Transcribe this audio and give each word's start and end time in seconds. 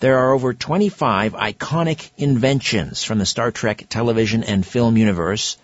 There 0.01 0.19
are 0.19 0.35
over 0.35 0.53
25 0.55 1.35
iconic 1.35 2.11
inventions 2.17 3.05
from 3.05 3.19
the 3.19 3.27
Star 3.27 3.51
Trek 3.51 3.87
television 3.89 4.45
and 4.45 4.67
film 4.67 4.97
universe 4.97 5.57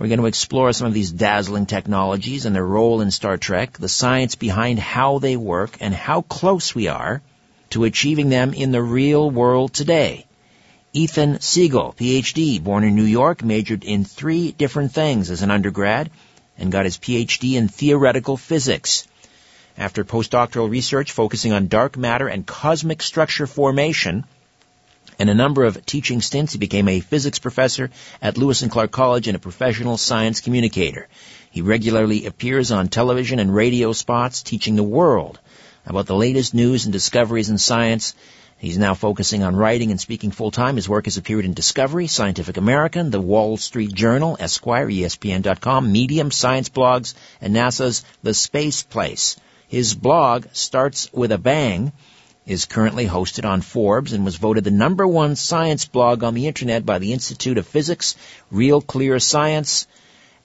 we're 0.00 0.08
going 0.08 0.18
to 0.18 0.26
explore 0.26 0.72
some 0.72 0.86
of 0.86 0.94
these 0.94 1.12
dazzling 1.12 1.66
technologies 1.66 2.46
and 2.46 2.56
their 2.56 2.64
role 2.64 3.02
in 3.02 3.10
Star 3.10 3.36
Trek, 3.36 3.76
the 3.76 3.86
science 3.86 4.34
behind 4.34 4.78
how 4.78 5.18
they 5.18 5.36
work, 5.36 5.76
and 5.80 5.94
how 5.94 6.22
close 6.22 6.74
we 6.74 6.88
are 6.88 7.20
to 7.68 7.84
achieving 7.84 8.30
them 8.30 8.54
in 8.54 8.72
the 8.72 8.82
real 8.82 9.30
world 9.30 9.74
today. 9.74 10.24
Ethan 10.94 11.42
Siegel, 11.42 11.94
PhD, 11.98 12.64
born 12.64 12.82
in 12.82 12.96
New 12.96 13.04
York, 13.04 13.44
majored 13.44 13.84
in 13.84 14.06
three 14.06 14.52
different 14.52 14.92
things 14.92 15.30
as 15.30 15.42
an 15.42 15.50
undergrad, 15.50 16.10
and 16.56 16.72
got 16.72 16.86
his 16.86 16.96
PhD 16.96 17.58
in 17.58 17.68
theoretical 17.68 18.38
physics. 18.38 19.06
After 19.76 20.02
postdoctoral 20.02 20.70
research 20.70 21.12
focusing 21.12 21.52
on 21.52 21.68
dark 21.68 21.98
matter 21.98 22.26
and 22.26 22.46
cosmic 22.46 23.02
structure 23.02 23.46
formation, 23.46 24.24
and 25.20 25.28
a 25.28 25.34
number 25.34 25.64
of 25.64 25.84
teaching 25.84 26.22
stints, 26.22 26.52
he 26.52 26.58
became 26.58 26.88
a 26.88 27.00
physics 27.00 27.38
professor 27.38 27.90
at 28.22 28.38
Lewis 28.38 28.62
and 28.62 28.70
Clark 28.70 28.90
College 28.90 29.28
and 29.28 29.36
a 29.36 29.40
professional 29.40 29.98
science 29.98 30.40
communicator. 30.40 31.08
He 31.50 31.60
regularly 31.60 32.24
appears 32.24 32.70
on 32.70 32.88
television 32.88 33.38
and 33.38 33.54
radio 33.54 33.92
spots 33.92 34.42
teaching 34.42 34.76
the 34.76 34.82
world 34.82 35.38
about 35.84 36.06
the 36.06 36.14
latest 36.14 36.54
news 36.54 36.84
and 36.86 36.92
discoveries 36.92 37.50
in 37.50 37.58
science. 37.58 38.14
He's 38.56 38.78
now 38.78 38.94
focusing 38.94 39.42
on 39.42 39.56
writing 39.56 39.90
and 39.90 40.00
speaking 40.00 40.30
full 40.30 40.50
time. 40.50 40.76
His 40.76 40.88
work 40.88 41.04
has 41.04 41.18
appeared 41.18 41.44
in 41.44 41.52
Discovery, 41.52 42.06
Scientific 42.06 42.56
American, 42.56 43.10
The 43.10 43.20
Wall 43.20 43.58
Street 43.58 43.92
Journal, 43.92 44.38
Esquire, 44.40 44.88
ESPN.com, 44.88 45.92
Medium, 45.92 46.30
Science 46.30 46.70
Blogs, 46.70 47.14
and 47.42 47.54
NASA's 47.54 48.04
The 48.22 48.32
Space 48.32 48.82
Place. 48.82 49.36
His 49.68 49.94
blog 49.94 50.46
starts 50.52 51.12
with 51.12 51.30
a 51.30 51.38
bang 51.38 51.92
is 52.46 52.64
currently 52.64 53.06
hosted 53.06 53.48
on 53.48 53.60
Forbes 53.60 54.12
and 54.12 54.24
was 54.24 54.36
voted 54.36 54.64
the 54.64 54.70
number 54.70 55.06
one 55.06 55.36
science 55.36 55.84
blog 55.84 56.24
on 56.24 56.34
the 56.34 56.46
internet 56.46 56.84
by 56.84 56.98
the 56.98 57.12
Institute 57.12 57.58
of 57.58 57.66
Physics, 57.66 58.16
Real 58.50 58.80
Clear 58.80 59.18
Science, 59.18 59.86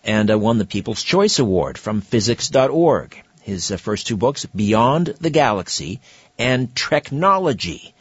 and 0.03 0.29
uh, 0.29 0.37
won 0.37 0.57
the 0.57 0.65
People's 0.65 1.03
Choice 1.03 1.39
Award 1.39 1.77
from 1.77 2.01
physics.org. 2.01 3.21
His 3.41 3.71
uh, 3.71 3.77
first 3.77 4.07
two 4.07 4.17
books, 4.17 4.45
Beyond 4.45 5.15
the 5.19 5.29
Galaxy 5.29 5.99
and 6.37 6.73
Treknology, 6.75 7.93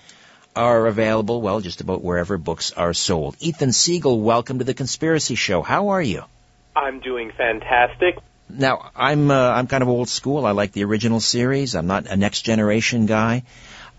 are 0.57 0.87
available, 0.87 1.41
well, 1.41 1.61
just 1.61 1.81
about 1.81 2.03
wherever 2.03 2.39
books 2.39 2.73
are 2.73 2.95
sold. 2.95 3.37
Ethan 3.41 3.73
Siegel, 3.73 4.21
welcome 4.21 4.59
to 4.59 4.65
the 4.65 4.75
Conspiracy 4.75 5.35
Show. 5.35 5.63
How 5.63 5.89
are 5.89 6.03
you? 6.03 6.25
I'm 6.77 7.01
doing 7.01 7.33
fantastic. 7.37 8.19
Now, 8.49 8.91
I'm 8.95 9.31
uh, 9.31 9.51
I'm 9.51 9.67
kind 9.67 9.83
of 9.83 9.89
old 9.89 10.09
school. 10.09 10.45
I 10.45 10.51
like 10.51 10.73
the 10.73 10.85
original 10.85 11.21
series. 11.21 11.75
I'm 11.75 11.87
not 11.87 12.07
a 12.07 12.17
next 12.17 12.43
generation 12.43 13.07
guy. 13.07 13.43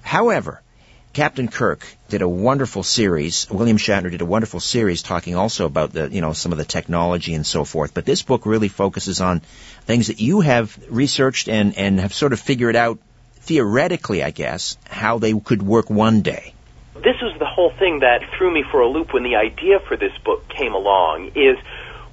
However, 0.06 0.62
Captain 1.14 1.48
Kirk 1.48 1.86
did 2.10 2.22
a 2.22 2.30
wonderful 2.30 2.84
series. 2.84 3.48
William 3.50 3.78
Shatner 3.78 4.12
did 4.12 4.22
a 4.22 4.26
wonderful 4.26 4.60
series 4.60 5.02
talking 5.02 5.36
also 5.36 5.66
about 5.66 5.94
the, 5.94 6.10
you 6.10 6.22
know, 6.22 6.32
some 6.34 6.52
of 6.52 6.60
the 6.60 6.64
technology 6.64 7.34
and 7.34 7.46
so 7.46 7.66
forth. 7.66 7.94
But 7.94 8.06
this 8.06 8.22
book 8.22 8.46
really 8.46 8.68
focuses 8.68 9.20
on 9.20 9.40
things 9.86 10.08
that 10.08 10.22
you 10.22 10.42
have 10.42 10.78
researched 10.90 11.50
and, 11.50 11.76
and 11.76 12.00
have 12.00 12.14
sort 12.14 12.34
of 12.34 12.40
figured 12.40 12.76
out 12.76 13.00
theoretically, 13.40 14.24
I 14.24 14.30
guess, 14.30 14.78
how 14.88 15.18
they 15.18 15.34
could 15.34 15.64
work 15.64 15.90
one 15.90 16.22
day. 16.22 16.54
This 16.94 17.20
was 17.22 17.36
the 17.40 17.48
whole 17.48 17.72
thing 17.72 18.00
that 18.02 18.22
threw 18.38 18.54
me 18.54 18.64
for 18.70 18.82
a 18.82 18.88
loop 18.88 19.12
when 19.12 19.24
the 19.24 19.38
idea 19.38 19.80
for 19.80 19.98
this 19.98 20.16
book 20.24 20.48
came 20.50 20.74
along 20.74 21.32
is 21.36 21.58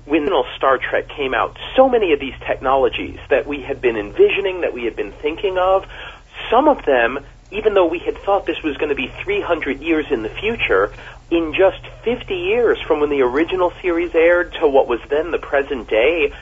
when 0.06 0.28
Star 0.56 0.78
Trek 0.78 1.09
came 1.09 1.34
out, 1.34 1.59
so 1.76 1.88
many 1.88 2.14
of 2.14 2.20
these 2.20 2.34
technologies 2.47 3.19
that 3.28 3.47
we 3.47 3.60
had 3.60 3.80
been 3.80 3.97
envisioning, 3.97 4.62
that 4.62 4.72
we 4.72 4.84
had 4.84 4.97
been 4.97 5.12
thinking 5.12 5.59
of, 5.59 5.86
some 6.50 6.69
of 6.69 6.84
them 6.84 7.24
even 7.53 7.75
though 7.75 7.87
we 7.87 7.99
had 7.99 8.19
thought 8.19 8.47
this 8.47 8.63
was 8.63 8.77
going 8.77 8.89
to 8.89 8.95
be 8.95 9.13
300 9.23 9.81
years 9.81 10.07
in 10.11 10.23
the 10.23 10.29
future, 10.29 10.93
in 11.31 11.55
just 11.55 11.87
50 12.05 12.35
years 12.35 12.81
from 12.87 13.01
when 13.01 13.11
the 13.11 13.23
original 13.23 13.73
series 13.81 14.15
aired 14.15 14.53
to 14.61 14.69
what 14.69 14.89
was 14.89 15.01
then 15.09 15.31
the 15.31 15.39
present 15.39 15.89
day, 15.89 16.33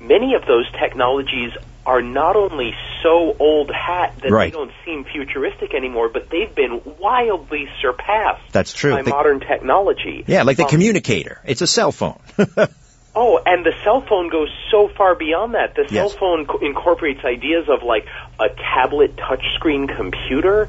many 0.00 0.34
of 0.34 0.46
those 0.46 0.70
technologies 0.72 1.52
are 1.84 2.02
not 2.02 2.34
only 2.34 2.74
so 3.02 3.36
old 3.38 3.70
hat 3.70 4.16
that 4.22 4.30
right. 4.30 4.52
they 4.52 4.58
don't 4.58 4.72
seem 4.84 5.04
futuristic 5.04 5.72
anymore, 5.72 6.08
but 6.08 6.28
they've 6.30 6.52
been 6.52 6.82
wildly 6.98 7.68
surpassed 7.80 8.52
That's 8.52 8.72
true. 8.72 8.92
by 8.92 9.02
modern 9.02 9.40
technology. 9.40 10.24
Yeah, 10.26 10.42
like 10.42 10.56
the 10.56 10.64
um, 10.64 10.70
communicator. 10.70 11.40
It's 11.44 11.62
a 11.62 11.66
cell 11.66 11.92
phone. 11.92 12.20
Oh, 13.18 13.40
and 13.46 13.64
the 13.64 13.72
cell 13.82 14.02
phone 14.02 14.28
goes 14.28 14.50
so 14.70 14.88
far 14.88 15.14
beyond 15.14 15.54
that. 15.54 15.74
The 15.74 15.86
yes. 15.88 15.90
cell 15.90 16.08
phone 16.10 16.46
co- 16.46 16.58
incorporates 16.58 17.24
ideas 17.24 17.66
of 17.68 17.82
like 17.82 18.06
a 18.38 18.50
tablet 18.50 19.16
touchscreen 19.16 19.94
computer. 19.96 20.68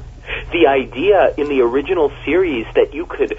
The 0.50 0.66
idea 0.66 1.34
in 1.36 1.48
the 1.48 1.60
original 1.60 2.10
series 2.24 2.66
that 2.74 2.94
you 2.94 3.04
could 3.04 3.38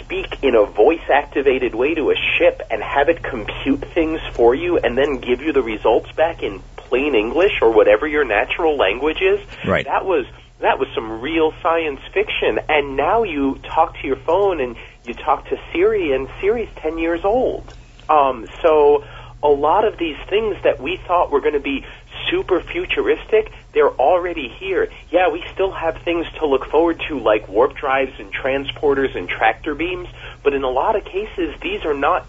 speak 0.00 0.42
in 0.42 0.54
a 0.54 0.64
voice 0.64 1.02
activated 1.12 1.74
way 1.74 1.94
to 1.94 2.10
a 2.10 2.14
ship 2.38 2.62
and 2.70 2.80
have 2.80 3.08
it 3.08 3.24
compute 3.24 3.84
things 3.92 4.20
for 4.34 4.54
you 4.54 4.78
and 4.78 4.96
then 4.96 5.18
give 5.18 5.42
you 5.42 5.52
the 5.52 5.62
results 5.62 6.10
back 6.12 6.42
in 6.42 6.62
plain 6.76 7.16
English 7.16 7.60
or 7.60 7.72
whatever 7.72 8.06
your 8.06 8.24
natural 8.24 8.76
language 8.76 9.20
is. 9.20 9.40
Right. 9.66 9.84
That 9.84 10.04
was 10.04 10.26
that 10.60 10.78
was 10.78 10.88
some 10.94 11.20
real 11.20 11.52
science 11.60 12.00
fiction 12.14 12.60
and 12.68 12.96
now 12.96 13.24
you 13.24 13.58
talk 13.64 13.98
to 14.00 14.06
your 14.06 14.16
phone 14.16 14.60
and 14.60 14.76
you 15.04 15.14
talk 15.14 15.48
to 15.48 15.58
Siri 15.72 16.12
and 16.12 16.28
Siri's 16.40 16.68
10 16.76 16.98
years 16.98 17.24
old. 17.24 17.74
Um, 18.08 18.48
so 18.62 19.04
a 19.42 19.48
lot 19.48 19.84
of 19.84 19.98
these 19.98 20.16
things 20.28 20.56
that 20.64 20.80
we 20.80 20.96
thought 21.06 21.30
were 21.30 21.40
going 21.40 21.54
to 21.54 21.60
be 21.60 21.84
super 22.30 22.60
futuristic, 22.60 23.52
they're 23.72 23.90
already 23.90 24.48
here. 24.48 24.90
Yeah, 25.10 25.30
we 25.30 25.44
still 25.52 25.70
have 25.70 26.02
things 26.02 26.26
to 26.40 26.46
look 26.46 26.66
forward 26.66 27.00
to 27.08 27.18
like 27.18 27.48
warp 27.48 27.76
drives 27.76 28.18
and 28.18 28.32
transporters 28.34 29.16
and 29.16 29.28
tractor 29.28 29.74
beams, 29.74 30.08
but 30.42 30.54
in 30.54 30.64
a 30.64 30.70
lot 30.70 30.96
of 30.96 31.04
cases, 31.04 31.54
these 31.60 31.84
are 31.84 31.94
not 31.94 32.26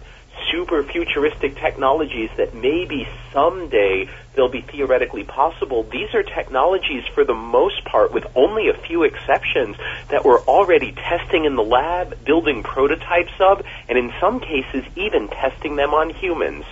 super 0.51 0.83
futuristic 0.83 1.55
technologies 1.55 2.29
that 2.37 2.53
maybe 2.53 3.07
someday 3.33 4.09
they'll 4.35 4.49
be 4.49 4.61
theoretically 4.61 5.23
possible. 5.23 5.83
These 5.83 6.13
are 6.13 6.23
technologies, 6.23 7.03
for 7.13 7.23
the 7.23 7.33
most 7.33 7.83
part, 7.85 8.13
with 8.13 8.25
only 8.35 8.69
a 8.69 8.73
few 8.73 9.03
exceptions, 9.03 9.77
that 10.09 10.23
we're 10.23 10.41
already 10.41 10.91
testing 10.91 11.45
in 11.45 11.55
the 11.55 11.63
lab, 11.63 12.23
building 12.23 12.63
prototypes 12.63 13.33
of, 13.39 13.65
and 13.87 13.97
in 13.97 14.13
some 14.19 14.39
cases, 14.39 14.83
even 14.95 15.27
testing 15.27 15.75
them 15.75 15.93
on 15.93 16.09
humans. 16.09 16.65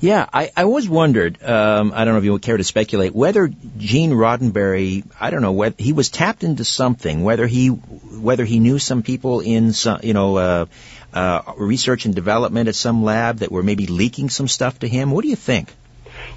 Yeah, 0.00 0.26
I, 0.32 0.50
I 0.56 0.62
always 0.64 0.88
wondered. 0.88 1.42
Um, 1.42 1.92
I 1.94 2.04
don't 2.04 2.14
know 2.14 2.18
if 2.18 2.24
you 2.24 2.32
would 2.32 2.42
care 2.42 2.56
to 2.56 2.64
speculate 2.64 3.14
whether 3.14 3.48
Gene 3.78 4.12
Roddenberry. 4.12 5.04
I 5.20 5.30
don't 5.30 5.42
know 5.42 5.52
whether 5.52 5.76
he 5.78 5.92
was 5.92 6.08
tapped 6.08 6.44
into 6.44 6.64
something. 6.64 7.24
Whether 7.24 7.46
he 7.46 7.68
whether 7.68 8.44
he 8.44 8.60
knew 8.60 8.78
some 8.78 9.02
people 9.02 9.40
in 9.40 9.72
some 9.72 10.00
you 10.02 10.14
know 10.14 10.36
uh, 10.36 10.66
uh, 11.16 11.54
research 11.56 12.04
and 12.04 12.14
development 12.14 12.68
at 12.68 12.74
some 12.74 13.02
lab 13.02 13.38
that 13.38 13.50
were 13.50 13.62
maybe 13.62 13.86
leaking 13.86 14.28
some 14.28 14.46
stuff 14.46 14.78
to 14.80 14.88
him. 14.88 15.10
What 15.10 15.22
do 15.22 15.28
you 15.28 15.36
think? 15.36 15.72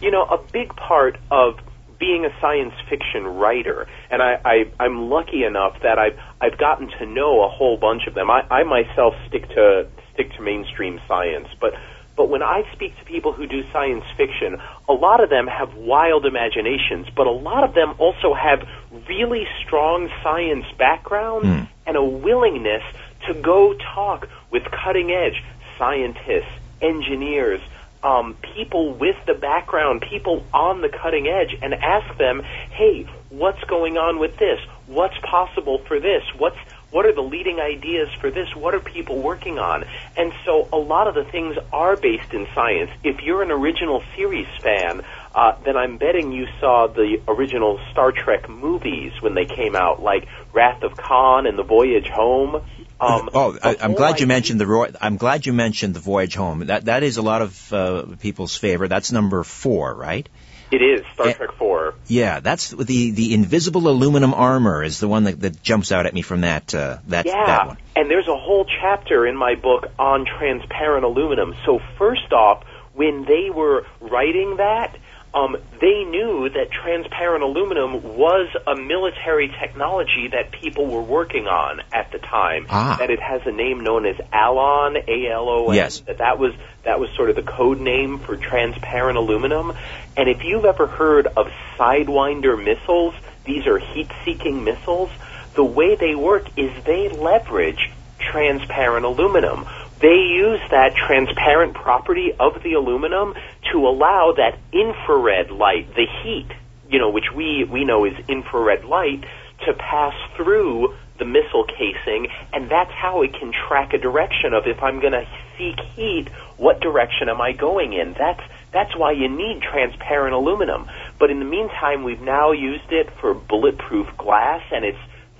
You 0.01 0.09
know, 0.09 0.23
a 0.23 0.37
big 0.37 0.73
part 0.73 1.17
of 1.29 1.59
being 1.99 2.23
a 2.23 2.29
science 2.39 2.73
fiction 2.89 3.27
writer, 3.27 3.87
and 4.09 4.21
I, 4.21 4.39
I, 4.45 4.71
I'm 4.79 5.09
lucky 5.09 5.43
enough 5.43 5.81
that 5.81 5.99
I've 5.99 6.17
I've 6.39 6.57
gotten 6.57 6.87
to 6.99 7.05
know 7.05 7.43
a 7.43 7.49
whole 7.49 7.75
bunch 7.75 8.07
of 8.07 8.13
them. 8.13 8.29
I, 8.31 8.47
I 8.49 8.63
myself 8.63 9.15
stick 9.27 9.49
to 9.49 9.89
stick 10.13 10.31
to 10.35 10.41
mainstream 10.41 11.01
science, 11.09 11.49
but 11.59 11.73
but 12.15 12.29
when 12.29 12.41
I 12.41 12.63
speak 12.71 12.97
to 12.99 13.03
people 13.03 13.33
who 13.33 13.47
do 13.47 13.69
science 13.73 14.05
fiction, 14.15 14.61
a 14.87 14.93
lot 14.93 15.21
of 15.21 15.29
them 15.29 15.47
have 15.47 15.75
wild 15.75 16.25
imaginations, 16.25 17.07
but 17.15 17.27
a 17.27 17.31
lot 17.31 17.65
of 17.65 17.73
them 17.73 17.95
also 17.97 18.33
have 18.33 18.65
really 19.09 19.45
strong 19.65 20.09
science 20.23 20.65
backgrounds 20.77 21.47
mm. 21.47 21.67
and 21.85 21.97
a 21.97 22.03
willingness 22.03 22.83
to 23.27 23.33
go 23.33 23.73
talk 23.73 24.27
with 24.51 24.63
cutting 24.71 25.11
edge 25.11 25.43
scientists, 25.77 26.51
engineers, 26.81 27.61
um, 28.03 28.35
people 28.55 28.93
with 28.93 29.15
the 29.25 29.33
background, 29.33 30.03
people 30.09 30.45
on 30.53 30.81
the 30.81 30.89
cutting 30.89 31.27
edge, 31.27 31.57
and 31.61 31.73
ask 31.73 32.17
them, 32.17 32.41
hey, 32.71 33.05
what's 33.29 33.63
going 33.65 33.97
on 33.97 34.19
with 34.19 34.37
this? 34.37 34.59
What's 34.87 35.17
possible 35.19 35.79
for 35.79 35.99
this? 35.99 36.23
What's 36.37 36.57
what 36.91 37.05
are 37.05 37.13
the 37.13 37.21
leading 37.21 37.59
ideas 37.59 38.09
for 38.19 38.31
this? 38.31 38.55
What 38.55 38.73
are 38.73 38.79
people 38.79 39.21
working 39.21 39.59
on? 39.59 39.85
And 40.17 40.33
so 40.43 40.67
a 40.73 40.77
lot 40.77 41.07
of 41.07 41.13
the 41.13 41.23
things 41.23 41.55
are 41.71 41.95
based 41.95 42.33
in 42.33 42.47
science. 42.55 42.89
If 43.03 43.21
you're 43.21 43.43
an 43.43 43.51
original 43.51 44.01
series 44.15 44.47
fan, 44.59 45.03
uh, 45.39 45.55
then 45.63 45.77
I'm 45.77 45.97
betting 45.97 46.33
you 46.33 46.47
saw 46.59 46.87
the 46.87 47.21
original 47.25 47.79
Star 47.91 48.11
Trek 48.11 48.49
movies 48.49 49.13
when 49.21 49.35
they 49.35 49.45
came 49.45 49.73
out, 49.73 50.03
like 50.03 50.27
Wrath 50.51 50.83
of 50.83 50.97
Khan 50.97 51.47
and 51.47 51.57
The 51.57 51.63
Voyage 51.63 52.09
Home. 52.09 52.55
Um, 52.99 53.29
oh, 53.33 53.57
I, 53.63 53.77
am 53.79 53.93
glad 53.93 54.19
you 54.19 54.27
mentioned 54.27 54.59
the. 54.59 54.97
I'm 54.99 55.15
glad 55.15 55.45
you 55.45 55.53
mentioned 55.53 55.93
the 55.93 56.01
Voyage 56.01 56.35
Home. 56.35 56.65
That 56.65 56.85
that 56.85 57.03
is 57.03 57.15
a 57.15 57.21
lot 57.21 57.41
of 57.41 57.71
uh, 57.73 58.05
people's 58.19 58.57
favorite. 58.57 58.89
That's 58.89 59.13
number 59.13 59.41
four, 59.45 59.95
right? 59.95 60.27
It 60.71 60.81
is 60.81 61.05
Star 61.13 61.31
Trek 61.31 61.53
Four. 61.53 61.93
Yeah, 62.07 62.41
that's 62.41 62.71
the 62.71 63.11
the 63.11 63.33
invisible 63.33 63.87
aluminum 63.87 64.33
armor 64.33 64.83
is 64.83 64.99
the 64.99 65.07
one 65.07 65.23
that, 65.23 65.39
that 65.39 65.63
jumps 65.63 65.93
out 65.93 66.05
at 66.05 66.13
me 66.13 66.21
from 66.21 66.41
that 66.41 66.75
uh, 66.75 66.97
that 67.07 67.25
yeah. 67.25 67.45
that 67.45 67.67
one. 67.67 67.77
And 67.95 68.11
there's 68.11 68.27
a 68.27 68.37
whole 68.37 68.65
chapter 68.81 69.25
in 69.25 69.37
my 69.37 69.55
book 69.55 69.85
on 69.97 70.25
transparent 70.25 71.05
aluminum. 71.05 71.55
So 71.65 71.79
first 71.97 72.33
off, 72.33 72.65
when 72.93 73.23
they 73.23 73.49
were 73.49 73.85
writing 74.01 74.57
that, 74.57 74.97
um, 75.33 75.57
they 75.79 76.03
knew 76.05 76.49
that 76.49 76.71
transparent 76.71 77.43
aluminum 77.43 78.17
was 78.17 78.49
a 78.65 78.75
military 78.75 79.47
technology 79.47 80.29
that 80.31 80.51
people 80.51 80.87
were 80.87 81.03
working 81.03 81.47
on 81.47 81.81
at 81.93 82.11
the 82.11 82.17
time. 82.17 82.65
Ah. 82.69 82.95
That 82.97 83.11
it 83.11 83.21
has 83.21 83.41
a 83.45 83.51
name 83.51 83.81
known 83.81 84.07
as 84.07 84.15
Alon, 84.33 84.97
A-L-O-N. 85.07 85.75
Yes. 85.75 85.99
That 86.01 86.17
that 86.17 86.39
was 86.39 86.53
that 86.83 86.99
was 86.99 87.09
sort 87.15 87.29
of 87.29 87.35
the 87.35 87.43
code 87.43 87.79
name 87.79 88.17
for 88.19 88.37
transparent 88.37 89.17
aluminum. 89.17 89.73
And 90.17 90.29
if 90.29 90.43
you've 90.43 90.65
ever 90.65 90.87
heard 90.87 91.27
of 91.27 91.47
Sidewinder 91.77 92.61
missiles, 92.61 93.13
these 93.45 93.67
are 93.67 93.77
heat-seeking 93.77 94.63
missiles. 94.63 95.11
The 95.53 95.63
way 95.63 95.95
they 95.95 96.15
work 96.15 96.47
is 96.57 96.71
they 96.85 97.09
leverage 97.09 97.91
transparent 98.17 99.05
aluminum 99.05 99.65
they 99.99 100.15
use 100.15 100.61
that 100.71 100.95
transparent 100.95 101.73
property 101.73 102.33
of 102.39 102.63
the 102.63 102.73
aluminum 102.73 103.33
to 103.71 103.87
allow 103.87 104.33
that 104.37 104.57
infrared 104.71 105.51
light, 105.51 105.93
the 105.95 106.05
heat, 106.23 106.47
you 106.89 106.99
know, 106.99 107.09
which 107.09 107.31
we, 107.35 107.65
we 107.65 107.83
know 107.83 108.05
is 108.05 108.13
infrared 108.27 108.85
light, 108.85 109.23
to 109.65 109.73
pass 109.73 110.13
through 110.35 110.95
the 111.17 111.25
missile 111.25 111.65
casing, 111.65 112.27
and 112.53 112.69
that's 112.69 112.91
how 112.91 113.21
it 113.21 113.33
can 113.33 113.51
track 113.51 113.93
a 113.93 113.97
direction 113.97 114.53
of 114.53 114.65
if 114.65 114.81
I'm 114.81 115.01
going 115.01 115.13
to 115.13 115.27
seek 115.57 115.77
heat, 115.95 116.29
what 116.57 116.79
direction 116.79 117.27
am 117.27 117.41
I 117.41 117.51
going 117.51 117.93
in? 117.93 118.13
That's 118.13 118.41
that's 118.71 118.95
why 118.95 119.13
you 119.13 119.27
need 119.27 119.61
transparent 119.61 120.33
aluminum. 120.33 120.87
But 121.17 121.31
in 121.31 121.39
the 121.39 121.45
meantime, 121.45 122.03
we've 122.03 122.21
now 122.21 122.51
used 122.51 122.91
it 122.91 123.09
for 123.19 123.33
bulletproof 123.33 124.15
glass, 124.15 124.61
and 124.71 124.85
it's 124.85 124.99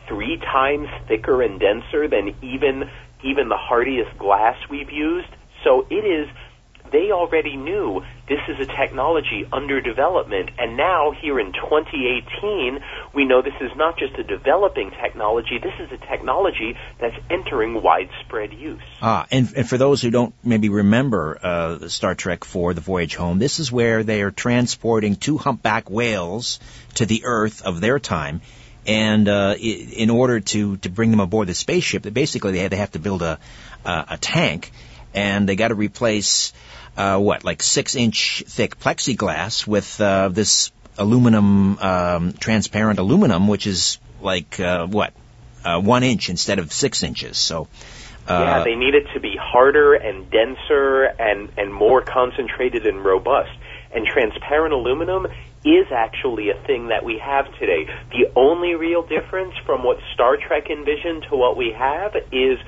three 0.09 0.38
times 0.38 0.89
thicker 1.07 1.41
and 1.41 1.59
denser 1.59 2.09
than 2.09 2.35
even 2.41 2.89
even 3.23 3.50
the 3.50 3.57
hardiest 3.57 4.17
glass 4.17 4.57
we've 4.69 4.91
used. 4.91 5.29
So 5.63 5.85
it 5.89 6.06
is, 6.06 6.29
they 6.91 7.11
already 7.11 7.57
knew 7.57 8.03
this 8.27 8.39
is 8.47 8.59
a 8.59 8.65
technology 8.65 9.45
under 9.51 9.81
development. 9.81 10.51
And 10.57 10.77
now, 10.77 11.11
here 11.11 11.39
in 11.39 11.51
2018, 11.51 12.79
we 13.13 13.25
know 13.25 13.41
this 13.41 13.59
is 13.59 13.71
not 13.75 13.97
just 13.97 14.17
a 14.17 14.23
developing 14.23 14.91
technology, 14.91 15.59
this 15.61 15.73
is 15.79 15.91
a 15.91 15.97
technology 15.97 16.77
that's 17.00 17.15
entering 17.29 17.81
widespread 17.81 18.53
use. 18.53 18.81
Ah, 19.01 19.27
and, 19.31 19.51
and 19.56 19.67
for 19.67 19.77
those 19.77 20.01
who 20.01 20.11
don't 20.11 20.33
maybe 20.44 20.69
remember 20.69 21.38
uh, 21.41 21.88
Star 21.89 22.15
Trek 22.15 22.45
4, 22.45 22.73
The 22.73 22.81
Voyage 22.81 23.15
Home, 23.15 23.38
this 23.38 23.59
is 23.59 23.71
where 23.71 24.03
they 24.03 24.21
are 24.21 24.31
transporting 24.31 25.15
two 25.15 25.38
humpback 25.38 25.89
whales 25.89 26.59
to 26.95 27.06
the 27.06 27.23
Earth 27.25 27.63
of 27.63 27.81
their 27.81 28.00
time 28.00 28.41
and 28.88 29.28
uh, 29.28 29.56
in 29.60 30.10
order 30.10 30.40
to 30.40 30.78
to 30.78 30.90
bring 30.90 31.12
them 31.12 31.20
aboard 31.20 31.48
the 31.48 31.54
spaceship, 31.54 32.12
basically 32.14 32.54
they, 32.54 32.68
they 32.68 32.78
have 32.78 32.92
to 32.92 33.00
build 33.00 33.22
a 33.22 33.40
uh, 33.86 34.06
a 34.10 34.18
tank, 34.18 34.72
and 35.14 35.48
they 35.48 35.56
got 35.56 35.70
to 35.70 35.76
replace 35.76 36.54
uh, 36.98 37.18
what 37.18 37.44
like 37.44 37.62
six 37.62 37.96
inch 37.96 38.44
thick 38.48 38.80
plexiglass 38.80 39.68
with 39.68 40.00
uh, 40.02 40.30
this 40.30 40.72
aluminum 40.98 41.78
um, 41.80 42.33
transparent 42.33 43.00
aluminum, 43.00 43.48
which 43.48 43.68
is 43.68 44.00
like 44.21 44.59
uh, 44.59 44.86
what 44.86 45.14
uh, 45.64 45.80
one 45.80 46.04
inch 46.04 46.30
instead 46.30 46.59
of 46.59 46.71
six 46.71 47.04
inches. 47.04 47.38
So. 47.38 47.68
Uh, 48.28 48.44
yeah, 48.45 48.64
they 48.64 48.76
need 48.76 48.94
it 48.94 49.07
to 49.16 49.19
be 49.19 49.36
harder 49.36 49.95
and 49.95 50.30
denser 50.30 51.04
and, 51.04 51.50
and 51.57 51.74
more 51.74 52.02
concentrated 52.04 52.86
and 52.86 53.04
robust. 53.04 53.50
And 53.92 54.06
transparent 54.06 54.71
aluminum 54.71 55.26
is 55.66 55.87
actually 55.92 56.49
a 56.49 56.61
thing 56.66 56.87
that 56.87 57.04
we 57.04 57.19
have 57.23 57.45
today. 57.59 57.85
The 58.11 58.31
only 58.35 58.75
real 58.75 59.06
difference 59.06 59.54
from 59.66 59.83
what 59.83 59.97
Star 60.13 60.37
Trek 60.37 60.69
envisioned 60.69 61.25
to 61.30 61.35
what 61.35 61.57
we 61.57 61.73
have 61.78 62.16
is 62.31 62.59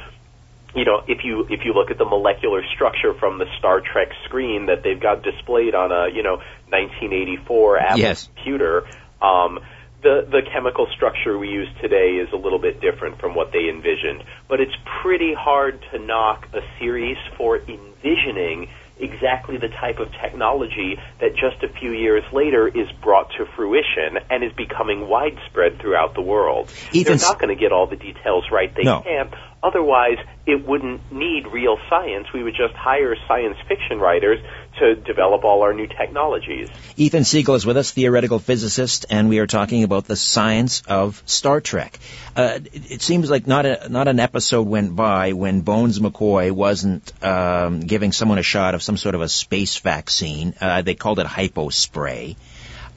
you 0.74 0.86
know, 0.86 1.03
if 1.07 1.24
you 1.24 1.45
if 1.50 1.65
you 1.65 1.74
look 1.74 1.91
at 1.91 1.98
the 1.98 2.05
molecular 2.05 2.63
structure 2.74 3.13
from 3.13 3.39
the 3.39 3.45
Star 3.60 3.81
Trek 3.81 4.07
screen 4.25 4.67
that 4.67 4.83
they've 4.83 5.00
got 5.00 5.21
displayed 5.21 5.75
on 5.75 5.91
a 5.91 6.13
you 6.13 6.24
know 6.24 6.38
1984 6.69 7.77
Apple 7.77 8.00
yes. 8.00 8.27
computer, 8.27 8.83
um, 9.21 9.60
the 10.01 10.25
the 10.29 10.41
chemical 10.53 10.88
structure 10.95 11.38
we 11.38 11.50
use 11.50 11.67
today 11.81 12.24
is 12.24 12.31
a 12.31 12.38
little 12.38 12.60
bit 12.60 12.79
different 12.79 13.19
from 13.19 13.36
what 13.36 13.51
they 13.51 13.67
envisioned. 13.69 14.24
But 14.48 14.62
it's 14.62 14.75
pretty 15.01 15.33
hard 15.33 15.83
to 15.91 16.00
knock 16.00 16.48
a 16.53 16.62
series 16.79 17.17
for 17.38 17.57
envisioning 17.57 18.69
exactly 19.01 19.58
the 19.58 19.70
type 19.70 20.00
of 20.00 20.12
technology 20.22 20.98
that 21.20 21.31
just 21.36 21.63
a 21.63 21.70
few 21.79 21.91
years 21.91 22.24
later 22.31 22.67
is 22.67 22.88
brought 23.01 23.29
to 23.38 23.46
fruition 23.55 24.17
and 24.29 24.43
is 24.43 24.51
becoming 24.53 25.08
widespread 25.08 25.79
throughout 25.79 26.15
the 26.15 26.22
world. 26.22 26.72
Even 26.93 27.17
They're 27.17 27.27
not 27.27 27.39
going 27.39 27.55
to 27.55 27.60
get 27.60 27.72
all 27.72 27.88
the 27.88 27.96
details 27.96 28.46
right. 28.51 28.74
They 28.75 28.84
no. 28.84 29.01
can't. 29.01 29.34
Otherwise, 29.63 30.18
it 30.48 30.65
wouldn't 30.65 31.12
need 31.12 31.46
real 31.46 31.77
science. 31.88 32.34
We 32.34 32.41
would 32.41 32.56
just 32.56 32.74
hire 32.74 33.15
science 33.27 33.58
fiction 33.68 34.00
writers 34.00 34.39
to 34.80 34.96
develop 34.96 35.44
all 35.44 35.62
our 35.62 35.72
new 35.72 35.86
technologies. 35.86 36.68
Ethan 36.98 37.24
Siegel 37.24 37.53
is 37.53 37.63
with 37.63 37.77
us, 37.77 37.91
theoretical 37.91 38.39
physicist, 38.39 39.06
and 39.12 39.30
we 39.30 39.38
are 39.38 39.46
talking 39.46 39.84
about 39.84 40.06
the 40.06 40.15
science 40.15 40.82
of 40.88 41.22
Star 41.27 41.62
Trek. 41.62 42.00
Uh, 42.36 42.60
it, 42.74 42.91
it, 42.91 43.01
seems 43.03 43.30
like 43.30 43.46
not 43.46 43.68
a, 43.68 43.88
not 43.88 44.08
an 44.08 44.20
episode 44.20 44.63
went 44.68 44.96
by 44.96 45.34
when 45.34 45.62
Bones 45.62 46.00
McCoy 46.00 46.51
wasn't 46.51 47.13
um, 47.24 47.82
giving 47.82 48.12
someone 48.13 48.39
a 48.39 48.44
shot 48.44 48.74
of 48.74 48.82
some 48.82 48.98
sort 48.98 49.13
of 49.13 49.22
a 49.22 49.30
space 49.30 49.77
vaccine. 49.77 50.56
Uh, 50.60 50.82
they 50.82 50.96
called 50.96 51.20
it 51.20 51.27
hypospray. 51.27 52.36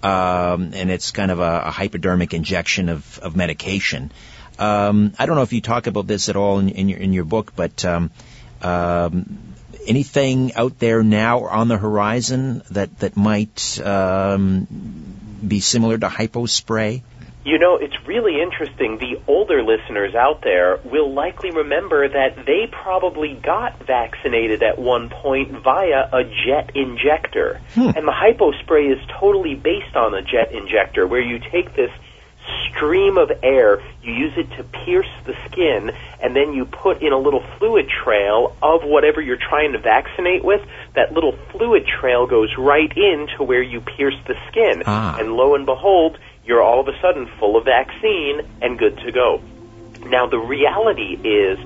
Um, 0.03 0.73
and 0.75 0.91
it's 0.91 1.11
kind 1.13 1.31
of 1.31 1.41
a, 1.41 1.63
a 1.67 1.71
hypodermic 1.71 2.33
injection 2.35 2.89
of, 2.89 3.19
of 3.21 3.37
medication. 3.37 4.13
Um, 4.59 5.13
I 5.19 5.27
don't 5.27 5.37
know 5.37 5.43
if 5.43 5.53
you 5.53 5.61
talk 5.61 5.87
about 5.87 6.07
this 6.07 6.29
at 6.29 6.37
all 6.37 6.59
in, 6.59 6.69
in 6.69 6.89
your 6.89 6.99
in 6.99 7.13
your 7.13 7.25
book, 7.25 7.53
but 7.57 7.85
um, 7.85 8.11
um, 8.63 9.55
anything 9.87 10.55
out 10.55 10.79
there 10.79 11.03
now 11.03 11.41
or 11.41 11.51
on 11.51 11.69
the 11.69 11.77
horizon 11.77 12.63
that 12.71 12.99
that 13.01 13.17
might 13.17 13.81
um, 13.81 14.67
be 15.47 15.61
similar 15.61 15.99
to 15.99 16.09
hypo 16.09 16.47
spray? 16.47 17.03
You 17.45 17.59
know, 17.59 17.77
it's 17.77 17.95
really 18.07 18.41
interesting. 18.41 18.97
The 18.97 19.21
older 19.29 19.63
listeners 19.63 20.15
out 20.15 20.41
there 20.43 20.81
will 20.83 21.13
likely 21.13 21.51
remember 21.51 22.09
that 22.09 22.47
they 22.47 22.67
probably 22.73 23.35
got 23.35 23.87
vaccinated 23.87 24.63
at 24.63 24.79
one 24.79 25.11
point 25.11 25.51
via 25.51 26.09
a 26.11 26.25
jet 26.25 26.75
injector. 26.75 27.61
Hmm. 27.75 27.91
And 27.95 28.09
the 28.09 28.17
hypo 28.17 28.53
spray 28.63 28.87
is 28.87 28.99
totally 29.21 29.57
based 29.57 29.95
on 29.95 30.15
a 30.15 30.23
jet 30.23 30.53
injector 30.53 31.07
where 31.07 31.21
you 31.21 31.39
take 31.39 31.77
this 31.77 31.91
stream 32.69 33.19
of 33.19 33.31
air, 33.43 33.83
you 34.03 34.13
use 34.13 34.33
it 34.37 34.51
to 34.57 34.65
pierce 34.65 35.11
the 35.25 35.35
skin, 35.47 35.93
and 36.23 36.35
then 36.35 36.53
you 36.53 36.65
put 36.65 37.03
in 37.03 37.13
a 37.13 37.19
little 37.19 37.43
fluid 37.59 37.89
trail 37.89 38.57
of 38.63 38.83
whatever 38.83 39.21
you're 39.21 39.37
trying 39.37 39.73
to 39.73 39.79
vaccinate 39.79 40.45
with. 40.45 40.61
That 40.95 41.13
little 41.13 41.33
fluid 41.51 41.87
trail 41.87 42.27
goes 42.27 42.51
right 42.59 42.93
into 42.97 43.43
where 43.43 43.63
you 43.63 43.81
pierce 43.81 44.17
the 44.27 44.35
skin. 44.49 44.83
Ah. 44.87 45.17
And 45.19 45.33
lo 45.33 45.55
and 45.55 45.67
behold, 45.67 46.19
you're 46.45 46.63
all 46.63 46.81
of 46.81 46.89
a 46.89 47.01
sudden 47.01 47.27
full 47.39 47.57
of 47.57 47.65
vaccine 47.65 48.43
and 48.61 48.79
good 48.79 48.99
to 48.99 49.13
go. 49.13 49.41
Now, 50.07 50.27
the 50.27 50.39
reality 50.39 51.15
is, 51.25 51.59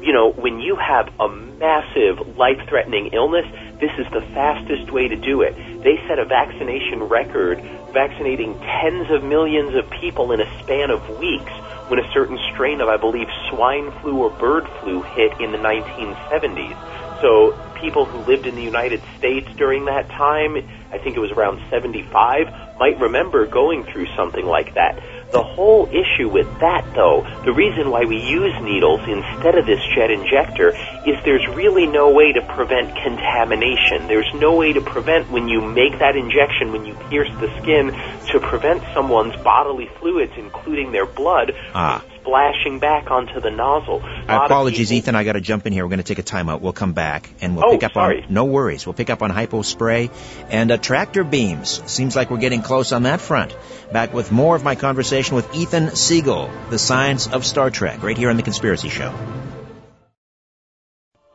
you 0.00 0.12
know, 0.12 0.32
when 0.32 0.60
you 0.60 0.76
have 0.76 1.12
a 1.20 1.28
massive 1.28 2.36
life 2.36 2.60
threatening 2.68 3.08
illness, 3.12 3.46
this 3.80 3.92
is 3.98 4.06
the 4.12 4.22
fastest 4.32 4.90
way 4.90 5.08
to 5.08 5.16
do 5.16 5.42
it. 5.42 5.54
They 5.82 6.00
set 6.08 6.18
a 6.18 6.24
vaccination 6.24 7.04
record 7.04 7.60
vaccinating 7.92 8.58
tens 8.60 9.10
of 9.10 9.22
millions 9.22 9.74
of 9.74 9.88
people 9.90 10.32
in 10.32 10.40
a 10.40 10.62
span 10.62 10.90
of 10.90 11.18
weeks 11.18 11.52
when 11.88 11.98
a 11.98 12.12
certain 12.12 12.38
strain 12.52 12.80
of, 12.80 12.88
I 12.88 12.96
believe, 12.96 13.28
swine 13.50 13.92
flu 14.00 14.18
or 14.18 14.30
bird 14.30 14.66
flu 14.80 15.02
hit 15.02 15.40
in 15.40 15.52
the 15.52 15.58
1970s. 15.58 17.20
So 17.20 17.56
people 17.80 18.04
who 18.04 18.18
lived 18.30 18.46
in 18.46 18.54
the 18.54 18.62
United 18.62 19.02
States 19.18 19.48
during 19.56 19.84
that 19.86 20.08
time, 20.10 20.56
I 20.92 20.98
think 20.98 21.16
it 21.16 21.20
was 21.20 21.30
around 21.30 21.62
75, 21.70 22.78
might 22.78 22.98
remember 23.00 23.46
going 23.46 23.84
through 23.84 24.06
something 24.16 24.44
like 24.44 24.74
that. 24.74 24.98
The 25.32 25.42
whole 25.42 25.88
issue 25.88 26.28
with 26.28 26.46
that, 26.60 26.86
though, 26.94 27.26
the 27.44 27.52
reason 27.52 27.90
why 27.90 28.04
we 28.04 28.16
use 28.16 28.54
needles 28.62 29.00
instead 29.08 29.58
of 29.58 29.66
this 29.66 29.80
jet 29.94 30.10
injector 30.10 30.70
is 31.04 31.16
there's 31.24 31.46
really 31.48 31.86
no 31.86 32.10
way 32.12 32.32
to 32.32 32.40
prevent 32.54 32.94
contamination. 33.02 34.06
There's 34.06 34.30
no 34.34 34.54
way 34.54 34.72
to 34.72 34.80
prevent 34.80 35.30
when 35.30 35.48
you 35.48 35.60
make 35.60 35.98
that 35.98 36.16
injection, 36.16 36.72
when 36.72 36.86
you 36.86 36.94
pierce 37.10 37.30
the 37.40 37.48
skin, 37.60 37.90
to 38.32 38.40
prevent 38.40 38.82
someone's 38.94 39.36
bodily 39.42 39.88
fluids, 39.98 40.32
including 40.36 40.92
their 40.92 41.06
blood, 41.06 41.52
Ah. 41.74 42.02
From 42.26 42.32
splashing 42.32 42.80
back 42.80 43.10
onto 43.10 43.40
the 43.40 43.50
nozzle. 43.50 43.98
A 43.98 44.02
lot 44.02 44.28
of 44.28 44.42
Apologies, 44.46 44.88
people- 44.88 44.98
Ethan. 44.98 45.14
I 45.14 45.22
got 45.24 45.32
to 45.34 45.40
jump 45.40 45.64
in 45.66 45.72
here. 45.72 45.84
We're 45.84 45.90
going 45.90 46.02
to 46.02 46.14
take 46.14 46.18
a 46.18 46.22
timeout. 46.24 46.60
We'll 46.60 46.72
come 46.72 46.92
back 46.92 47.30
and 47.40 47.54
we'll 47.56 47.66
Oh, 47.66 47.70
pick 47.70 47.84
up 47.84 47.92
sorry. 47.92 48.22
on. 48.24 48.34
No 48.34 48.44
worries. 48.46 48.84
We'll 48.84 48.94
pick 48.94 49.10
up 49.10 49.22
on 49.22 49.30
hypo 49.30 49.62
spray 49.62 50.10
and 50.50 50.72
uh, 50.72 50.76
tractor 50.76 51.22
beams. 51.22 51.80
Seems 51.86 52.16
like 52.16 52.30
we're 52.30 52.38
getting 52.38 52.62
close 52.62 52.90
on 52.92 53.04
that 53.04 53.20
front. 53.20 53.56
Back 53.92 54.12
with 54.12 54.32
more 54.32 54.56
of 54.56 54.64
my 54.64 54.74
conversation 54.74 55.36
with 55.36 55.54
Ethan 55.54 55.94
Siegel, 55.94 56.50
the 56.70 56.78
science 56.78 57.28
of 57.28 57.46
Star 57.46 57.70
Trek, 57.70 58.02
right 58.02 58.18
here 58.18 58.30
on 58.30 58.36
the 58.36 58.42
Conspiracy 58.42 58.88
Show. 58.88 59.14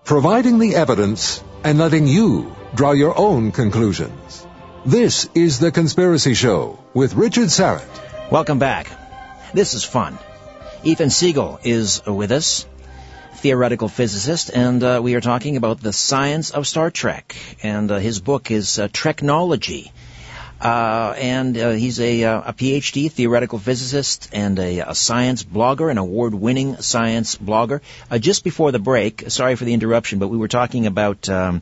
providing 0.03 0.59
the 0.59 0.75
evidence 0.75 1.41
and 1.63 1.77
letting 1.79 2.05
you 2.05 2.53
draw 2.75 2.91
your 2.91 3.17
own 3.17 3.51
conclusions. 3.51 4.45
This 4.85 5.29
is 5.35 5.59
The 5.59 5.71
Conspiracy 5.71 6.33
Show 6.33 6.79
with 6.93 7.13
Richard 7.13 7.47
Syrett. 7.47 7.87
Welcome 8.29 8.59
back. 8.59 8.87
This 9.53 9.73
is 9.73 9.85
fun. 9.85 10.17
Ethan 10.83 11.11
Siegel 11.11 11.59
is 11.63 12.03
with 12.07 12.31
us, 12.31 12.65
theoretical 13.35 13.87
physicist, 13.87 14.49
and 14.51 14.83
uh, 14.83 14.99
we 15.03 15.13
are 15.13 15.21
talking 15.21 15.55
about 15.55 15.79
the 15.79 15.93
science 15.93 16.49
of 16.49 16.65
Star 16.65 16.89
Trek. 16.89 17.35
And 17.61 17.91
uh, 17.91 17.99
his 17.99 18.19
book 18.19 18.49
is 18.49 18.79
uh, 18.79 18.87
Treknology. 18.87 19.91
Uh, 20.59 21.13
and 21.17 21.55
uh, 21.55 21.69
he's 21.71 21.99
a, 21.99 22.23
uh, 22.23 22.41
a 22.47 22.53
PhD 22.53 23.11
theoretical 23.11 23.59
physicist 23.59 24.29
and 24.33 24.57
a, 24.57 24.79
a 24.79 24.95
science 24.95 25.43
blogger, 25.43 25.91
an 25.91 25.99
award-winning 25.99 26.77
science 26.77 27.35
blogger. 27.35 27.81
Just 28.19 28.43
before 28.43 28.71
the 28.71 28.79
break, 28.79 29.25
sorry 29.29 29.55
for 29.55 29.65
the 29.65 29.75
interruption, 29.75 30.17
but 30.17 30.29
we 30.29 30.37
were 30.37 30.47
talking 30.47 30.87
about 30.87 31.29
um, 31.29 31.61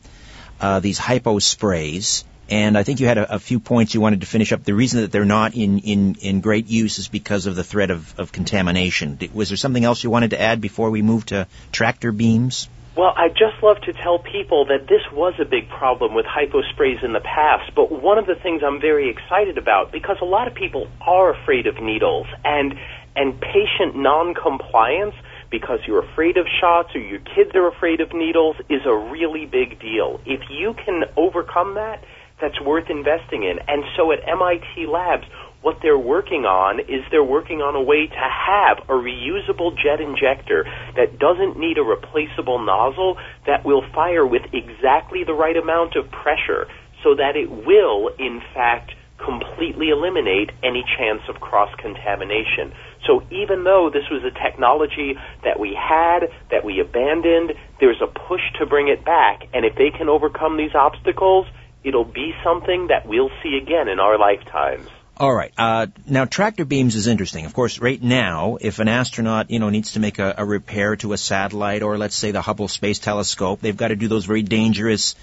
these 0.79 0.97
hypo 0.97 1.39
sprays, 1.39 2.23
and 2.49 2.77
I 2.77 2.83
think 2.83 2.99
you 2.99 3.07
had 3.07 3.17
a, 3.17 3.35
a 3.35 3.39
few 3.39 3.59
points 3.59 3.93
you 3.93 4.01
wanted 4.01 4.21
to 4.21 4.27
finish 4.27 4.51
up. 4.51 4.63
The 4.63 4.73
reason 4.73 5.01
that 5.01 5.11
they're 5.11 5.25
not 5.25 5.55
in, 5.55 5.79
in, 5.79 6.15
in 6.15 6.41
great 6.41 6.67
use 6.67 6.97
is 6.97 7.07
because 7.07 7.45
of 7.45 7.55
the 7.55 7.63
threat 7.63 7.91
of, 7.91 8.19
of 8.19 8.31
contamination. 8.31 9.19
Was 9.33 9.49
there 9.49 9.57
something 9.57 9.83
else 9.83 10.03
you 10.03 10.09
wanted 10.09 10.31
to 10.31 10.41
add 10.41 10.59
before 10.59 10.89
we 10.89 11.01
move 11.01 11.27
to 11.27 11.47
tractor 11.71 12.11
beams? 12.11 12.67
Well, 12.95 13.13
I 13.15 13.29
just 13.29 13.63
love 13.63 13.79
to 13.85 13.93
tell 13.93 14.19
people 14.19 14.65
that 14.65 14.87
this 14.89 15.01
was 15.13 15.33
a 15.39 15.45
big 15.45 15.69
problem 15.69 16.15
with 16.15 16.25
hyposprays 16.25 17.03
in 17.03 17.13
the 17.13 17.21
past, 17.21 17.73
but 17.75 17.91
one 17.91 18.17
of 18.17 18.25
the 18.25 18.35
things 18.35 18.61
I'm 18.65 18.81
very 18.81 19.09
excited 19.09 19.57
about 19.57 19.91
because 19.91 20.17
a 20.21 20.25
lot 20.25 20.47
of 20.47 20.55
people 20.55 20.89
are 20.99 21.31
afraid 21.31 21.67
of 21.67 21.81
needles 21.81 22.27
and 22.43 22.73
and 23.15 23.39
patient 23.39 23.95
non-compliance 23.95 25.15
because 25.49 25.79
you're 25.87 26.03
afraid 26.03 26.37
of 26.37 26.45
shots 26.59 26.95
or 26.95 26.99
your 26.99 27.19
kids 27.19 27.51
are 27.55 27.67
afraid 27.67 28.01
of 28.01 28.13
needles 28.13 28.55
is 28.69 28.81
a 28.85 28.93
really 28.93 29.45
big 29.45 29.79
deal. 29.79 30.21
If 30.25 30.41
you 30.49 30.73
can 30.85 31.03
overcome 31.17 31.75
that, 31.75 32.03
that's 32.41 32.59
worth 32.61 32.89
investing 32.89 33.43
in. 33.43 33.59
And 33.67 33.83
so 33.95 34.11
at 34.11 34.19
MIT 34.27 34.87
Labs, 34.87 35.25
what 35.61 35.77
they're 35.81 35.99
working 35.99 36.45
on 36.45 36.79
is 36.79 37.03
they're 37.11 37.23
working 37.23 37.59
on 37.59 37.75
a 37.75 37.81
way 37.81 38.07
to 38.07 38.15
have 38.15 38.79
a 38.87 38.95
reusable 38.95 39.75
jet 39.75 39.99
injector 39.99 40.63
that 40.95 41.19
doesn't 41.19 41.59
need 41.59 41.77
a 41.77 41.83
replaceable 41.83 42.63
nozzle 42.63 43.17
that 43.45 43.65
will 43.65 43.83
fire 43.93 44.25
with 44.25 44.43
exactly 44.53 45.23
the 45.25 45.33
right 45.33 45.57
amount 45.57 45.95
of 45.95 46.09
pressure 46.11 46.67
so 47.03 47.15
that 47.15 47.35
it 47.35 47.51
will, 47.51 48.09
in 48.17 48.41
fact, 48.53 48.91
completely 49.19 49.89
eliminate 49.89 50.49
any 50.63 50.83
chance 50.97 51.21
of 51.27 51.41
cross 51.41 51.69
contamination. 51.75 52.71
So 53.05 53.23
even 53.31 53.63
though 53.63 53.89
this 53.91 54.07
was 54.09 54.23
a 54.23 54.31
technology 54.31 55.15
that 55.43 55.59
we 55.59 55.75
had, 55.75 56.31
that 56.51 56.63
we 56.63 56.79
abandoned, 56.79 57.53
there's 57.79 58.01
a 58.01 58.07
push 58.07 58.41
to 58.59 58.65
bring 58.65 58.87
it 58.87 59.03
back. 59.03 59.43
And 59.53 59.65
if 59.65 59.75
they 59.75 59.91
can 59.91 60.07
overcome 60.07 60.55
these 60.55 60.73
obstacles, 60.73 61.47
it'll 61.83 62.05
be 62.05 62.33
something 62.43 62.87
that 62.87 63.07
we'll 63.07 63.31
see 63.41 63.57
again 63.61 63.87
in 63.87 63.99
our 63.99 64.17
lifetimes. 64.17 64.87
All 65.19 65.33
right. 65.33 65.51
Uh, 65.57 65.87
now, 66.07 66.23
tractor 66.23 66.63
beams 66.63 66.95
is 66.95 67.07
interesting. 67.07 67.45
Of 67.45 67.53
course, 67.53 67.79
right 67.79 68.01
now, 68.01 68.57
if 68.61 68.79
an 68.79 68.87
astronaut, 68.87 69.51
you 69.51 69.59
know, 69.59 69.69
needs 69.69 69.93
to 69.93 69.99
make 69.99 70.17
a, 70.17 70.35
a 70.37 70.45
repair 70.45 70.95
to 70.97 71.11
a 71.11 71.17
satellite, 71.17 71.81
or 71.81 71.97
let's 71.97 72.15
say 72.15 72.31
the 72.31 72.41
Hubble 72.41 72.69
Space 72.69 72.99
Telescope, 72.99 73.59
they've 73.59 73.75
got 73.75 73.89
to 73.89 73.97
do 73.97 74.07
those 74.07 74.23
very 74.23 74.43
dangerous. 74.43 75.15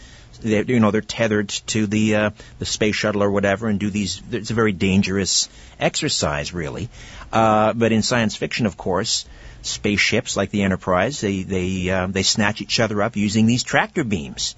They, 0.43 0.63
you 0.65 0.81
know, 0.81 0.91
they're 0.91 1.01
tethered 1.01 1.49
to 1.69 1.87
the 1.87 2.15
uh, 2.15 2.31
the 2.59 2.67
space 2.67 2.95
shuttle 2.95 3.23
or 3.23 3.31
whatever, 3.31 3.69
and 3.69 3.81
do 3.81 3.89
these. 3.89 4.21
It's 4.31 4.51
a 4.51 4.55
very 4.55 4.73
dangerous 4.73 5.49
exercise, 5.81 6.53
really. 6.53 6.91
Uh, 7.33 7.73
but 7.73 7.91
in 7.91 8.03
science 8.03 8.37
fiction, 8.37 8.67
of 8.67 8.77
course, 8.77 9.25
spaceships 9.63 10.37
like 10.37 10.51
the 10.51 10.63
Enterprise, 10.63 11.23
they 11.23 11.43
they 11.43 11.89
uh, 11.89 12.07
they 12.07 12.23
snatch 12.23 12.61
each 12.61 12.81
other 12.81 13.01
up 13.01 13.17
using 13.17 13.47
these 13.47 13.63
tractor 13.63 14.05
beams. 14.05 14.57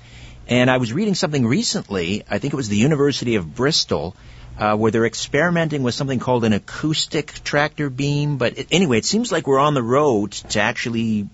And 0.49 0.71
I 0.71 0.78
was 0.78 0.93
reading 0.93 1.14
something 1.14 1.47
recently. 1.47 2.25
I 2.31 2.38
think 2.38 2.55
it 2.55 2.57
was 2.57 2.69
the 2.69 2.76
University 2.76 3.35
of 3.35 3.55
Bristol 3.55 4.17
uh, 4.59 4.76
where 4.76 4.90
they're 4.90 5.07
experimenting 5.07 5.83
with 5.83 5.95
something 5.95 6.19
called 6.19 6.45
an 6.45 6.52
acoustic 6.52 7.33
tractor 7.45 7.90
beam. 7.90 8.38
But 8.38 8.59
it, 8.59 8.69
anyway, 8.73 8.99
it 8.99 9.05
seems 9.05 9.31
like 9.31 9.47
we're 9.47 9.59
on 9.59 9.75
the 9.75 9.83
road 9.83 10.33
to 10.33 10.61
actually 10.61 11.28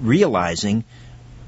realizing 0.00 0.84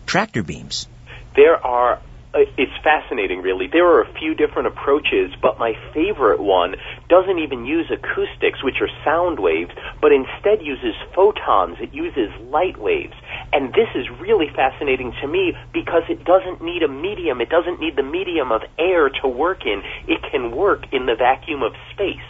tractor 0.04 0.42
beams. 0.42 0.88
There 1.37 1.64
are 1.64 2.00
Uh, 2.32 2.46
it's 2.56 2.72
fascinating 2.84 3.42
really. 3.42 3.66
There 3.66 3.87
are 3.87 4.02
a 4.02 4.12
few 4.14 4.34
different 4.34 4.68
approaches, 4.68 5.34
but 5.42 5.58
my 5.58 5.75
favorite 5.92 6.40
one 6.40 6.76
doesn't 7.08 7.38
even 7.40 7.66
use 7.66 7.90
acoustics, 7.90 8.62
which 8.62 8.80
are 8.80 8.88
sound 9.04 9.40
waves, 9.40 9.72
but 10.00 10.12
instead 10.12 10.62
uses 10.62 10.94
photons. 11.14 11.78
It 11.80 11.92
uses 11.92 12.30
light 12.46 12.78
waves. 12.78 13.14
And 13.52 13.75
this 13.75 13.90
is 13.96 14.06
really 14.20 14.46
fascinating 14.54 15.12
to 15.20 15.26
me 15.26 15.54
because 15.72 16.02
it 16.08 16.25
doesn't 16.25 16.62
need 16.62 16.84
a 16.84 16.88
medium. 16.88 17.40
It 17.40 17.50
doesn't 17.50 17.80
need 17.80 17.96
the 17.96 18.06
medium 18.06 18.52
of 18.52 18.62
air 18.78 19.10
to 19.22 19.28
work 19.28 19.66
in. 19.66 19.82
It 20.06 20.22
can 20.30 20.54
work 20.54 20.87
in 20.92 21.06
the 21.06 21.16
vacuum 21.18 21.64
of 21.64 21.72
space. 21.90 22.22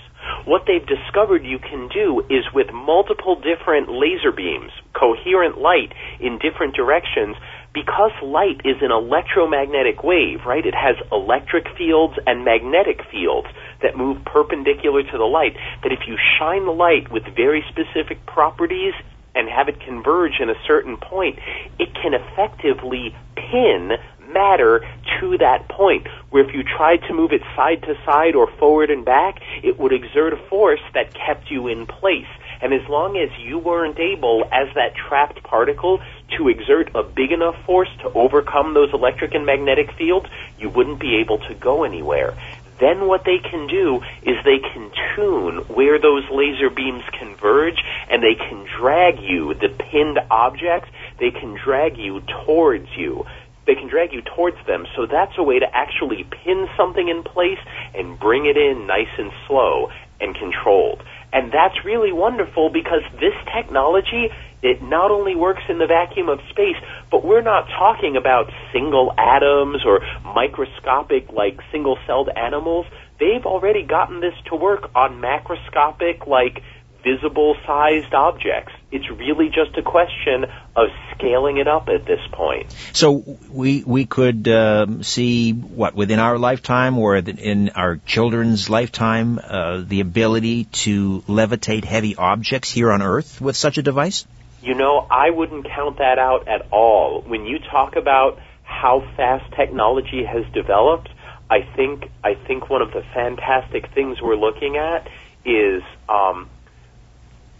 What 0.44 0.64
they've 0.66 0.86
discovered 0.86 1.44
you 1.44 1.58
can 1.58 1.88
do 1.88 2.20
is 2.28 2.44
with 2.54 2.72
multiple 2.72 3.36
different 3.40 3.88
laser 3.88 4.32
beams, 4.32 4.72
coherent 4.92 5.58
light 5.58 5.92
in 6.20 6.38
different 6.38 6.74
directions, 6.74 7.36
because 7.72 8.10
light 8.22 8.60
is 8.64 8.76
an 8.82 8.90
electromagnetic 8.90 10.02
wave, 10.02 10.40
right? 10.46 10.64
It 10.64 10.74
has 10.74 10.96
electric 11.12 11.66
fields 11.76 12.14
and 12.26 12.44
magnetic 12.44 13.00
fields 13.10 13.48
that 13.82 13.96
move 13.96 14.24
perpendicular 14.24 15.02
to 15.02 15.18
the 15.18 15.24
light, 15.24 15.56
that 15.82 15.92
if 15.92 16.00
you 16.06 16.16
shine 16.38 16.64
the 16.64 16.72
light 16.72 17.10
with 17.10 17.24
very 17.36 17.64
specific 17.68 18.24
properties 18.26 18.94
and 19.34 19.48
have 19.48 19.68
it 19.68 19.80
converge 19.80 20.40
in 20.40 20.50
a 20.50 20.58
certain 20.66 20.96
point, 20.96 21.38
it 21.78 21.94
can 21.94 22.14
effectively 22.14 23.14
pin 23.36 23.92
matter 24.32 24.80
to 25.20 25.38
that 25.38 25.68
point 25.68 26.06
where 26.30 26.46
if 26.46 26.54
you 26.54 26.62
tried 26.62 26.98
to 27.08 27.14
move 27.14 27.32
it 27.32 27.42
side 27.56 27.82
to 27.82 27.94
side 28.04 28.34
or 28.34 28.50
forward 28.58 28.90
and 28.90 29.04
back, 29.04 29.40
it 29.62 29.78
would 29.78 29.92
exert 29.92 30.32
a 30.32 30.48
force 30.48 30.80
that 30.94 31.12
kept 31.14 31.50
you 31.50 31.66
in 31.68 31.86
place. 31.86 32.30
And 32.62 32.72
as 32.72 32.86
long 32.88 33.16
as 33.16 33.30
you 33.40 33.58
weren't 33.58 33.98
able, 33.98 34.44
as 34.52 34.68
that 34.74 34.94
trapped 34.94 35.42
particle, 35.42 36.00
to 36.36 36.48
exert 36.48 36.90
a 36.94 37.02
big 37.02 37.32
enough 37.32 37.56
force 37.64 37.88
to 38.00 38.12
overcome 38.12 38.74
those 38.74 38.92
electric 38.92 39.34
and 39.34 39.46
magnetic 39.46 39.92
fields, 39.92 40.26
you 40.58 40.68
wouldn't 40.68 41.00
be 41.00 41.16
able 41.16 41.38
to 41.38 41.54
go 41.54 41.84
anywhere. 41.84 42.34
then 42.80 43.06
what 43.06 43.24
they 43.24 43.38
can 43.38 43.66
do 43.66 44.00
is 44.22 44.36
they 44.42 44.58
can 44.58 44.90
tune 45.14 45.58
where 45.68 45.98
those 46.00 46.24
laser 46.30 46.70
beams 46.70 47.04
converge 47.18 47.78
and 48.08 48.22
they 48.22 48.34
can 48.34 48.66
drag 48.78 49.20
you, 49.20 49.52
the 49.54 49.68
pinned 49.68 50.18
objects, 50.30 50.88
they 51.18 51.30
can 51.30 51.54
drag 51.62 51.98
you 51.98 52.22
towards 52.44 52.88
you. 52.96 53.26
They 53.66 53.74
can 53.74 53.88
drag 53.88 54.12
you 54.12 54.22
towards 54.22 54.56
them. 54.66 54.86
So 54.96 55.06
that's 55.06 55.36
a 55.36 55.42
way 55.42 55.58
to 55.58 55.66
actually 55.72 56.24
pin 56.24 56.68
something 56.76 57.06
in 57.06 57.22
place 57.22 57.58
and 57.94 58.18
bring 58.18 58.46
it 58.46 58.56
in 58.56 58.86
nice 58.86 59.12
and 59.18 59.30
slow 59.46 59.90
and 60.20 60.34
controlled. 60.34 61.02
And 61.32 61.52
that's 61.52 61.84
really 61.84 62.12
wonderful 62.12 62.70
because 62.70 63.02
this 63.20 63.34
technology, 63.54 64.30
it 64.62 64.82
not 64.82 65.10
only 65.10 65.34
works 65.34 65.62
in 65.68 65.78
the 65.78 65.86
vacuum 65.86 66.28
of 66.28 66.40
space, 66.50 66.76
but 67.10 67.24
we're 67.24 67.42
not 67.42 67.66
talking 67.68 68.16
about 68.16 68.50
single 68.72 69.12
atoms 69.16 69.84
or 69.84 70.00
microscopic, 70.24 71.32
like 71.32 71.60
single 71.72 71.98
celled 72.06 72.28
animals. 72.28 72.86
They've 73.18 73.44
already 73.44 73.84
gotten 73.84 74.20
this 74.20 74.34
to 74.46 74.56
work 74.56 74.90
on 74.94 75.20
macroscopic, 75.20 76.26
like 76.26 76.62
visible 77.02 77.56
sized 77.66 78.12
objects. 78.12 78.72
It's 78.92 79.08
really 79.08 79.48
just 79.48 79.76
a 79.78 79.82
question 79.82 80.44
of 80.76 80.88
scaling 81.14 81.58
it 81.58 81.68
up 81.68 81.88
at 81.88 82.04
this 82.04 82.20
point. 82.32 82.74
So 82.92 83.38
we 83.50 83.82
we 83.84 84.04
could 84.06 84.46
uh, 84.48 85.02
see 85.02 85.52
what 85.52 85.94
within 85.94 86.18
our 86.18 86.38
lifetime 86.38 86.98
or 86.98 87.16
in 87.16 87.70
our 87.70 87.96
children's 88.04 88.68
lifetime 88.68 89.38
uh, 89.42 89.82
the 89.86 90.00
ability 90.00 90.64
to 90.84 91.22
levitate 91.22 91.84
heavy 91.84 92.16
objects 92.16 92.70
here 92.70 92.90
on 92.92 93.02
Earth 93.02 93.40
with 93.40 93.56
such 93.56 93.78
a 93.78 93.82
device. 93.82 94.26
You 94.62 94.74
know, 94.74 95.06
I 95.10 95.30
wouldn't 95.30 95.66
count 95.66 95.98
that 95.98 96.18
out 96.18 96.46
at 96.48 96.66
all. 96.70 97.22
When 97.22 97.46
you 97.46 97.58
talk 97.58 97.96
about 97.96 98.38
how 98.62 99.02
fast 99.16 99.52
technology 99.54 100.24
has 100.24 100.44
developed, 100.52 101.08
I 101.50 101.62
think 101.74 102.04
I 102.22 102.34
think 102.34 102.68
one 102.68 102.82
of 102.82 102.92
the 102.92 103.02
fantastic 103.14 103.92
things 103.94 104.20
we're 104.22 104.36
looking 104.36 104.76
at 104.76 105.08
is 105.44 105.82
um, 106.08 106.48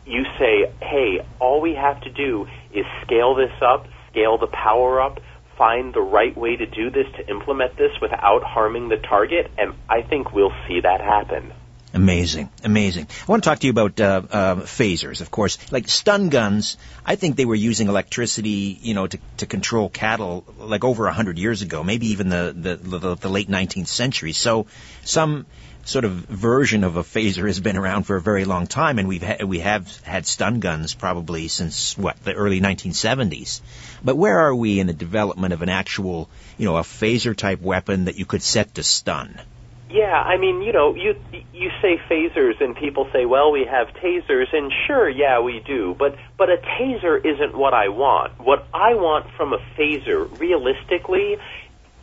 you 0.06 0.24
say, 0.38 0.70
hey, 0.80 1.26
all 1.40 1.60
we 1.60 1.74
have 1.74 2.00
to 2.02 2.10
do 2.10 2.46
is 2.72 2.84
scale 3.02 3.34
this 3.34 3.52
up, 3.62 3.86
scale 4.10 4.38
the 4.38 4.46
power 4.46 5.00
up, 5.00 5.20
find 5.56 5.92
the 5.92 6.00
right 6.00 6.36
way 6.36 6.56
to 6.56 6.66
do 6.66 6.90
this 6.90 7.06
to 7.16 7.28
implement 7.28 7.76
this 7.76 7.92
without 8.00 8.42
harming 8.42 8.88
the 8.88 8.96
target, 8.96 9.50
and 9.58 9.74
I 9.88 10.02
think 10.02 10.32
we'll 10.32 10.54
see 10.66 10.80
that 10.80 11.00
happen. 11.00 11.52
Amazing, 11.92 12.50
amazing. 12.62 13.08
I 13.10 13.24
want 13.32 13.42
to 13.42 13.50
talk 13.50 13.58
to 13.60 13.66
you 13.66 13.72
about 13.72 14.00
uh, 14.00 14.22
uh, 14.30 14.54
phasers, 14.56 15.20
of 15.20 15.32
course. 15.32 15.58
Like 15.72 15.88
stun 15.88 16.28
guns, 16.28 16.76
I 17.04 17.16
think 17.16 17.34
they 17.34 17.44
were 17.44 17.56
using 17.56 17.88
electricity, 17.88 18.78
you 18.80 18.94
know, 18.94 19.08
to, 19.08 19.18
to 19.38 19.46
control 19.46 19.88
cattle 19.88 20.44
like 20.58 20.84
over 20.84 21.08
a 21.08 21.12
hundred 21.12 21.38
years 21.38 21.62
ago, 21.62 21.82
maybe 21.82 22.08
even 22.08 22.28
the, 22.28 22.54
the, 22.56 22.76
the, 22.76 23.14
the 23.16 23.28
late 23.28 23.48
19th 23.48 23.88
century. 23.88 24.32
So 24.32 24.66
some 25.04 25.46
sort 25.84 26.04
of 26.04 26.12
version 26.12 26.84
of 26.84 26.96
a 26.96 27.02
phaser 27.02 27.46
has 27.46 27.58
been 27.58 27.76
around 27.76 28.04
for 28.04 28.14
a 28.14 28.20
very 28.20 28.44
long 28.44 28.68
time, 28.68 29.00
and 29.00 29.08
we've 29.08 29.24
ha- 29.24 29.44
we 29.44 29.58
have 29.58 30.00
had 30.04 30.26
stun 30.26 30.60
guns 30.60 30.94
probably 30.94 31.48
since 31.48 31.98
what 31.98 32.22
the 32.22 32.34
early 32.34 32.60
1970s. 32.60 33.60
But 34.04 34.16
where 34.16 34.38
are 34.38 34.54
we 34.54 34.78
in 34.78 34.86
the 34.86 34.92
development 34.92 35.52
of 35.54 35.62
an 35.62 35.68
actual, 35.68 36.28
you 36.56 36.66
know, 36.66 36.76
a 36.76 36.82
phaser 36.82 37.36
type 37.36 37.60
weapon 37.60 38.04
that 38.04 38.16
you 38.16 38.26
could 38.26 38.42
set 38.42 38.76
to 38.76 38.84
stun? 38.84 39.40
Yeah, 39.90 40.12
I 40.12 40.36
mean, 40.38 40.62
you 40.62 40.72
know, 40.72 40.94
you 40.94 41.16
you 41.52 41.70
say 41.82 42.00
phasers 42.08 42.60
and 42.60 42.76
people 42.76 43.08
say, 43.12 43.26
"Well, 43.26 43.50
we 43.50 43.64
have 43.64 43.88
tasers." 43.94 44.46
And 44.52 44.72
sure, 44.86 45.08
yeah, 45.08 45.40
we 45.40 45.60
do. 45.66 45.96
But 45.98 46.14
but 46.38 46.48
a 46.48 46.58
taser 46.58 47.18
isn't 47.24 47.56
what 47.56 47.74
I 47.74 47.88
want. 47.88 48.38
What 48.38 48.68
I 48.72 48.94
want 48.94 49.26
from 49.36 49.52
a 49.52 49.58
phaser 49.76 50.28
realistically 50.38 51.38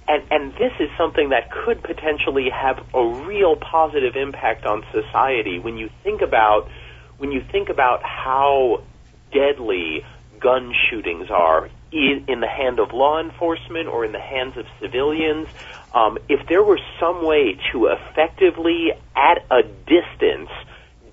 and 0.07 0.23
and 0.31 0.53
this 0.53 0.71
is 0.79 0.89
something 0.97 1.29
that 1.29 1.51
could 1.51 1.83
potentially 1.83 2.49
have 2.49 2.79
a 2.93 3.05
real 3.25 3.55
positive 3.55 4.15
impact 4.15 4.65
on 4.65 4.83
society 4.91 5.59
when 5.59 5.77
you 5.77 5.89
think 6.03 6.21
about 6.21 6.69
when 7.17 7.31
you 7.31 7.43
think 7.51 7.69
about 7.69 8.03
how 8.03 8.83
deadly 9.33 10.05
gun 10.39 10.73
shootings 10.89 11.29
are 11.29 11.69
in, 11.91 12.25
in 12.27 12.39
the 12.41 12.47
hand 12.47 12.79
of 12.79 12.93
law 12.93 13.19
enforcement 13.19 13.87
or 13.87 14.05
in 14.05 14.11
the 14.11 14.19
hands 14.19 14.55
of 14.55 14.65
civilians 14.79 15.47
um, 15.93 16.17
if 16.29 16.47
there 16.47 16.63
were 16.63 16.79
some 16.99 17.25
way 17.25 17.57
to 17.71 17.87
effectively, 17.87 18.91
at 19.15 19.45
a 19.49 19.63
distance, 19.63 20.49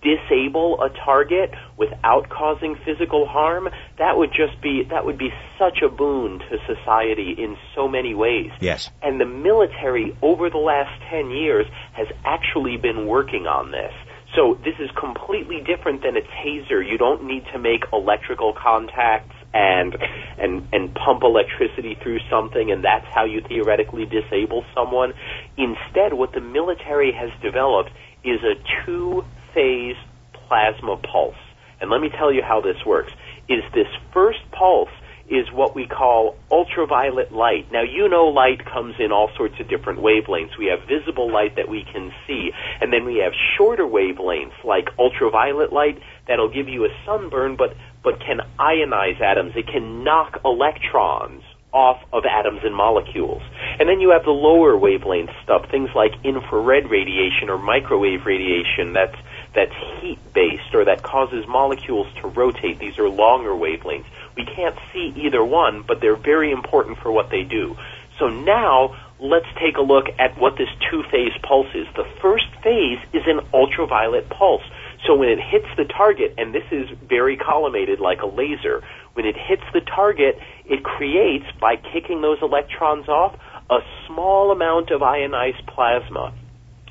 disable 0.05 0.83
a 0.83 0.91
target 0.91 1.51
without 1.79 2.29
causing 2.29 2.77
physical 2.85 3.27
harm, 3.27 3.69
that 3.99 4.17
would 4.17 4.31
just 4.31 4.61
be 4.61 4.85
that 4.91 5.05
would 5.05 5.19
be 5.19 5.31
such 5.59 5.79
a 5.83 5.89
boon 5.89 6.39
to 6.39 6.59
society 6.67 7.35
in 7.37 7.57
so 7.75 7.89
many 7.89 8.15
ways. 8.15 8.51
Yes. 8.61 8.91
And 9.03 9.21
the 9.21 9.25
military 9.25 10.17
over 10.23 10.51
the 10.51 10.59
last 10.59 11.03
10 11.11 11.31
years 11.31 11.67
has 11.95 12.07
actually 12.25 12.77
been 12.77 13.07
working 13.07 13.47
on 13.47 13.71
this. 13.71 13.93
So 14.37 14.59
this 14.65 14.75
is 14.79 14.91
completely 14.99 15.61
different 15.61 16.03
than 16.03 16.17
a 16.17 16.21
taser. 16.21 16.87
You 16.87 16.99
don't 16.99 17.25
need 17.25 17.45
to 17.53 17.59
make 17.59 17.85
electrical 17.93 18.53
contacts 18.53 19.34
and 19.55 19.97
and 20.37 20.69
and 20.73 20.93
pump 20.95 21.23
electricity 21.23 21.97
through 22.03 22.19
something 22.29 22.73
and 22.73 22.85
that's 22.85 23.07
how 23.15 23.25
you 23.25 23.41
theoretically 23.41 24.05
disable 24.05 24.65
someone. 24.75 25.15
Instead, 25.57 26.13
what 26.13 26.33
the 26.33 26.41
military 26.41 27.13
has 27.13 27.31
developed 27.41 27.91
is 28.25 28.41
a 28.43 28.55
two-phase 28.85 29.97
plasma 30.33 30.97
pulse. 30.97 31.37
And 31.81 31.91
let 31.91 32.01
me 32.01 32.09
tell 32.09 32.33
you 32.33 32.43
how 32.43 32.61
this 32.61 32.85
works. 32.85 33.13
Is 33.49 33.63
this 33.73 33.87
first 34.13 34.41
pulse 34.51 34.91
is 35.29 35.51
what 35.53 35.75
we 35.75 35.87
call 35.87 36.37
ultraviolet 36.51 37.33
light. 37.33 37.71
Now, 37.73 37.83
you 37.83 38.09
know 38.09 38.27
light 38.27 38.65
comes 38.65 38.95
in 38.99 39.11
all 39.11 39.31
sorts 39.37 39.55
of 39.59 39.69
different 39.69 40.01
wavelengths. 40.01 40.59
We 40.59 40.67
have 40.67 40.87
visible 40.87 41.33
light 41.33 41.57
that 41.57 41.69
we 41.69 41.85
can 41.91 42.13
see, 42.27 42.51
and 42.81 42.93
then 42.93 43.05
we 43.05 43.19
have 43.25 43.33
shorter 43.57 43.85
wavelengths 43.85 44.63
like 44.65 44.89
ultraviolet 44.99 45.73
light 45.73 45.99
that'll 46.27 46.53
give 46.53 46.69
you 46.69 46.85
a 46.85 46.89
sunburn 47.05 47.57
but 47.57 47.77
but 48.03 48.21
can 48.21 48.41
ionize 48.59 49.21
atoms. 49.21 49.53
It 49.57 49.67
can 49.67 50.05
knock 50.05 50.41
electrons 50.45 51.43
off 51.73 52.01
of 52.13 52.25
atoms 52.25 52.61
and 52.63 52.75
molecules. 52.75 53.43
And 53.81 53.89
then 53.89 54.01
you 54.01 54.11
have 54.11 54.25
the 54.25 54.31
lower 54.31 54.77
wavelength 54.77 55.31
stuff, 55.43 55.69
things 55.71 55.91
like 55.95 56.13
infrared 56.23 56.89
radiation 56.89 57.51
or 57.51 57.59
microwave 57.59 58.25
radiation 58.25 58.93
that's 58.93 59.17
that's 59.55 59.75
heat 60.01 60.19
based 60.33 60.75
or 60.75 60.85
that 60.85 61.03
causes 61.03 61.47
molecules 61.49 62.07
to 62.21 62.29
rotate. 62.29 62.79
These 62.79 62.99
are 62.99 63.09
longer 63.09 63.51
wavelengths. 63.51 64.07
We 64.37 64.45
can't 64.45 64.77
see 64.93 65.13
either 65.17 65.45
one, 65.45 65.83
but 65.87 66.01
they're 66.01 66.17
very 66.17 66.51
important 66.51 66.99
for 66.99 67.11
what 67.11 67.31
they 67.31 67.43
do. 67.43 67.77
So 68.19 68.29
now 68.29 68.97
let's 69.19 69.47
take 69.61 69.77
a 69.77 69.81
look 69.81 70.07
at 70.19 70.39
what 70.39 70.57
this 70.57 70.69
two-phase 70.91 71.33
pulse 71.43 71.73
is. 71.75 71.87
The 71.95 72.07
first 72.21 72.47
phase 72.63 72.99
is 73.13 73.23
an 73.27 73.41
ultraviolet 73.53 74.29
pulse. 74.29 74.65
So 75.07 75.15
when 75.15 75.29
it 75.29 75.39
hits 75.41 75.67
the 75.77 75.85
target, 75.85 76.35
and 76.39 76.55
this 76.55 76.65
is 76.71 76.89
very 77.09 77.37
collimated 77.37 78.01
like 78.01 78.23
a 78.23 78.27
laser, 78.27 78.83
when 79.13 79.27
it 79.27 79.37
hits 79.37 79.63
the 79.73 79.81
target, 79.81 80.39
it 80.65 80.83
creates, 80.83 81.45
by 81.61 81.77
kicking 81.77 82.23
those 82.23 82.39
electrons 82.41 83.09
off, 83.09 83.39
a 83.71 83.79
small 84.07 84.51
amount 84.51 84.91
of 84.91 85.03
ionized 85.03 85.67
plasma. 85.67 86.33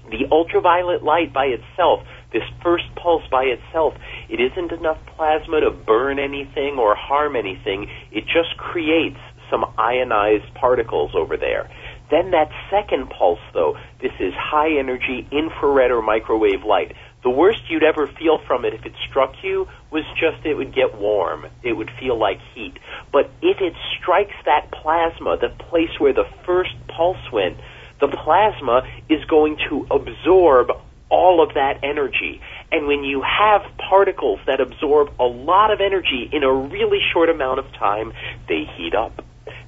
The 0.10 0.28
ultraviolet 0.32 1.02
light 1.04 1.34
by 1.34 1.46
itself 1.46 2.06
this 2.34 2.44
first 2.64 2.86
pulse 2.96 3.24
by 3.32 3.44
itself, 3.44 3.94
it 4.28 4.42
isn't 4.42 4.72
enough 4.72 4.98
plasma 5.16 5.62
to 5.62 5.70
burn 5.70 6.18
anything 6.18 6.78
or 6.80 6.96
harm 6.96 7.36
anything. 7.36 7.90
It 8.12 8.26
just 8.26 8.58
creates 8.58 9.20
some 9.50 9.64
ionized 9.78 10.52
particles 10.56 11.12
over 11.14 11.38
there. 11.38 11.70
Then 12.10 12.32
that 12.32 12.50
second 12.72 13.10
pulse, 13.12 13.40
though, 13.54 13.78
this 14.02 14.12
is 14.20 14.34
high 14.36 14.78
energy 14.80 15.28
infrared 15.32 15.92
or 15.92 16.02
microwave 16.02 16.64
light. 16.66 16.94
The 17.24 17.30
worst 17.30 17.62
you'd 17.70 17.84
ever 17.84 18.08
feel 18.08 18.38
from 18.46 18.66
it 18.66 18.74
if 18.74 18.86
it 18.86 18.94
struck 19.10 19.36
you 19.44 19.68
was 19.92 20.04
just 20.20 20.46
it 20.46 20.56
would 20.56 20.76
get 20.76 20.98
warm. 20.98 21.46
It 21.64 21.74
would 21.74 21.90
feel 22.00 22.18
like 22.18 22.40
heat. 22.54 22.78
But 23.12 23.32
if 23.42 23.62
it 23.62 23.74
strikes 23.98 24.36
that 24.46 24.72
plasma, 24.72 25.38
the 25.38 25.50
place 25.50 25.98
where 26.00 26.14
the 26.14 26.28
first 26.46 26.72
pulse 26.88 27.32
went, 27.32 27.58
the 28.02 28.10
plasma 28.10 28.84
is 29.08 29.24
going 29.26 29.58
to 29.70 29.88
absorb 29.90 30.72
all 31.10 31.42
of 31.42 31.54
that 31.54 31.80
energy. 31.84 32.42
And 32.72 32.88
when 32.88 33.04
you 33.04 33.22
have 33.22 33.62
particles 33.78 34.40
that 34.48 34.60
absorb 34.60 35.14
a 35.20 35.24
lot 35.24 35.72
of 35.72 35.80
energy 35.80 36.30
in 36.32 36.44
a 36.44 36.52
really 36.52 37.00
short 37.14 37.30
amount 37.30 37.60
of 37.60 37.72
time, 37.74 38.12
they 38.50 38.66
heat 38.76 38.96
up. 38.96 39.24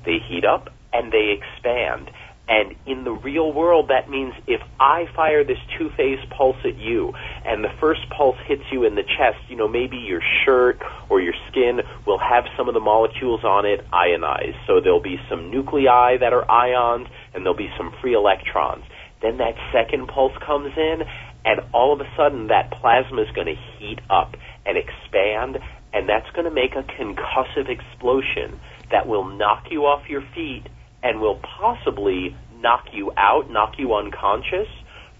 They 0.05 0.17
heat 0.19 0.43
up 0.43 0.73
and 0.91 1.11
they 1.11 1.37
expand. 1.37 2.11
And 2.47 2.75
in 2.85 3.03
the 3.03 3.11
real 3.11 3.51
world, 3.51 3.89
that 3.89 4.07
means 4.09 4.33
if 4.45 4.61
I 4.79 5.05
fire 5.15 5.43
this 5.43 5.57
two-phase 5.77 6.19
pulse 6.29 6.57
at 6.63 6.77
you, 6.77 7.13
and 7.43 7.63
the 7.63 7.73
first 7.79 8.01
pulse 8.15 8.37
hits 8.45 8.61
you 8.71 8.85
in 8.85 8.93
the 8.93 9.01
chest, 9.01 9.37
you 9.49 9.55
know, 9.55 9.67
maybe 9.67 9.97
your 9.97 10.21
shirt 10.45 10.79
or 11.09 11.19
your 11.21 11.33
skin 11.49 11.81
will 12.05 12.19
have 12.19 12.45
some 12.55 12.67
of 12.67 12.75
the 12.75 12.79
molecules 12.79 13.43
on 13.43 13.65
it 13.65 13.83
ionized. 13.91 14.57
So 14.67 14.79
there'll 14.79 15.01
be 15.01 15.17
some 15.27 15.49
nuclei 15.49 16.17
that 16.17 16.33
are 16.33 16.49
ions, 16.49 17.07
and 17.33 17.43
there'll 17.43 17.57
be 17.57 17.71
some 17.77 17.91
free 17.99 18.13
electrons. 18.13 18.83
Then 19.23 19.37
that 19.37 19.55
second 19.73 20.07
pulse 20.07 20.33
comes 20.45 20.71
in, 20.77 21.01
and 21.45 21.61
all 21.73 21.93
of 21.93 22.01
a 22.01 22.09
sudden 22.15 22.47
that 22.47 22.71
plasma 22.71 23.21
is 23.23 23.31
going 23.33 23.47
to 23.47 23.55
heat 23.79 23.99
up 24.09 24.35
and 24.67 24.77
expand, 24.77 25.57
and 25.93 26.07
that's 26.07 26.29
going 26.31 26.45
to 26.45 26.53
make 26.53 26.75
a 26.75 26.83
concussive 26.83 27.69
explosion 27.69 28.59
that 28.91 29.07
will 29.07 29.25
knock 29.25 29.65
you 29.71 29.85
off 29.85 30.07
your 30.09 30.21
feet 30.35 30.63
and 31.05 31.21
will 31.21 31.35
possibly 31.35 32.35
knock 32.59 32.87
you 32.91 33.13
out, 33.15 33.49
knock 33.51 33.77
you 33.77 33.93
unconscious, 33.93 34.67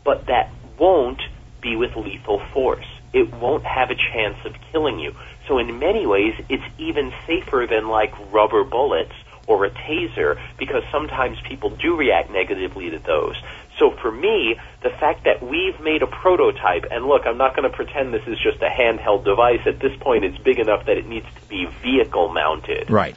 but 0.03 0.25
that 0.25 0.49
won't 0.79 1.21
be 1.61 1.75
with 1.75 1.95
lethal 1.95 2.41
force. 2.53 2.87
It 3.13 3.31
won't 3.35 3.63
have 3.63 3.91
a 3.91 3.95
chance 3.95 4.37
of 4.45 4.55
killing 4.71 4.99
you. 4.99 5.15
So 5.47 5.59
in 5.59 5.77
many 5.77 6.07
ways, 6.07 6.33
it's 6.49 6.63
even 6.79 7.13
safer 7.27 7.67
than 7.69 7.87
like 7.87 8.11
rubber 8.31 8.63
bullets 8.63 9.13
or 9.45 9.65
a 9.65 9.69
taser 9.69 10.41
because 10.57 10.81
sometimes 10.91 11.37
people 11.47 11.69
do 11.69 11.95
react 11.95 12.31
negatively 12.31 12.89
to 12.89 12.97
those. 12.97 13.35
So 13.77 13.91
for 14.01 14.11
me, 14.11 14.59
the 14.81 14.89
fact 14.89 15.25
that 15.25 15.43
we've 15.43 15.79
made 15.79 16.01
a 16.01 16.07
prototype, 16.07 16.85
and 16.89 17.05
look, 17.05 17.27
I'm 17.27 17.37
not 17.37 17.55
going 17.55 17.69
to 17.69 17.75
pretend 17.75 18.11
this 18.11 18.25
is 18.25 18.39
just 18.39 18.59
a 18.63 18.69
handheld 18.69 19.23
device. 19.23 19.61
At 19.67 19.79
this 19.79 19.95
point, 19.99 20.23
it's 20.25 20.37
big 20.39 20.57
enough 20.57 20.87
that 20.87 20.97
it 20.97 21.07
needs 21.07 21.27
to 21.27 21.47
be 21.47 21.67
vehicle 21.83 22.29
mounted. 22.29 22.89
Right. 22.89 23.15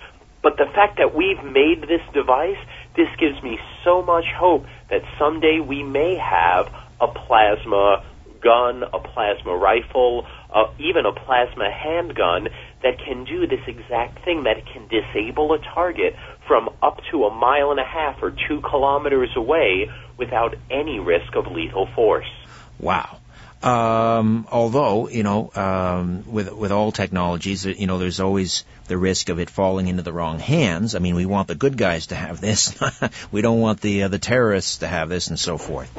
But 0.48 0.56
the 0.56 0.72
fact 0.72 0.96
that 0.96 1.14
we've 1.14 1.44
made 1.44 1.82
this 1.82 2.00
device, 2.14 2.56
this 2.96 3.08
gives 3.20 3.42
me 3.42 3.58
so 3.84 4.00
much 4.02 4.24
hope 4.34 4.64
that 4.88 5.02
someday 5.18 5.60
we 5.60 5.82
may 5.82 6.16
have 6.16 6.74
a 7.02 7.06
plasma 7.06 8.02
gun, 8.40 8.82
a 8.82 8.98
plasma 8.98 9.54
rifle, 9.54 10.26
uh, 10.50 10.72
even 10.78 11.04
a 11.04 11.12
plasma 11.12 11.70
handgun 11.70 12.48
that 12.82 12.98
can 12.98 13.24
do 13.24 13.46
this 13.46 13.60
exact 13.66 14.24
thing, 14.24 14.44
that 14.44 14.56
it 14.56 14.64
can 14.72 14.88
disable 14.88 15.52
a 15.52 15.58
target 15.58 16.16
from 16.46 16.70
up 16.82 17.02
to 17.10 17.24
a 17.26 17.30
mile 17.30 17.70
and 17.70 17.78
a 17.78 17.84
half 17.84 18.22
or 18.22 18.30
two 18.48 18.62
kilometers 18.62 19.28
away 19.36 19.90
without 20.16 20.54
any 20.70 20.98
risk 20.98 21.36
of 21.36 21.46
lethal 21.48 21.90
force. 21.94 22.32
Wow. 22.80 23.18
Um, 23.62 24.46
although, 24.52 25.08
you 25.08 25.24
know, 25.24 25.50
um, 25.54 26.24
with 26.30 26.52
with 26.52 26.70
all 26.70 26.92
technologies, 26.92 27.64
you 27.66 27.88
know, 27.88 27.98
there's 27.98 28.20
always 28.20 28.64
the 28.86 28.96
risk 28.96 29.30
of 29.30 29.40
it 29.40 29.50
falling 29.50 29.88
into 29.88 30.02
the 30.02 30.12
wrong 30.12 30.38
hands. 30.38 30.94
I 30.94 31.00
mean, 31.00 31.16
we 31.16 31.26
want 31.26 31.48
the 31.48 31.56
good 31.56 31.76
guys 31.76 32.08
to 32.08 32.14
have 32.14 32.40
this. 32.40 32.78
we 33.32 33.42
don't 33.42 33.60
want 33.60 33.80
the 33.80 34.04
uh, 34.04 34.08
the 34.08 34.20
terrorists 34.20 34.78
to 34.78 34.86
have 34.86 35.08
this, 35.08 35.26
and 35.26 35.38
so 35.38 35.58
forth. 35.58 35.90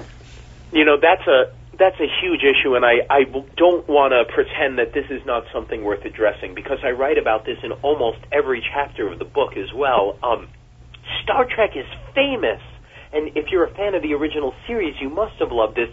You 0.71 0.85
know, 0.85 0.97
that's 1.01 1.27
a 1.27 1.51
that's 1.79 1.99
a 1.99 2.07
huge 2.21 2.43
issue, 2.43 2.75
and 2.75 2.85
I, 2.85 2.99
I 3.09 3.23
don't 3.55 3.87
want 3.87 4.11
to 4.11 4.31
pretend 4.33 4.79
that 4.79 4.93
this 4.93 5.05
is 5.09 5.25
not 5.25 5.45
something 5.51 5.83
worth 5.83 6.03
addressing 6.03 6.53
because 6.53 6.79
I 6.83 6.91
write 6.91 7.17
about 7.17 7.45
this 7.45 7.57
in 7.63 7.71
almost 7.71 8.19
every 8.31 8.61
chapter 8.73 9.07
of 9.07 9.17
the 9.17 9.25
book 9.25 9.55
as 9.55 9.73
well. 9.73 10.19
Um, 10.21 10.49
Star 11.23 11.45
Trek 11.45 11.71
is 11.75 11.85
famous, 12.13 12.61
and 13.13 13.35
if 13.35 13.47
you're 13.49 13.63
a 13.63 13.73
fan 13.73 13.95
of 13.95 14.01
the 14.01 14.13
original 14.13 14.53
series, 14.67 14.95
you 15.01 15.09
must 15.09 15.39
have 15.39 15.51
loved 15.51 15.75
this 15.75 15.89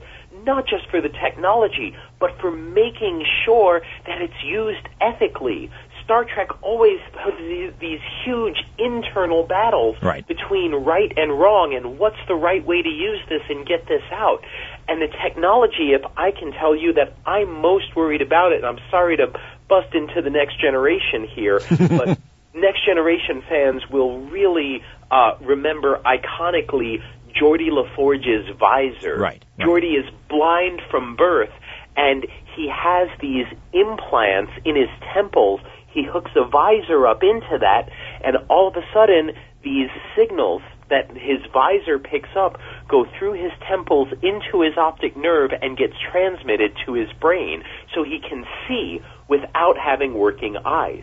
not 0.46 0.66
just 0.66 0.88
for 0.90 1.00
the 1.00 1.08
technology, 1.08 1.94
but 2.18 2.30
for 2.40 2.50
making 2.50 3.24
sure 3.44 3.82
that 4.06 4.22
it's 4.22 4.42
used 4.44 4.86
ethically. 5.00 5.70
Star 6.04 6.24
Trek 6.24 6.62
always 6.62 7.00
has 7.18 7.34
these, 7.36 7.72
these 7.80 8.00
huge 8.24 8.56
internal 8.78 9.42
battles 9.42 9.96
right. 10.00 10.26
between 10.26 10.72
right 10.72 11.12
and 11.16 11.36
wrong 11.36 11.74
and 11.74 11.98
what's 11.98 12.22
the 12.28 12.36
right 12.36 12.64
way 12.64 12.80
to 12.80 12.88
use 12.88 13.18
this 13.28 13.42
and 13.48 13.66
get 13.66 13.88
this 13.88 14.02
out. 14.12 14.44
And 14.86 15.02
the 15.02 15.08
technology, 15.08 15.90
if 15.98 16.02
I 16.16 16.30
can 16.30 16.52
tell 16.52 16.76
you 16.76 16.92
that 16.92 17.16
I'm 17.26 17.60
most 17.60 17.96
worried 17.96 18.22
about 18.22 18.52
it, 18.52 18.58
and 18.58 18.66
I'm 18.66 18.78
sorry 18.88 19.16
to 19.16 19.32
bust 19.68 19.94
into 19.94 20.22
the 20.22 20.30
next 20.30 20.60
generation 20.60 21.26
here, 21.34 21.60
but 21.88 22.18
next 22.54 22.86
generation 22.86 23.42
fans 23.48 23.82
will 23.90 24.20
really 24.20 24.82
uh, 25.10 25.36
remember 25.40 26.00
iconically 26.04 27.02
Geordi 27.40 27.70
LaForge's 27.70 28.48
visor. 28.58 29.18
Right, 29.18 29.44
right. 29.58 29.84
Is 29.84 30.10
blind 30.28 30.80
from 30.90 31.16
birth, 31.16 31.52
and 31.96 32.26
he 32.54 32.68
has 32.68 33.08
these 33.20 33.46
implants 33.72 34.52
in 34.64 34.76
his 34.76 34.88
temples. 35.14 35.60
He 35.88 36.04
hooks 36.04 36.30
a 36.36 36.48
visor 36.48 37.06
up 37.06 37.22
into 37.22 37.58
that, 37.60 37.88
and 38.24 38.36
all 38.48 38.68
of 38.68 38.76
a 38.76 38.84
sudden, 38.92 39.32
these 39.62 39.88
signals 40.16 40.62
that 40.88 41.10
his 41.10 41.40
visor 41.52 41.98
picks 41.98 42.28
up 42.36 42.58
go 42.88 43.04
through 43.18 43.32
his 43.32 43.52
temples 43.68 44.08
into 44.22 44.62
his 44.62 44.76
optic 44.76 45.16
nerve 45.16 45.50
and 45.60 45.76
gets 45.76 45.94
transmitted 46.10 46.72
to 46.86 46.92
his 46.92 47.08
brain 47.20 47.62
so 47.94 48.04
he 48.04 48.20
can 48.20 48.44
see 48.68 49.00
without 49.28 49.76
having 49.76 50.14
working 50.14 50.56
eyes. 50.64 51.02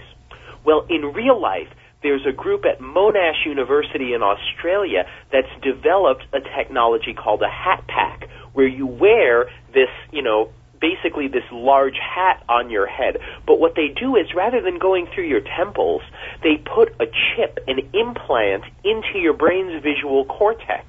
Well, 0.63 0.86
in 0.89 1.12
real 1.13 1.39
life, 1.39 1.67
there's 2.03 2.25
a 2.27 2.31
group 2.31 2.65
at 2.65 2.79
Monash 2.79 3.45
University 3.45 4.13
in 4.13 4.21
Australia 4.21 5.05
that's 5.31 5.47
developed 5.63 6.23
a 6.33 6.39
technology 6.41 7.13
called 7.13 7.41
a 7.41 7.49
hat 7.49 7.87
pack 7.87 8.29
where 8.53 8.67
you 8.67 8.85
wear 8.85 9.45
this, 9.73 9.89
you 10.11 10.21
know, 10.21 10.51
basically 10.79 11.29
this 11.29 11.47
large 11.51 11.95
hat 11.95 12.43
on 12.49 12.69
your 12.69 12.85
head. 12.85 13.17
But 13.47 13.59
what 13.59 13.73
they 13.75 13.87
do 13.87 14.17
is 14.17 14.27
rather 14.35 14.61
than 14.61 14.79
going 14.79 15.07
through 15.15 15.27
your 15.27 15.41
temples, 15.57 16.01
they 16.43 16.57
put 16.57 16.89
a 16.99 17.05
chip, 17.05 17.59
an 17.67 17.79
implant 17.93 18.65
into 18.83 19.17
your 19.17 19.33
brain's 19.33 19.81
visual 19.81 20.25
cortex. 20.25 20.85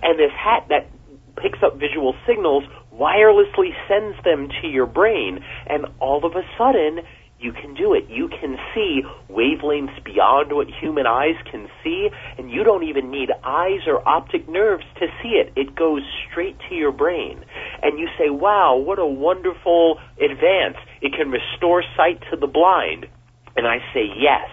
And 0.00 0.18
this 0.18 0.30
hat 0.32 0.66
that 0.68 0.86
picks 1.42 1.58
up 1.62 1.78
visual 1.78 2.14
signals 2.26 2.64
wirelessly 2.94 3.70
sends 3.88 4.22
them 4.24 4.48
to 4.60 4.68
your 4.68 4.86
brain 4.86 5.42
and 5.66 5.86
all 6.00 6.24
of 6.24 6.36
a 6.36 6.42
sudden 6.58 7.00
you 7.40 7.52
can 7.52 7.74
do 7.74 7.94
it. 7.94 8.04
You 8.08 8.28
can 8.28 8.56
see 8.74 9.02
wavelengths 9.30 10.04
beyond 10.04 10.52
what 10.52 10.68
human 10.68 11.06
eyes 11.06 11.36
can 11.50 11.68
see, 11.82 12.10
and 12.36 12.50
you 12.50 12.62
don't 12.64 12.84
even 12.84 13.10
need 13.10 13.30
eyes 13.42 13.80
or 13.86 14.06
optic 14.06 14.48
nerves 14.48 14.84
to 14.98 15.06
see 15.22 15.30
it. 15.30 15.52
It 15.56 15.74
goes 15.74 16.02
straight 16.28 16.56
to 16.68 16.74
your 16.74 16.92
brain. 16.92 17.42
And 17.82 17.98
you 17.98 18.08
say, 18.18 18.28
wow, 18.28 18.76
what 18.76 18.98
a 18.98 19.06
wonderful 19.06 19.98
advance. 20.20 20.76
It 21.00 21.12
can 21.14 21.30
restore 21.30 21.82
sight 21.96 22.20
to 22.30 22.36
the 22.36 22.46
blind. 22.46 23.06
And 23.56 23.66
I 23.66 23.78
say, 23.94 24.04
yes. 24.18 24.48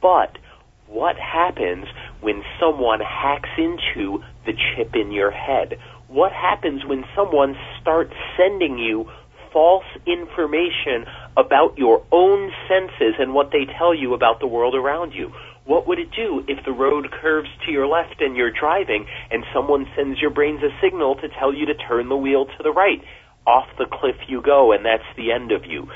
But 0.00 0.38
what 0.86 1.16
happens 1.16 1.86
when 2.20 2.42
someone 2.58 3.00
hacks 3.00 3.50
into 3.58 4.22
the 4.46 4.52
chip 4.52 4.94
in 4.94 5.12
your 5.12 5.30
head? 5.30 5.78
What 6.08 6.32
happens 6.32 6.84
when 6.86 7.04
someone 7.14 7.56
starts 7.80 8.14
sending 8.38 8.78
you 8.78 9.10
false 9.52 9.84
information 10.06 11.06
about 11.36 11.76
your 11.76 12.02
own 12.12 12.50
senses 12.68 13.14
and 13.18 13.34
what 13.34 13.50
they 13.52 13.66
tell 13.78 13.94
you 13.94 14.14
about 14.14 14.40
the 14.40 14.46
world 14.46 14.74
around 14.74 15.12
you. 15.12 15.32
What 15.64 15.86
would 15.88 15.98
it 15.98 16.10
do 16.14 16.44
if 16.48 16.64
the 16.64 16.72
road 16.72 17.10
curves 17.10 17.48
to 17.66 17.72
your 17.72 17.86
left 17.86 18.20
and 18.20 18.36
you're 18.36 18.52
driving 18.52 19.06
and 19.30 19.44
someone 19.52 19.86
sends 19.96 20.20
your 20.20 20.30
brains 20.30 20.62
a 20.62 20.70
signal 20.80 21.16
to 21.16 21.28
tell 21.38 21.52
you 21.52 21.66
to 21.66 21.74
turn 21.74 22.08
the 22.08 22.16
wheel 22.16 22.46
to 22.46 22.62
the 22.62 22.70
right? 22.70 23.02
Off 23.46 23.66
the 23.76 23.86
cliff 23.86 24.16
you 24.28 24.40
go 24.40 24.72
and 24.72 24.84
that's 24.84 25.06
the 25.16 25.32
end 25.32 25.52
of 25.52 25.64
you. 25.66 25.88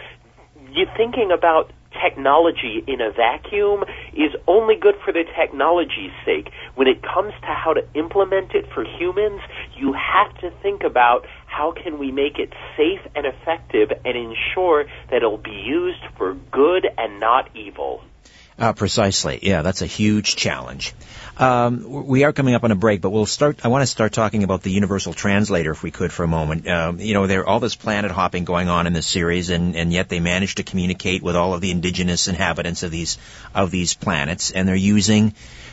You're 0.72 0.92
thinking 0.96 1.30
about 1.32 1.72
technology 1.92 2.84
in 2.86 3.00
a 3.00 3.10
vacuum 3.10 3.84
is 4.12 4.32
only 4.46 4.76
good 4.76 4.94
for 5.04 5.12
the 5.12 5.24
technology's 5.36 6.12
sake. 6.24 6.50
When 6.74 6.88
it 6.88 7.02
comes 7.02 7.32
to 7.42 7.46
how 7.48 7.74
to 7.74 7.82
implement 7.94 8.54
it 8.54 8.66
for 8.72 8.84
humans, 8.84 9.40
you 9.76 9.92
have 9.92 10.36
to 10.38 10.50
think 10.62 10.82
about 10.82 11.26
how 11.46 11.72
can 11.72 11.98
we 11.98 12.10
make 12.12 12.38
it 12.38 12.52
safe 12.76 13.00
and 13.14 13.26
effective 13.26 13.90
and 14.04 14.16
ensure 14.16 14.84
that 15.10 15.16
it'll 15.16 15.36
be 15.36 15.50
used 15.50 16.02
for 16.16 16.34
good 16.52 16.86
and 16.96 17.20
not 17.20 17.48
evil. 17.56 18.02
Uh, 18.60 18.74
precisely. 18.74 19.38
Yeah, 19.40 19.62
that's 19.62 19.80
a 19.80 19.86
huge 19.86 20.36
challenge. 20.36 20.92
Um, 21.38 22.06
we 22.06 22.24
are 22.24 22.32
coming 22.34 22.54
up 22.54 22.62
on 22.62 22.70
a 22.70 22.74
break, 22.74 23.00
but 23.00 23.08
we'll 23.08 23.24
start. 23.24 23.64
I 23.64 23.68
want 23.68 23.80
to 23.80 23.86
start 23.86 24.12
talking 24.12 24.44
about 24.44 24.62
the 24.62 24.70
universal 24.70 25.14
translator, 25.14 25.70
if 25.70 25.82
we 25.82 25.90
could, 25.90 26.12
for 26.12 26.24
a 26.24 26.28
moment. 26.28 26.68
Um, 26.68 27.00
you 27.00 27.14
know, 27.14 27.26
there 27.26 27.46
all 27.46 27.60
this 27.60 27.74
planet 27.74 28.10
hopping 28.10 28.44
going 28.44 28.68
on 28.68 28.86
in 28.86 28.92
this 28.92 29.06
series, 29.06 29.48
and, 29.48 29.74
and 29.74 29.90
yet 29.90 30.10
they 30.10 30.20
manage 30.20 30.56
to 30.56 30.62
communicate 30.62 31.22
with 31.22 31.36
all 31.36 31.54
of 31.54 31.62
the 31.62 31.70
indigenous 31.70 32.28
inhabitants 32.28 32.82
of 32.82 32.90
these 32.90 33.16
of 33.54 33.70
these 33.70 33.94
planets, 33.94 34.50
and 34.50 34.68
they're 34.68 34.76
using 34.76 35.32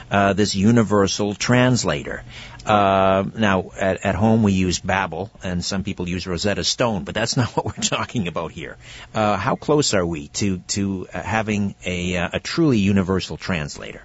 uh, 0.09 0.33
this 0.33 0.55
universal 0.55 1.33
translator. 1.35 2.23
Uh, 2.65 3.23
now, 3.35 3.71
at, 3.77 4.05
at, 4.05 4.15
home 4.15 4.43
we 4.43 4.51
use 4.51 4.79
Babbel, 4.79 5.29
and 5.41 5.63
some 5.63 5.85
people 5.85 6.09
use 6.09 6.27
Rosetta 6.27 6.65
Stone, 6.65 7.05
but 7.05 7.15
that's 7.15 7.37
not 7.41 7.49
what 7.55 7.65
we're 7.65 7.83
talking 7.83 8.27
about 8.27 8.51
here. 8.51 8.77
Uh, 9.13 9.37
how 9.37 9.55
close 9.55 9.93
are 9.93 10.05
we 10.05 10.27
to 10.29 10.57
to 10.59 11.07
uh, 11.13 11.21
having 11.21 11.75
a, 11.85 12.17
uh, 12.17 12.29
a 12.33 12.39
truly 12.39 12.76
universal 12.79 13.37
translator? 13.37 14.03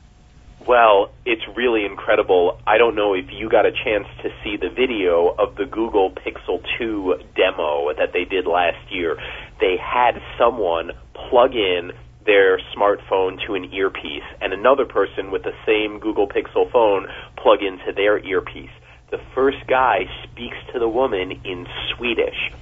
Well, 0.67 1.11
it's 1.27 1.43
really 1.57 1.85
incredible. 1.85 2.61
I 2.67 2.79
don't 2.79 2.95
know 2.95 3.15
if 3.15 3.27
you 3.33 3.49
got 3.49 3.67
a 3.67 3.73
chance 3.73 4.07
to 4.23 4.31
see 4.45 4.57
the 4.57 4.69
video 4.69 5.35
of 5.37 5.57
the 5.57 5.65
Google 5.65 6.13
Pixel 6.13 6.65
2 6.79 7.17
demo 7.35 7.93
that 7.95 8.13
they 8.13 8.25
did 8.25 8.47
last 8.47 8.93
year. 8.93 9.17
They 9.61 9.77
had 9.77 10.23
someone 10.39 10.93
plug 11.15 11.55
in 11.55 11.93
their 12.25 12.59
smartphone 12.77 13.45
to 13.47 13.55
an 13.55 13.73
earpiece 13.75 14.23
and 14.41 14.53
another 14.53 14.85
person 14.85 15.33
with 15.33 15.43
the 15.43 15.55
same 15.67 15.99
Google 15.99 16.29
Pixel 16.29 16.71
phone 16.71 17.09
plug 17.37 17.63
into 17.63 17.93
their 17.93 18.19
earpiece. 18.19 18.71
The 19.11 19.21
first 19.35 19.67
guy 19.67 20.09
speaks 20.25 20.57
to 20.73 20.79
the 20.79 20.89
woman 20.89 21.41
in 21.45 21.67
Swedish. 21.95 22.53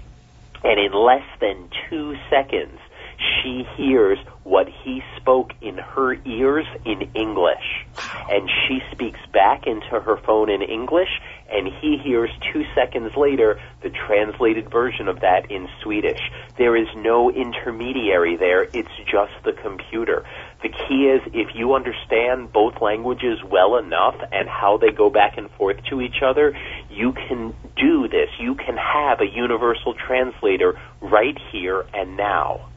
And 0.65 0.81
in 0.81 0.93
less 0.93 1.25
than 1.41 1.69
two 1.89 2.17
seconds, 2.29 2.79
she 3.21 3.67
hears 3.77 4.19
what 4.43 4.69
he 4.69 5.03
spoke 5.17 5.53
in 5.61 5.77
her 5.77 6.15
ears 6.25 6.67
in 6.85 7.03
English. 7.15 7.87
And 8.31 8.49
she 8.67 8.81
speaks 8.93 9.21
back 9.33 9.67
into 9.67 10.01
her 10.01 10.17
phone 10.17 10.51
in 10.51 10.63
English, 10.63 11.09
and 11.51 11.69
he 11.81 11.99
hears 11.99 12.31
two 12.53 12.65
seconds 12.75 13.17
later 13.17 13.61
the 13.83 13.91
translated 13.91 14.71
version 14.71 15.09
of 15.09 15.21
that 15.21 15.51
in 15.51 15.69
Swedish. 15.83 16.21
There 16.57 16.77
is 16.77 16.89
no 16.97 17.31
intermediary 17.31 18.37
there, 18.37 18.63
it's 18.63 18.97
just 19.11 19.33
the 19.45 19.53
computer. 19.53 20.25
the 20.63 20.69
key 20.69 21.09
is 21.09 21.23
if 21.33 21.55
you 21.55 21.75
understand 21.75 22.53
both 22.53 22.81
languages 22.81 23.39
well 23.45 23.77
enough 23.77 24.17
and 24.33 24.49
how 24.49 24.77
they 24.79 24.91
go 24.91 25.11
back 25.11 25.39
and 25.39 25.51
forth 25.53 25.79
to 25.91 26.01
each 26.01 26.23
other, 26.23 26.57
you 26.91 27.13
can 27.13 27.55
do 27.77 28.09
this. 28.09 28.29
You 28.39 28.55
can 28.55 28.77
have 28.77 29.21
a 29.21 29.27
universal 29.27 29.95
translator 29.95 30.79
right 31.01 31.39
here 31.51 31.85
and 31.95 32.17
now. 32.17 32.70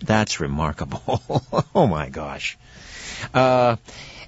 That's 0.00 0.40
remarkable. 0.40 1.22
oh 1.74 1.86
my 1.86 2.08
gosh. 2.08 2.58
Uh, 3.32 3.76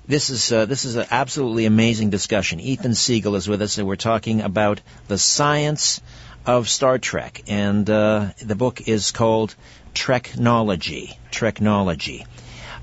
this 0.07 0.31
is 0.31 0.51
uh, 0.51 0.65
this 0.65 0.85
is 0.85 0.97
an 0.97 1.07
absolutely 1.11 1.67
amazing 1.67 2.11
discussion. 2.11 2.61
Ethan 2.61 2.95
Siegel 2.95 3.35
is 3.35 3.47
with 3.47 3.61
us, 3.61 3.77
and 3.79 3.87
we're 3.87 3.97
talking 3.97 4.41
about 4.41 4.81
the 5.07 5.19
science 5.19 6.01
of 6.47 6.69
Star 6.69 6.99
Trek, 6.99 7.43
and 7.47 7.89
uh, 7.91 8.29
the 8.43 8.55
book 8.55 8.89
is 8.89 9.11
called 9.13 9.55
Treknology. 9.95 11.15
Treknology. 11.31 12.25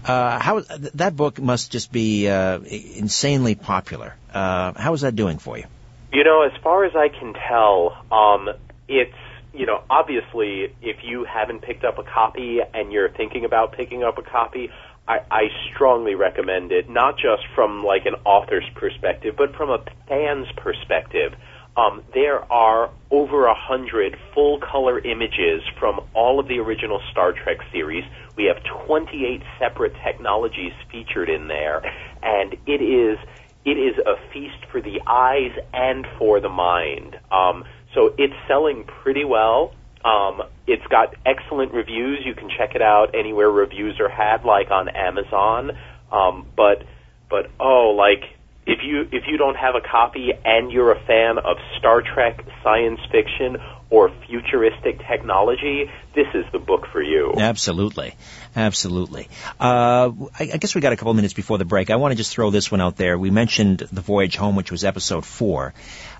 Uh, 0.06 0.38
how 0.39 0.60
that 0.93 1.15
book 1.15 1.41
must 1.41 1.71
just 1.71 1.91
be 1.91 2.30
uh, 2.30 2.60
insanely 2.60 3.56
popular. 3.56 4.15
Uh, 4.32 4.74
how 4.76 4.93
is 4.93 5.02
that 5.02 5.15
doing 5.15 5.39
for 5.39 5.58
you? 5.58 5.65
You 6.13 6.24
know, 6.24 6.43
as 6.43 6.52
far 6.62 6.86
as 6.86 6.95
I 6.95 7.10
can 7.10 7.34
tell, 7.34 7.98
um, 8.12 8.50
it's 8.88 9.15
you 9.56 9.65
know 9.65 9.84
obviously 9.89 10.74
if 10.82 10.98
you 11.04 11.26
haven't 11.26 11.62
picked 11.62 11.84
up 11.84 11.98
a 11.98 12.04
copy 12.04 12.60
and 12.74 12.91
you're 12.91 13.10
thinking 13.10 13.46
about 13.46 13.74
picking 13.74 14.04
up 14.04 14.18
a 14.18 14.24
copy, 14.24 14.70
I, 15.08 15.20
I 15.30 15.41
strongly 15.74 16.15
recommend 16.15 16.72
it. 16.72 16.89
Not 16.89 17.15
just 17.15 17.44
from 17.54 17.84
like 17.84 18.06
an 18.06 18.15
author's 18.26 18.70
perspective, 18.76 19.36
but 19.38 19.56
from 19.56 19.70
a 19.70 19.84
fan's 20.08 20.48
perspective. 20.58 21.34
Um, 21.78 22.04
there 22.13 22.39
are 22.52 22.89
over 23.12 23.48
a 23.48 23.54
hundred 23.54 24.15
full 24.34 24.60
color 24.62 24.98
images 25.00 25.62
from 25.78 26.00
all 26.13 26.39
of 26.39 26.48
the 26.48 26.60
original 26.60 27.02
Star 27.12 27.34
Trek 27.34 27.58
series. 27.72 28.06
We 28.38 28.46
have 28.46 28.63
28 28.88 29.41
separate 29.60 29.94
technologies 30.04 30.72
featured 30.89 31.30
in 31.30 31.50
there, 31.50 31.82
and 32.24 32.54
it 32.65 32.82
is 32.82 33.18
it 33.65 33.78
is 33.80 33.98
a 34.06 34.15
feast 34.32 34.63
for 34.72 34.80
the 34.80 35.02
eyes 35.08 35.52
and 35.74 36.06
for 36.18 36.39
the 36.39 36.50
mind. 36.50 37.18
Um, 37.32 37.65
so 37.96 38.14
it's 38.18 38.34
selling 38.48 38.84
pretty 38.84 39.26
well. 39.26 39.74
Um, 40.04 40.44
it's 40.68 40.86
got 40.88 41.16
excellent 41.26 41.74
reviews. 41.74 42.20
You 42.24 42.36
can 42.36 42.50
check 42.56 42.76
it 42.76 42.82
out 42.82 43.16
anywhere 43.16 43.50
reviews 43.50 44.00
are 44.00 44.10
had, 44.10 44.46
like 44.46 44.70
on 44.70 44.88
Amazon. 44.90 45.72
Um, 46.12 46.48
but 46.56 46.84
but 47.28 47.50
oh, 47.60 47.96
like 47.98 48.24
if 48.68 48.80
you 48.84 49.02
if 49.12 49.24
you 49.28 49.38
don't 49.38 49.56
have 49.56 49.76
a 49.76 49.82
copy 49.82 50.32
and 50.44 50.72
you're 50.72 50.92
a 50.92 51.00
fan 51.06 51.38
of 51.38 51.58
Star 51.80 52.02
Trek 52.02 52.46
science 52.64 53.00
fiction 53.12 53.58
or 53.90 54.12
futuristic 54.28 55.00
technology, 55.08 55.90
this 56.16 56.28
is 56.34 56.46
the 56.52 56.60
book 56.60 56.88
for 56.92 57.02
you. 57.02 57.34
Absolutely, 57.38 58.16
absolutely. 58.56 59.30
Uh, 59.60 60.12
I, 60.40 60.50
I, 60.54 60.58
guess 60.58 60.74
we 60.74 60.82
got 60.82 60.92
a 60.92 60.98
couple 60.98 61.14
minutes 61.14 61.34
before 61.34 61.60
the 61.60 61.66
break. 61.66 61.92
I 61.92 61.98
want 61.98 62.12
to 62.12 62.16
just 62.16 62.34
throw 62.34 62.50
this 62.50 62.72
one 62.72 62.82
out 62.82 62.96
there. 62.96 63.18
We 63.18 63.30
mentioned 63.30 63.80
the 63.92 64.02
voyage 64.02 64.36
home, 64.36 64.56
which 64.56 64.72
was 64.72 64.84
episode 64.84 65.26
four. 65.26 65.76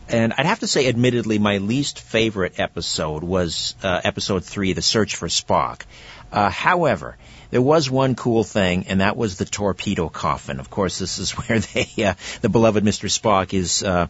And 0.08 0.34
I'd 0.38 0.46
have 0.46 0.60
to 0.60 0.68
say, 0.68 0.88
admittedly, 0.88 1.40
my 1.40 1.58
least 1.58 2.00
favorite 2.00 2.60
episode 2.60 3.24
was 3.24 3.76
uh, 3.84 4.02
episode 4.04 4.44
three, 4.44 4.74
The 4.74 4.82
Search 4.82 5.16
for 5.16 5.28
Spock. 5.28 5.82
Uh, 6.32 6.50
however, 6.50 7.18
there 7.50 7.62
was 7.62 7.90
one 7.90 8.16
cool 8.16 8.44
thing, 8.44 8.86
and 8.88 9.02
that 9.02 9.18
was 9.18 9.38
the 9.38 9.46
torpedo 9.46 10.10
coffin. 10.10 10.60
Of 10.60 10.70
course, 10.70 11.00
this 11.00 11.18
is 11.18 11.32
where 11.38 11.60
they, 11.60 12.04
uh, 12.04 12.14
the 12.42 12.50
beloved 12.50 12.84
Mr. 12.84 13.10
Spock 13.10 13.54
is, 13.54 13.84
uh, 13.84 14.08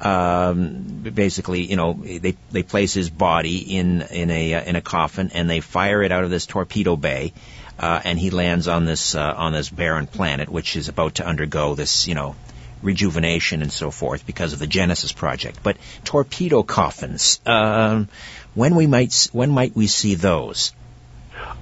um, 0.00 1.02
basically, 1.14 1.62
you 1.62 1.76
know, 1.76 1.94
they 1.94 2.36
they 2.50 2.62
place 2.62 2.92
his 2.92 3.10
body 3.10 3.58
in 3.78 4.02
in 4.02 4.30
a 4.30 4.54
uh, 4.54 4.62
in 4.62 4.76
a 4.76 4.82
coffin, 4.82 5.30
and 5.34 5.48
they 5.48 5.60
fire 5.60 6.02
it 6.02 6.12
out 6.12 6.24
of 6.24 6.30
this 6.30 6.46
torpedo 6.46 6.96
bay, 6.96 7.32
uh, 7.78 8.00
and 8.04 8.18
he 8.18 8.30
lands 8.30 8.68
on 8.68 8.84
this 8.84 9.14
uh, 9.14 9.34
on 9.36 9.52
this 9.52 9.70
barren 9.70 10.06
planet, 10.06 10.48
which 10.48 10.76
is 10.76 10.88
about 10.88 11.16
to 11.16 11.26
undergo 11.26 11.74
this, 11.74 12.06
you 12.06 12.14
know, 12.14 12.34
rejuvenation 12.82 13.62
and 13.62 13.72
so 13.72 13.90
forth 13.90 14.26
because 14.26 14.52
of 14.52 14.58
the 14.58 14.66
Genesis 14.66 15.12
project. 15.12 15.62
But 15.62 15.76
torpedo 16.04 16.62
coffins, 16.62 17.40
um, 17.46 18.08
when 18.54 18.74
we 18.74 18.86
might 18.86 19.28
when 19.32 19.50
might 19.50 19.74
we 19.74 19.86
see 19.86 20.14
those? 20.14 20.72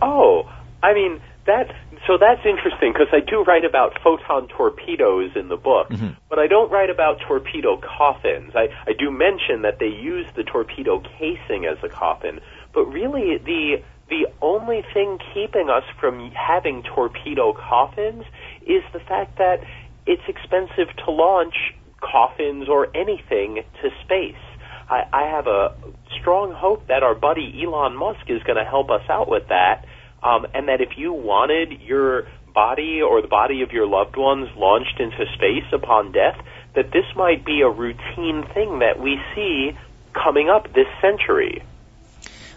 Oh, 0.02 0.50
I 0.82 0.94
mean 0.94 1.20
that. 1.46 1.74
So 2.06 2.16
that's 2.18 2.44
interesting 2.44 2.92
because 2.92 3.08
I 3.12 3.20
do 3.20 3.44
write 3.44 3.64
about 3.64 4.00
photon 4.02 4.48
torpedoes 4.48 5.32
in 5.36 5.48
the 5.48 5.56
book, 5.56 5.90
mm-hmm. 5.90 6.10
but 6.28 6.38
I 6.38 6.46
don't 6.46 6.70
write 6.70 6.90
about 6.90 7.20
torpedo 7.20 7.76
coffins. 7.76 8.52
I, 8.56 8.68
I 8.86 8.94
do 8.98 9.10
mention 9.10 9.62
that 9.62 9.78
they 9.78 9.88
use 9.88 10.26
the 10.34 10.42
torpedo 10.42 11.00
casing 11.18 11.66
as 11.66 11.76
a 11.84 11.88
coffin, 11.88 12.40
but 12.72 12.86
really 12.86 13.38
the 13.38 13.82
the 14.08 14.26
only 14.42 14.82
thing 14.92 15.18
keeping 15.32 15.70
us 15.70 15.84
from 16.00 16.32
having 16.32 16.82
torpedo 16.82 17.52
coffins 17.52 18.24
is 18.66 18.82
the 18.92 18.98
fact 19.00 19.38
that 19.38 19.62
it's 20.10 20.22
expensive 20.26 20.88
to 21.04 21.12
launch 21.12 21.54
coffins 22.00 22.68
or 22.68 22.88
anything 22.96 23.62
to 23.80 23.90
space. 24.04 24.42
I, 24.88 25.04
I 25.12 25.22
have 25.30 25.46
a 25.46 25.76
strong 26.20 26.52
hope 26.52 26.88
that 26.88 27.04
our 27.04 27.14
buddy 27.14 27.62
Elon 27.62 27.94
Musk 27.94 28.28
is 28.28 28.42
going 28.42 28.58
to 28.58 28.68
help 28.68 28.90
us 28.90 29.08
out 29.08 29.30
with 29.30 29.46
that 29.48 29.84
um, 30.20 30.46
and 30.52 30.66
that 30.66 30.80
if 30.80 30.98
you 30.98 31.12
wanted 31.12 31.80
your 31.80 32.26
body 32.52 33.02
or 33.02 33.22
the 33.22 33.28
body 33.28 33.62
of 33.62 33.70
your 33.70 33.86
loved 33.86 34.16
ones 34.16 34.48
launched 34.56 34.98
into 34.98 35.24
space 35.34 35.72
upon 35.72 36.10
death, 36.10 36.44
that 36.74 36.90
this 36.90 37.06
might 37.14 37.44
be 37.44 37.60
a 37.60 37.70
routine 37.70 38.44
thing 38.52 38.80
that 38.80 38.98
we 38.98 39.16
see 39.36 39.78
coming 40.12 40.50
up 40.50 40.74
this 40.74 40.88
century. 41.00 41.62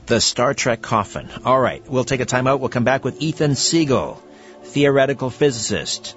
The 0.07 0.19
Star 0.19 0.55
Trek 0.55 0.81
coffin. 0.81 1.29
All 1.45 1.59
right, 1.59 1.87
we'll 1.87 2.03
take 2.03 2.19
a 2.19 2.25
time 2.25 2.47
out. 2.47 2.59
We'll 2.59 2.69
come 2.69 2.83
back 2.83 3.05
with 3.05 3.21
Ethan 3.21 3.53
Siegel, 3.53 4.21
theoretical 4.63 5.29
physicist, 5.29 6.15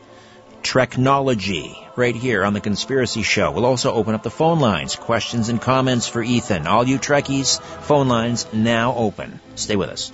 Treknology, 0.66 1.78
right 1.96 2.16
here 2.16 2.44
on 2.44 2.52
The 2.52 2.60
Conspiracy 2.60 3.22
Show. 3.22 3.52
We'll 3.52 3.64
also 3.64 3.92
open 3.92 4.16
up 4.16 4.24
the 4.24 4.30
phone 4.30 4.58
lines. 4.58 4.96
Questions 4.96 5.48
and 5.48 5.62
comments 5.62 6.08
for 6.08 6.24
Ethan. 6.24 6.66
All 6.66 6.88
you 6.88 6.98
Trekkies, 6.98 7.60
phone 7.60 8.08
lines 8.08 8.48
now 8.52 8.92
open. 8.96 9.38
Stay 9.54 9.76
with 9.76 9.90
us. 9.90 10.10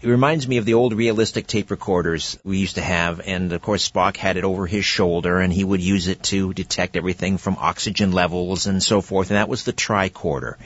it 0.00 0.08
reminds 0.08 0.48
me 0.48 0.56
of 0.56 0.64
the 0.64 0.74
old 0.74 0.94
realistic 0.94 1.46
tape 1.46 1.70
recorders 1.70 2.38
we 2.44 2.58
used 2.58 2.76
to 2.76 2.82
have, 2.82 3.20
and 3.24 3.52
of 3.52 3.60
course 3.60 3.88
Spock 3.88 4.16
had 4.16 4.36
it 4.36 4.44
over 4.44 4.66
his 4.66 4.84
shoulder, 4.84 5.38
and 5.38 5.52
he 5.52 5.64
would 5.64 5.80
use 5.82 6.08
it 6.08 6.22
to 6.24 6.54
detect 6.54 6.96
everything 6.96 7.38
from 7.38 7.56
oxygen 7.58 8.12
levels 8.12 8.66
and 8.66 8.82
so 8.82 9.00
forth, 9.00 9.30
and 9.30 9.36
that 9.36 9.48
was 9.48 9.64
the 9.64 9.72
tricorder. 9.72 10.56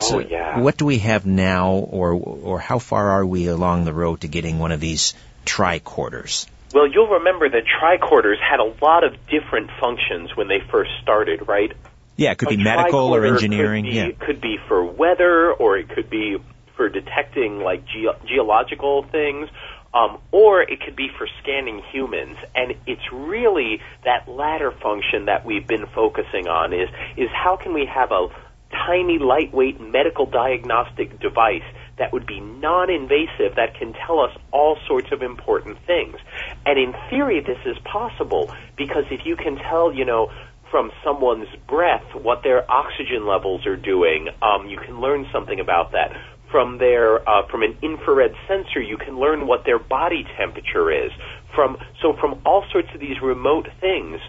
So, 0.00 0.18
oh, 0.18 0.20
yeah. 0.20 0.60
what 0.60 0.76
do 0.76 0.84
we 0.84 0.98
have 0.98 1.26
now, 1.26 1.72
or 1.72 2.12
or 2.12 2.60
how 2.60 2.78
far 2.78 3.10
are 3.10 3.26
we 3.26 3.48
along 3.48 3.84
the 3.84 3.92
road 3.92 4.20
to 4.20 4.28
getting 4.28 4.58
one 4.58 4.72
of 4.72 4.80
these 4.80 5.14
tricorders? 5.44 6.46
Well, 6.72 6.86
you'll 6.86 7.08
remember 7.08 7.48
that 7.48 7.64
tricorders 7.64 8.36
had 8.38 8.60
a 8.60 8.74
lot 8.84 9.02
of 9.04 9.14
different 9.26 9.70
functions 9.80 10.36
when 10.36 10.48
they 10.48 10.60
first 10.70 10.90
started, 11.02 11.48
right? 11.48 11.72
Yeah, 12.16 12.32
it 12.32 12.38
could 12.38 12.48
a 12.48 12.56
be 12.56 12.62
medical 12.62 13.14
or 13.14 13.24
engineering. 13.24 13.84
Could 13.84 13.90
be, 13.90 13.96
yeah, 13.96 14.06
it 14.06 14.18
could 14.18 14.40
be 14.40 14.58
for 14.68 14.84
weather, 14.84 15.52
or 15.52 15.78
it 15.78 15.88
could 15.88 16.10
be 16.10 16.36
for 16.76 16.88
detecting 16.88 17.60
like 17.60 17.84
ge- 17.86 18.26
geological 18.26 19.04
things, 19.04 19.48
um, 19.94 20.18
or 20.30 20.62
it 20.62 20.80
could 20.80 20.96
be 20.96 21.08
for 21.16 21.26
scanning 21.42 21.82
humans. 21.90 22.36
And 22.54 22.74
it's 22.86 23.12
really 23.12 23.80
that 24.04 24.28
latter 24.28 24.70
function 24.70 25.26
that 25.26 25.44
we've 25.44 25.66
been 25.66 25.86
focusing 25.94 26.48
on 26.48 26.72
is 26.72 26.88
is 27.16 27.30
how 27.32 27.56
can 27.56 27.72
we 27.72 27.86
have 27.86 28.12
a 28.12 28.28
tiny, 28.70 29.18
lightweight 29.18 29.80
medical 29.80 30.26
diagnostic 30.26 31.18
device 31.20 31.62
that 31.98 32.12
would 32.12 32.26
be 32.26 32.40
non-invasive 32.40 33.56
that 33.56 33.74
can 33.74 33.92
tell 33.92 34.20
us 34.20 34.30
all 34.52 34.76
sorts 34.86 35.10
of 35.12 35.22
important 35.22 35.78
things. 35.86 36.16
And 36.64 36.78
in 36.78 36.94
theory, 37.10 37.40
this 37.40 37.58
is 37.66 37.76
possible 37.84 38.54
because 38.76 39.04
if 39.10 39.26
you 39.26 39.36
can 39.36 39.56
tell, 39.56 39.92
you 39.92 40.04
know, 40.04 40.30
from 40.70 40.92
someone's 41.02 41.48
breath 41.66 42.04
what 42.14 42.42
their 42.42 42.70
oxygen 42.70 43.26
levels 43.26 43.66
are 43.66 43.76
doing, 43.76 44.28
um, 44.42 44.66
you 44.68 44.78
can 44.78 45.00
learn 45.00 45.26
something 45.32 45.60
about 45.60 45.92
that 45.92 46.16
from 46.50 46.78
their 46.78 47.28
uh, 47.28 47.46
from 47.48 47.62
an 47.62 47.76
infrared 47.82 48.34
sensor 48.46 48.80
you 48.80 48.96
can 48.96 49.18
learn 49.18 49.46
what 49.46 49.64
their 49.64 49.78
body 49.78 50.24
temperature 50.38 50.90
is 50.90 51.10
from 51.54 51.76
so 52.00 52.14
from 52.14 52.40
all 52.46 52.64
sorts 52.72 52.88
of 52.94 53.00
these 53.00 53.20
remote 53.20 53.68
things 53.80 54.20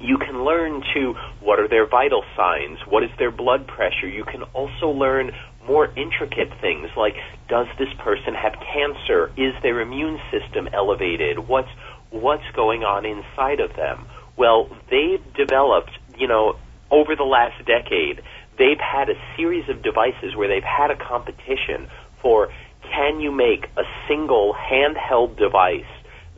you 0.00 0.16
can 0.18 0.44
learn 0.44 0.82
to 0.94 1.14
what 1.40 1.60
are 1.60 1.68
their 1.68 1.86
vital 1.86 2.24
signs? 2.36 2.78
What 2.88 3.04
is 3.04 3.10
their 3.18 3.30
blood 3.30 3.66
pressure? 3.66 4.08
You 4.08 4.24
can 4.24 4.42
also 4.54 4.88
learn 4.88 5.32
more 5.66 5.86
intricate 5.96 6.50
things 6.60 6.88
like 6.96 7.14
does 7.48 7.66
this 7.78 7.92
person 7.98 8.34
have 8.34 8.54
cancer? 8.72 9.30
Is 9.36 9.54
their 9.62 9.80
immune 9.80 10.18
system 10.30 10.68
elevated? 10.72 11.38
What's 11.38 11.68
what's 12.10 12.48
going 12.54 12.82
on 12.82 13.04
inside 13.04 13.60
of 13.60 13.76
them? 13.76 14.06
Well 14.36 14.70
they've 14.90 15.22
developed 15.34 15.92
you 16.16 16.26
know 16.26 16.56
over 16.90 17.14
the 17.14 17.24
last 17.24 17.64
decade 17.66 18.22
they've 18.58 18.80
had 18.80 19.10
a 19.10 19.14
series 19.36 19.68
of 19.68 19.82
devices 19.82 20.34
where 20.34 20.48
they've 20.48 20.62
had 20.64 20.90
a 20.90 20.96
competition 20.96 21.88
for 22.22 22.48
can 22.90 23.20
you 23.20 23.30
make 23.30 23.66
a 23.76 23.82
single 24.08 24.54
handheld 24.54 25.36
device 25.38 25.84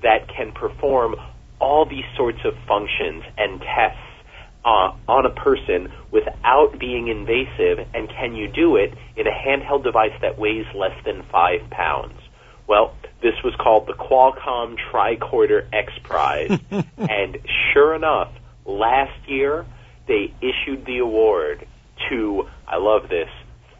that 0.02 0.28
can 0.28 0.52
perform 0.52 1.14
all 1.62 1.86
these 1.86 2.04
sorts 2.16 2.40
of 2.44 2.54
functions 2.66 3.22
and 3.38 3.60
tests 3.60 3.98
uh, 4.64 4.92
on 5.08 5.24
a 5.24 5.30
person 5.30 5.92
without 6.10 6.78
being 6.78 7.08
invasive, 7.08 7.86
and 7.94 8.08
can 8.08 8.34
you 8.34 8.48
do 8.48 8.76
it 8.76 8.92
in 9.16 9.26
a 9.26 9.30
handheld 9.30 9.84
device 9.84 10.12
that 10.20 10.38
weighs 10.38 10.66
less 10.74 10.96
than 11.04 11.22
five 11.30 11.70
pounds? 11.70 12.18
Well, 12.66 12.94
this 13.22 13.34
was 13.44 13.54
called 13.54 13.86
the 13.86 13.92
Qualcomm 13.92 14.76
Tricorder 14.90 15.66
X 15.72 15.92
Prize, 16.02 16.58
and 16.98 17.38
sure 17.72 17.94
enough, 17.94 18.32
last 18.66 19.28
year 19.28 19.64
they 20.08 20.34
issued 20.40 20.84
the 20.84 20.98
award 20.98 21.66
to, 22.08 22.48
I 22.66 22.78
love 22.78 23.08
this, 23.08 23.28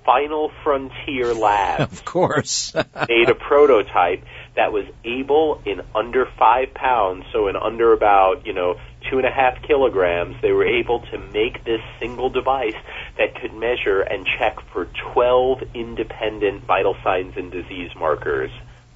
Final 0.05 0.51
Frontier 0.63 1.35
Labs. 1.35 1.93
Of 1.93 2.05
course. 2.05 2.75
made 3.09 3.29
a 3.29 3.35
prototype 3.35 4.25
that 4.55 4.73
was 4.73 4.85
able 5.05 5.63
in 5.65 5.81
under 5.95 6.27
five 6.39 6.75
pounds, 6.75 7.25
so 7.33 7.49
in 7.49 7.57
under 7.57 7.93
about, 7.93 8.47
you 8.47 8.53
know, 8.53 8.79
two 9.11 9.17
and 9.19 9.27
a 9.27 9.31
half 9.31 9.63
kilograms, 9.63 10.37
they 10.43 10.53
were 10.53 10.67
able 10.67 11.01
to 11.01 11.19
make 11.33 11.65
this 11.65 11.81
single 11.99 12.29
device 12.29 12.77
that 13.17 13.35
could 13.35 13.55
measure 13.55 14.03
and 14.03 14.27
check 14.39 14.59
for 14.73 14.89
12 15.15 15.63
independent 15.75 16.65
vital 16.65 16.95
signs 17.03 17.35
and 17.37 17.51
disease 17.51 17.91
markers. 17.97 18.51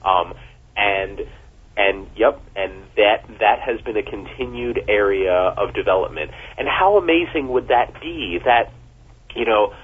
Um, 0.05 0.35
and 0.77 1.21
and 1.77 2.09
yep, 2.17 2.41
and 2.55 2.73
that 2.97 3.27
that 3.41 3.61
has 3.61 3.81
been 3.83 3.97
a 3.97 4.03
continued 4.03 4.81
area 4.89 5.33
of 5.33 5.75
development. 5.75 6.31
And 6.57 6.67
how 6.69 6.97
amazing 6.97 7.49
would 7.49 7.69
that 7.69 8.01
be? 8.01 8.39
That 8.45 8.73
you 9.35 9.45
know, 9.45 9.75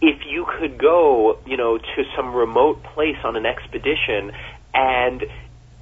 if 0.00 0.20
you 0.26 0.46
could 0.58 0.78
go, 0.78 1.38
you 1.46 1.56
know, 1.56 1.76
to 1.76 2.04
some 2.16 2.34
remote 2.34 2.82
place 2.82 3.18
on 3.24 3.36
an 3.36 3.44
expedition 3.44 4.32
and 4.74 5.22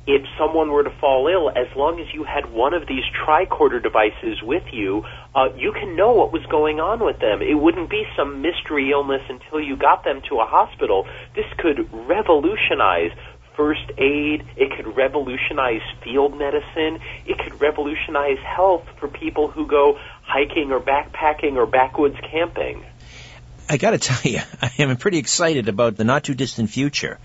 if 0.08 0.22
someone 0.38 0.70
were 0.70 0.82
to 0.82 0.90
fall 1.00 1.28
ill, 1.28 1.50
as 1.50 1.68
long 1.76 2.00
as 2.00 2.06
you 2.14 2.24
had 2.24 2.50
one 2.50 2.72
of 2.72 2.86
these 2.86 3.04
tricorder 3.12 3.82
devices 3.82 4.42
with 4.42 4.64
you, 4.72 5.04
uh, 5.34 5.50
you 5.54 5.72
can 5.72 5.96
know 5.96 6.14
what 6.14 6.32
was 6.32 6.44
going 6.46 6.80
on 6.80 7.04
with 7.04 7.18
them. 7.18 7.42
It 7.42 7.52
wouldn't 7.52 7.90
be 7.90 8.04
some 8.16 8.40
mystery 8.40 8.90
illness 8.90 9.20
until 9.28 9.60
you 9.60 9.76
got 9.76 10.04
them 10.04 10.22
to 10.30 10.40
a 10.40 10.46
hospital. 10.46 11.06
This 11.34 11.44
could 11.58 11.92
revolutionize 11.92 13.12
first 13.54 13.90
aid. 13.98 14.46
It 14.56 14.70
could 14.74 14.96
revolutionize 14.96 15.82
field 16.02 16.38
medicine. 16.38 17.00
It 17.26 17.38
could 17.38 17.60
revolutionize 17.60 18.38
health 18.38 18.86
for 18.98 19.08
people 19.08 19.48
who 19.48 19.66
go 19.66 19.98
hiking 20.22 20.72
or 20.72 20.80
backpacking 20.80 21.56
or 21.56 21.66
backwoods 21.66 22.16
camping. 22.30 22.82
I 23.68 23.76
got 23.76 23.90
to 23.90 23.98
tell 24.10 24.32
you, 24.32 24.40
I 24.62 24.70
am 24.78 24.96
pretty 24.96 25.18
excited 25.18 25.68
about 25.68 25.96
the 25.96 26.04
not 26.04 26.24
too 26.24 26.34
distant 26.34 26.70
future. 26.70 27.18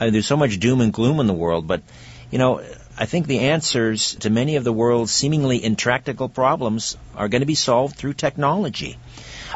Uh, 0.00 0.10
there's 0.10 0.26
so 0.26 0.36
much 0.36 0.58
doom 0.58 0.80
and 0.80 0.92
gloom 0.92 1.20
in 1.20 1.26
the 1.26 1.34
world, 1.34 1.66
but 1.66 1.82
you 2.30 2.38
know, 2.38 2.62
I 2.96 3.06
think 3.06 3.26
the 3.26 3.40
answers 3.40 4.14
to 4.16 4.30
many 4.30 4.56
of 4.56 4.64
the 4.64 4.72
world's 4.72 5.12
seemingly 5.12 5.62
intractable 5.62 6.28
problems 6.28 6.96
are 7.14 7.28
going 7.28 7.40
to 7.42 7.46
be 7.46 7.54
solved 7.54 7.96
through 7.96 8.14
technology. 8.14 8.98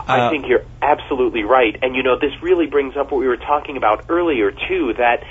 I 0.07 0.21
uh, 0.21 0.31
think 0.31 0.47
you're 0.49 0.65
absolutely 0.83 1.45
right. 1.45 1.77
And 1.83 1.97
you 1.97 2.03
know, 2.03 2.19
this 2.19 2.33
really 2.43 2.67
brings 2.67 2.97
up 2.97 3.11
what 3.11 3.19
we 3.19 3.27
were 3.27 3.37
talking 3.37 3.77
about 3.77 4.07
earlier 4.09 4.51
too, 4.51 4.95
that 4.99 5.25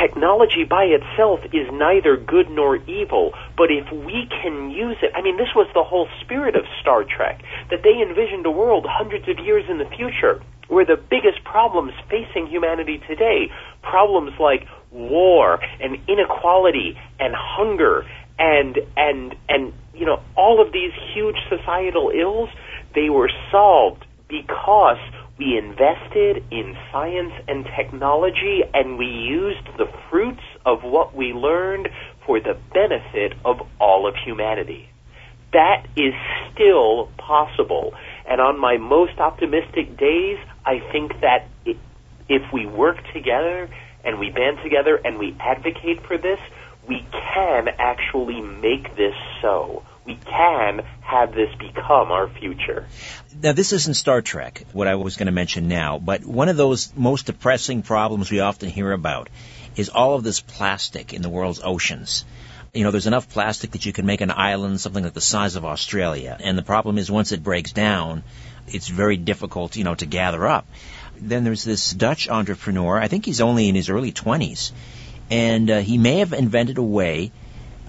technology 0.00 0.64
by 0.64 0.84
itself 0.84 1.40
is 1.52 1.70
neither 1.72 2.16
good 2.16 2.48
nor 2.48 2.76
evil, 2.76 3.34
but 3.56 3.70
if 3.70 3.90
we 3.92 4.28
can 4.42 4.70
use 4.70 4.96
it, 5.02 5.12
I 5.14 5.22
mean, 5.22 5.36
this 5.36 5.54
was 5.54 5.68
the 5.74 5.82
whole 5.82 6.08
spirit 6.20 6.56
of 6.56 6.64
Star 6.80 7.04
Trek, 7.04 7.42
that 7.70 7.82
they 7.82 8.00
envisioned 8.00 8.46
a 8.46 8.50
world 8.50 8.86
hundreds 8.88 9.28
of 9.28 9.38
years 9.38 9.64
in 9.68 9.78
the 9.78 9.84
future 9.84 10.42
where 10.72 10.86
the 10.86 10.96
biggest 10.96 11.44
problems 11.44 11.92
facing 12.08 12.46
humanity 12.46 12.98
today, 13.06 13.50
problems 13.82 14.32
like 14.40 14.66
war 14.90 15.60
and 15.80 15.98
inequality 16.08 16.98
and 17.20 17.34
hunger 17.36 18.06
and, 18.38 18.78
and, 18.96 19.36
and, 19.50 19.74
you 19.94 20.06
know, 20.06 20.22
all 20.34 20.64
of 20.64 20.72
these 20.72 20.92
huge 21.12 21.36
societal 21.50 22.10
ills, 22.10 22.48
they 22.94 23.10
were 23.10 23.30
solved 23.50 24.06
because 24.28 24.96
we 25.38 25.58
invested 25.58 26.42
in 26.50 26.74
science 26.90 27.34
and 27.48 27.66
technology 27.76 28.62
and 28.72 28.96
we 28.96 29.06
used 29.06 29.66
the 29.76 29.86
fruits 30.08 30.42
of 30.64 30.82
what 30.82 31.14
we 31.14 31.34
learned 31.34 31.90
for 32.24 32.40
the 32.40 32.56
benefit 32.72 33.34
of 33.44 33.60
all 33.78 34.06
of 34.06 34.14
humanity. 34.24 34.88
That 35.52 35.84
is 35.96 36.14
still 36.50 37.10
possible. 37.18 37.92
And 38.26 38.40
on 38.40 38.58
my 38.58 38.78
most 38.78 39.18
optimistic 39.18 39.98
days, 39.98 40.38
I 40.64 40.80
think 40.92 41.20
that 41.20 41.48
if 42.28 42.52
we 42.52 42.66
work 42.66 42.98
together 43.12 43.68
and 44.04 44.18
we 44.18 44.30
band 44.30 44.58
together 44.62 44.96
and 44.96 45.18
we 45.18 45.36
advocate 45.38 46.06
for 46.06 46.18
this, 46.18 46.40
we 46.88 47.04
can 47.12 47.68
actually 47.78 48.40
make 48.40 48.96
this 48.96 49.14
so 49.40 49.84
we 50.04 50.16
can 50.16 50.80
have 51.00 51.32
this 51.32 51.54
become 51.58 52.10
our 52.10 52.28
future. 52.28 52.86
Now, 53.40 53.52
this 53.52 53.72
isn't 53.72 53.94
Star 53.94 54.20
Trek, 54.20 54.64
what 54.72 54.88
I 54.88 54.96
was 54.96 55.16
going 55.16 55.26
to 55.26 55.32
mention 55.32 55.68
now, 55.68 55.98
but 55.98 56.24
one 56.24 56.48
of 56.48 56.56
those 56.56 56.92
most 56.96 57.26
depressing 57.26 57.82
problems 57.82 58.30
we 58.30 58.40
often 58.40 58.68
hear 58.68 58.90
about 58.92 59.30
is 59.76 59.88
all 59.88 60.14
of 60.14 60.24
this 60.24 60.40
plastic 60.40 61.12
in 61.12 61.22
the 61.22 61.28
world's 61.28 61.60
oceans. 61.62 62.24
You 62.74 62.84
know, 62.84 62.90
there's 62.90 63.06
enough 63.06 63.28
plastic 63.28 63.72
that 63.72 63.86
you 63.86 63.92
can 63.92 64.06
make 64.06 64.22
an 64.22 64.30
island 64.30 64.80
something 64.80 65.04
like 65.04 65.12
the 65.12 65.20
size 65.20 65.56
of 65.56 65.64
Australia. 65.64 66.36
And 66.40 66.56
the 66.56 66.62
problem 66.62 66.98
is 66.98 67.10
once 67.10 67.30
it 67.30 67.42
breaks 67.42 67.72
down, 67.72 68.24
it's 68.74 68.88
very 68.88 69.16
difficult, 69.16 69.76
you 69.76 69.84
know, 69.84 69.94
to 69.94 70.06
gather 70.06 70.46
up. 70.46 70.66
Then 71.20 71.44
there's 71.44 71.64
this 71.64 71.92
Dutch 71.92 72.28
entrepreneur, 72.28 72.98
I 72.98 73.08
think 73.08 73.24
he's 73.24 73.40
only 73.40 73.68
in 73.68 73.74
his 73.74 73.90
early 73.90 74.12
20s, 74.12 74.72
and 75.30 75.70
uh, 75.70 75.80
he 75.80 75.98
may 75.98 76.18
have 76.18 76.32
invented 76.32 76.78
a 76.78 76.82
way 76.82 77.32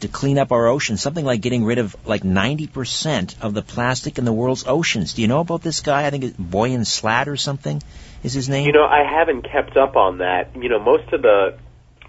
to 0.01 0.07
clean 0.07 0.37
up 0.37 0.51
our 0.51 0.67
oceans, 0.67 1.01
something 1.01 1.25
like 1.25 1.41
getting 1.41 1.63
rid 1.63 1.77
of 1.77 1.95
like 2.05 2.23
90% 2.23 3.41
of 3.41 3.53
the 3.53 3.61
plastic 3.61 4.17
in 4.17 4.25
the 4.25 4.33
world's 4.33 4.65
oceans. 4.67 5.13
Do 5.13 5.21
you 5.21 5.27
know 5.27 5.39
about 5.39 5.61
this 5.61 5.81
guy? 5.81 6.05
I 6.05 6.09
think 6.09 6.25
it's 6.25 6.37
Boyan 6.37 6.85
Slat 6.85 7.27
or 7.27 7.37
something 7.37 7.81
is 8.21 8.33
his 8.33 8.49
name. 8.49 8.65
You 8.65 8.73
know, 8.73 8.85
I 8.85 9.03
haven't 9.03 9.43
kept 9.49 9.77
up 9.77 9.95
on 9.95 10.19
that. 10.19 10.55
You 10.55 10.69
know, 10.69 10.79
most 10.79 11.11
of 11.13 11.21
the 11.21 11.57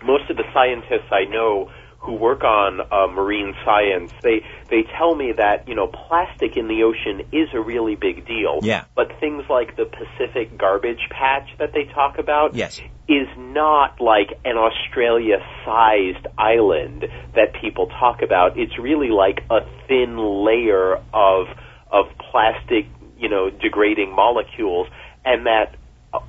most 0.03 0.29
of 0.29 0.37
the 0.37 0.45
scientists 0.53 1.11
I 1.11 1.25
know 1.25 1.71
who 2.05 2.15
work 2.15 2.45
on 2.45 2.81
uh, 2.81 3.07
marine 3.13 3.55
science, 3.65 4.11
they 4.23 4.45
they 4.71 4.83
tell 4.99 5.15
me 5.15 5.33
that 5.37 5.67
you 5.67 5.75
know 5.75 5.87
plastic 5.87 6.57
in 6.57 6.69
the 6.69 6.83
ocean 6.83 7.27
is 7.33 7.49
a 7.55 7.61
really 7.61 7.97
big 7.97 8.27
deal. 8.27 8.61
Yeah. 8.63 8.85
But 8.95 9.19
things 9.21 9.45
like 9.49 9.77
the 9.77 9.87
Pacific 9.87 10.59
garbage 10.59 11.09
patch 11.11 11.49
that 11.59 11.73
they 11.73 11.85
talk 11.95 12.19
about 12.19 12.55
Yes. 12.55 12.81
is 13.09 13.29
not 13.37 14.01
like 14.01 14.39
an 14.45 14.57
Australia-sized 14.57 16.27
island 16.39 17.07
that 17.35 17.55
people 17.61 17.87
talk 17.87 18.23
about. 18.23 18.59
It's 18.59 18.79
really 18.79 19.11
like 19.11 19.41
a 19.51 19.61
thin 19.89 20.17
layer 20.45 20.97
of 21.13 21.47
of 21.91 22.07
plastic, 22.31 22.87
you 23.19 23.29
know, 23.29 23.51
degrading 23.51 24.15
molecules, 24.15 24.89
and 25.25 25.47
that 25.47 25.77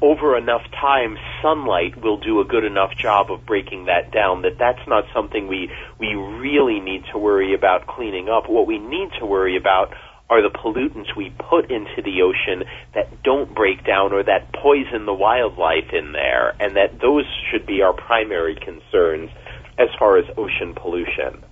over 0.02 0.38
enough 0.38 0.64
time, 0.80 1.18
sunlight 1.42 2.02
will 2.02 2.18
do 2.18 2.40
a 2.42 2.46
good 2.46 2.64
enough 2.64 2.96
job 2.96 3.32
of 3.32 3.46
breaking 3.46 3.86
that 3.86 4.12
down. 4.12 4.42
That 4.42 4.58
that's 4.58 4.88
not 4.88 5.06
something 5.14 5.48
we 5.48 5.72
we 6.00 6.14
really 6.16 6.80
need 6.80 7.06
to 7.12 7.18
worry 7.18 7.54
about 7.54 7.88
cleaning 7.88 8.30
up. 8.30 8.50
What 8.50 8.68
we 8.68 8.80
need 8.80 9.10
to 9.20 9.26
worry 9.26 9.58
about 9.58 9.94
are 10.30 10.42
the 10.42 10.50
pollutants 10.50 11.16
we 11.16 11.30
put 11.30 11.70
into 11.70 12.02
the 12.02 12.24
ocean 12.24 12.68
that 12.96 13.22
don't 13.24 13.54
break 13.54 13.86
down 13.86 14.12
or 14.12 14.24
that 14.24 14.52
poison 14.54 15.06
the 15.06 15.14
wildlife 15.14 15.94
in 15.94 16.12
there, 16.14 16.56
and 16.60 16.76
that 16.78 17.00
those 17.00 17.26
should 17.52 17.66
be 17.66 17.82
our 17.82 17.94
primary 17.94 18.56
concerns 18.56 19.30
as 19.78 19.90
far 20.00 20.18
as 20.18 20.26
ocean 20.38 20.74
pollution. 20.74 21.44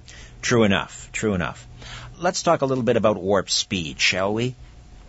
True 0.42 0.64
enough. 0.64 1.10
True 1.12 1.36
enough. 1.36 1.68
Let's 2.18 2.42
talk 2.42 2.62
a 2.62 2.66
little 2.66 2.84
bit 2.84 2.98
about 2.98 3.18
warp 3.18 3.50
speed, 3.50 4.00
shall 4.00 4.34
we? 4.34 4.56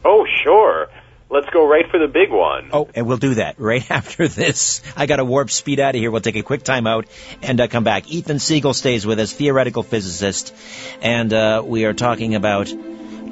Oh, 0.05 0.27
sure. 0.43 0.89
Let's 1.35 1.51
go 1.51 1.67
right 1.67 1.91
for 1.91 1.99
the 1.99 2.07
big 2.07 2.31
one. 2.31 2.69
Oh, 2.73 2.89
and 2.95 3.09
we'll 3.09 3.17
do 3.17 3.35
that 3.35 3.59
right 3.59 3.85
after 3.91 4.29
this. 4.29 4.83
I 4.97 5.07
got 5.07 5.17
to 5.17 5.25
warp 5.25 5.51
speed 5.51 5.81
out 5.81 5.97
of 5.97 6.01
here. 6.01 6.13
We'll 6.13 6.21
take 6.21 6.37
a 6.37 6.45
quick 6.45 6.63
time 6.63 6.87
out 6.87 7.07
and 7.43 7.61
uh, 7.61 7.67
come 7.67 7.83
back. 7.83 8.09
Ethan 8.09 8.39
Siegel 8.39 8.73
stays 8.73 9.05
with 9.05 9.19
us, 9.19 9.33
theoretical 9.33 9.83
physicist, 9.83 10.55
and 11.03 11.33
uh, 11.33 11.61
we 11.67 11.87
are 11.87 11.93
talking 11.93 12.37
about 12.37 12.73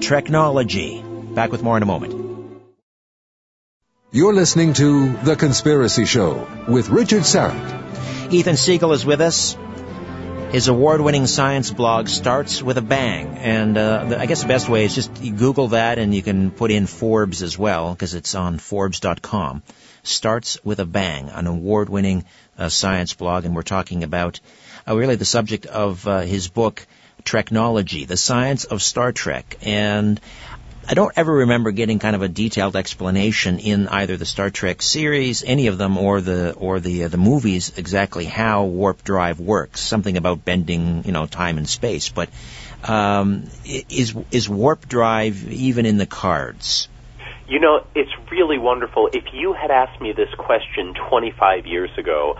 technology. 0.01 1.01
Back 1.01 1.53
with 1.53 1.63
more 1.63 1.77
in 1.77 1.85
a 1.85 1.87
moment. 1.87 2.61
You're 4.11 4.35
listening 4.35 4.73
to 4.75 5.13
The 5.19 5.37
Conspiracy 5.37 6.05
Show 6.05 6.49
with 6.67 6.89
Richard 6.89 7.23
Syrett. 7.23 8.33
Ethan 8.33 8.57
Siegel 8.57 8.95
is 8.95 9.07
with 9.07 9.21
us. 9.21 9.57
His 10.53 10.69
award-winning 10.69 11.27
science 11.29 11.71
blog 11.71 12.09
starts 12.09 12.63
with 12.63 12.77
a 12.77 12.83
bang, 12.83 13.39
and 13.39 13.75
uh, 13.79 14.05
the, 14.05 14.21
I 14.21 14.27
guess 14.27 14.43
the 14.43 14.49
best 14.49 14.69
way 14.69 14.85
is 14.85 14.95
just 14.95 15.11
Google 15.15 15.69
that, 15.69 15.99
and 15.99 16.15
you 16.15 16.23
can 16.23 16.51
put 16.51 16.71
in 16.71 16.87
Forbes 16.87 17.43
as 17.43 17.57
well 17.57 17.95
because 17.95 18.13
it's 18.13 18.35
on 18.35 18.59
Forbes.com. 18.59 19.63
Starts 20.03 20.63
with 20.63 20.79
a 20.79 20.85
bang, 20.85 21.31
an 21.31 21.47
award-winning 21.47 22.27
uh, 22.59 22.69
science 22.69 23.15
blog, 23.15 23.47
and 23.47 23.57
we're 23.57 23.63
talking 23.63 24.05
about 24.05 24.41
uh, 24.87 24.95
really 24.95 25.17
the 25.17 25.25
subject 25.25 25.65
of 25.65 26.07
uh, 26.07 26.21
his 26.21 26.49
book, 26.49 26.87
Treknology, 27.25 28.07
the 28.07 28.19
science 28.19 28.65
of 28.65 28.83
Star 28.83 29.11
Trek, 29.11 29.57
and 29.63 30.21
I 30.89 30.95
don't 30.95 31.13
ever 31.17 31.33
remember 31.33 31.71
getting 31.71 32.01
kind 32.01 32.17
of 32.17 32.23
a 32.23 32.29
detailed 32.29 32.75
explanation 32.75 33.61
in 33.61 33.87
either 33.89 34.17
the 34.17 34.25
Star 34.27 34.51
Trek 34.51 34.83
series, 34.83 35.45
any 35.45 35.69
of 35.69 35.79
them, 35.79 35.97
or 35.97 36.21
the 36.21 36.55
or 36.55 36.81
the 36.81 37.05
uh, 37.05 37.09
the 37.09 37.17
movies 37.17 37.73
exactly 37.77 38.25
how 38.25 38.65
warp 38.65 39.05
drive 39.05 39.39
works. 39.39 39.81
Something 39.81 40.17
about 40.17 40.45
bending, 40.45 41.05
you 41.05 41.13
know, 41.13 41.27
time 41.27 41.59
and 41.59 41.69
space. 41.69 42.09
But 42.09 42.31
um, 42.83 43.45
is 43.65 44.15
is 44.33 44.49
warp 44.49 44.89
drive 44.89 45.51
even 45.53 45.87
in 45.87 45.99
the 45.99 46.07
cards? 46.07 46.89
You 47.47 47.61
know, 47.61 47.87
it's 47.95 48.13
really 48.31 48.59
wonderful. 48.59 49.09
If 49.13 49.25
you 49.33 49.53
had 49.53 49.71
asked 49.71 50.01
me 50.01 50.13
this 50.13 50.33
question 50.37 50.95
25 50.95 51.67
years 51.67 51.91
ago, 51.97 52.39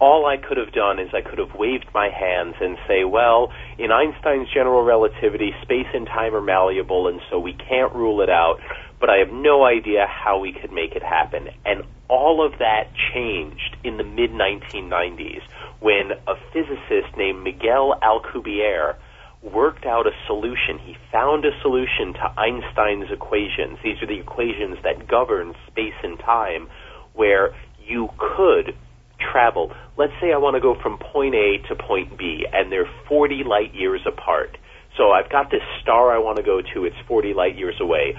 all 0.00 0.24
I 0.24 0.38
could 0.38 0.56
have 0.56 0.72
done 0.72 0.98
is 0.98 1.10
I 1.12 1.20
could 1.20 1.38
have 1.38 1.54
waved 1.54 1.86
my 1.92 2.08
hands 2.08 2.54
and 2.60 2.78
say, 2.88 3.04
well, 3.04 3.52
in 3.78 3.92
Einstein's 3.92 4.48
general 4.52 4.82
relativity, 4.82 5.52
space 5.62 5.88
and 5.92 6.06
time 6.06 6.34
are 6.34 6.40
malleable, 6.40 7.06
and 7.06 7.20
so 7.30 7.38
we 7.38 7.52
can't 7.52 7.94
rule 7.94 8.22
it 8.22 8.30
out, 8.30 8.60
but 8.98 9.10
I 9.10 9.18
have 9.18 9.30
no 9.30 9.64
idea 9.64 10.06
how 10.08 10.38
we 10.38 10.52
could 10.52 10.72
make 10.72 10.92
it 10.92 11.02
happen. 11.02 11.50
And 11.66 11.82
all 12.08 12.44
of 12.44 12.58
that 12.58 12.88
changed 13.12 13.76
in 13.84 13.98
the 13.98 14.04
mid 14.04 14.30
1990s 14.30 15.42
when 15.80 16.12
a 16.26 16.34
physicist 16.52 17.16
named 17.16 17.42
Miguel 17.42 17.98
Alcubierre 18.02 18.96
worked 19.42 19.84
out 19.84 20.06
a 20.06 20.12
solution. 20.26 20.78
He 20.78 20.96
found 21.12 21.44
a 21.44 21.60
solution 21.60 22.14
to 22.14 22.40
Einstein's 22.40 23.10
equations. 23.10 23.78
These 23.84 24.02
are 24.02 24.06
the 24.06 24.18
equations 24.18 24.78
that 24.82 25.06
govern 25.06 25.54
space 25.66 25.94
and 26.02 26.18
time, 26.18 26.68
where 27.12 27.54
you 27.86 28.08
could 28.18 28.74
travel. 29.20 29.72
Let's 29.96 30.12
say 30.20 30.32
I 30.32 30.38
want 30.38 30.54
to 30.54 30.60
go 30.60 30.74
from 30.80 30.98
point 30.98 31.34
A 31.34 31.58
to 31.68 31.74
point 31.76 32.18
B, 32.18 32.46
and 32.52 32.70
they're 32.72 32.88
40 33.08 33.44
light 33.44 33.74
years 33.74 34.00
apart. 34.06 34.56
So 34.96 35.10
I've 35.10 35.30
got 35.30 35.50
this 35.50 35.62
star 35.80 36.12
I 36.12 36.18
want 36.18 36.36
to 36.36 36.42
go 36.42 36.60
to, 36.60 36.84
it's 36.84 36.96
40 37.06 37.34
light 37.34 37.56
years 37.56 37.76
away. 37.80 38.16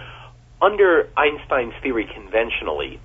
Under 0.62 1.10
Einstein's 1.18 1.74
theory 1.82 2.10
conventionally, 2.14 3.00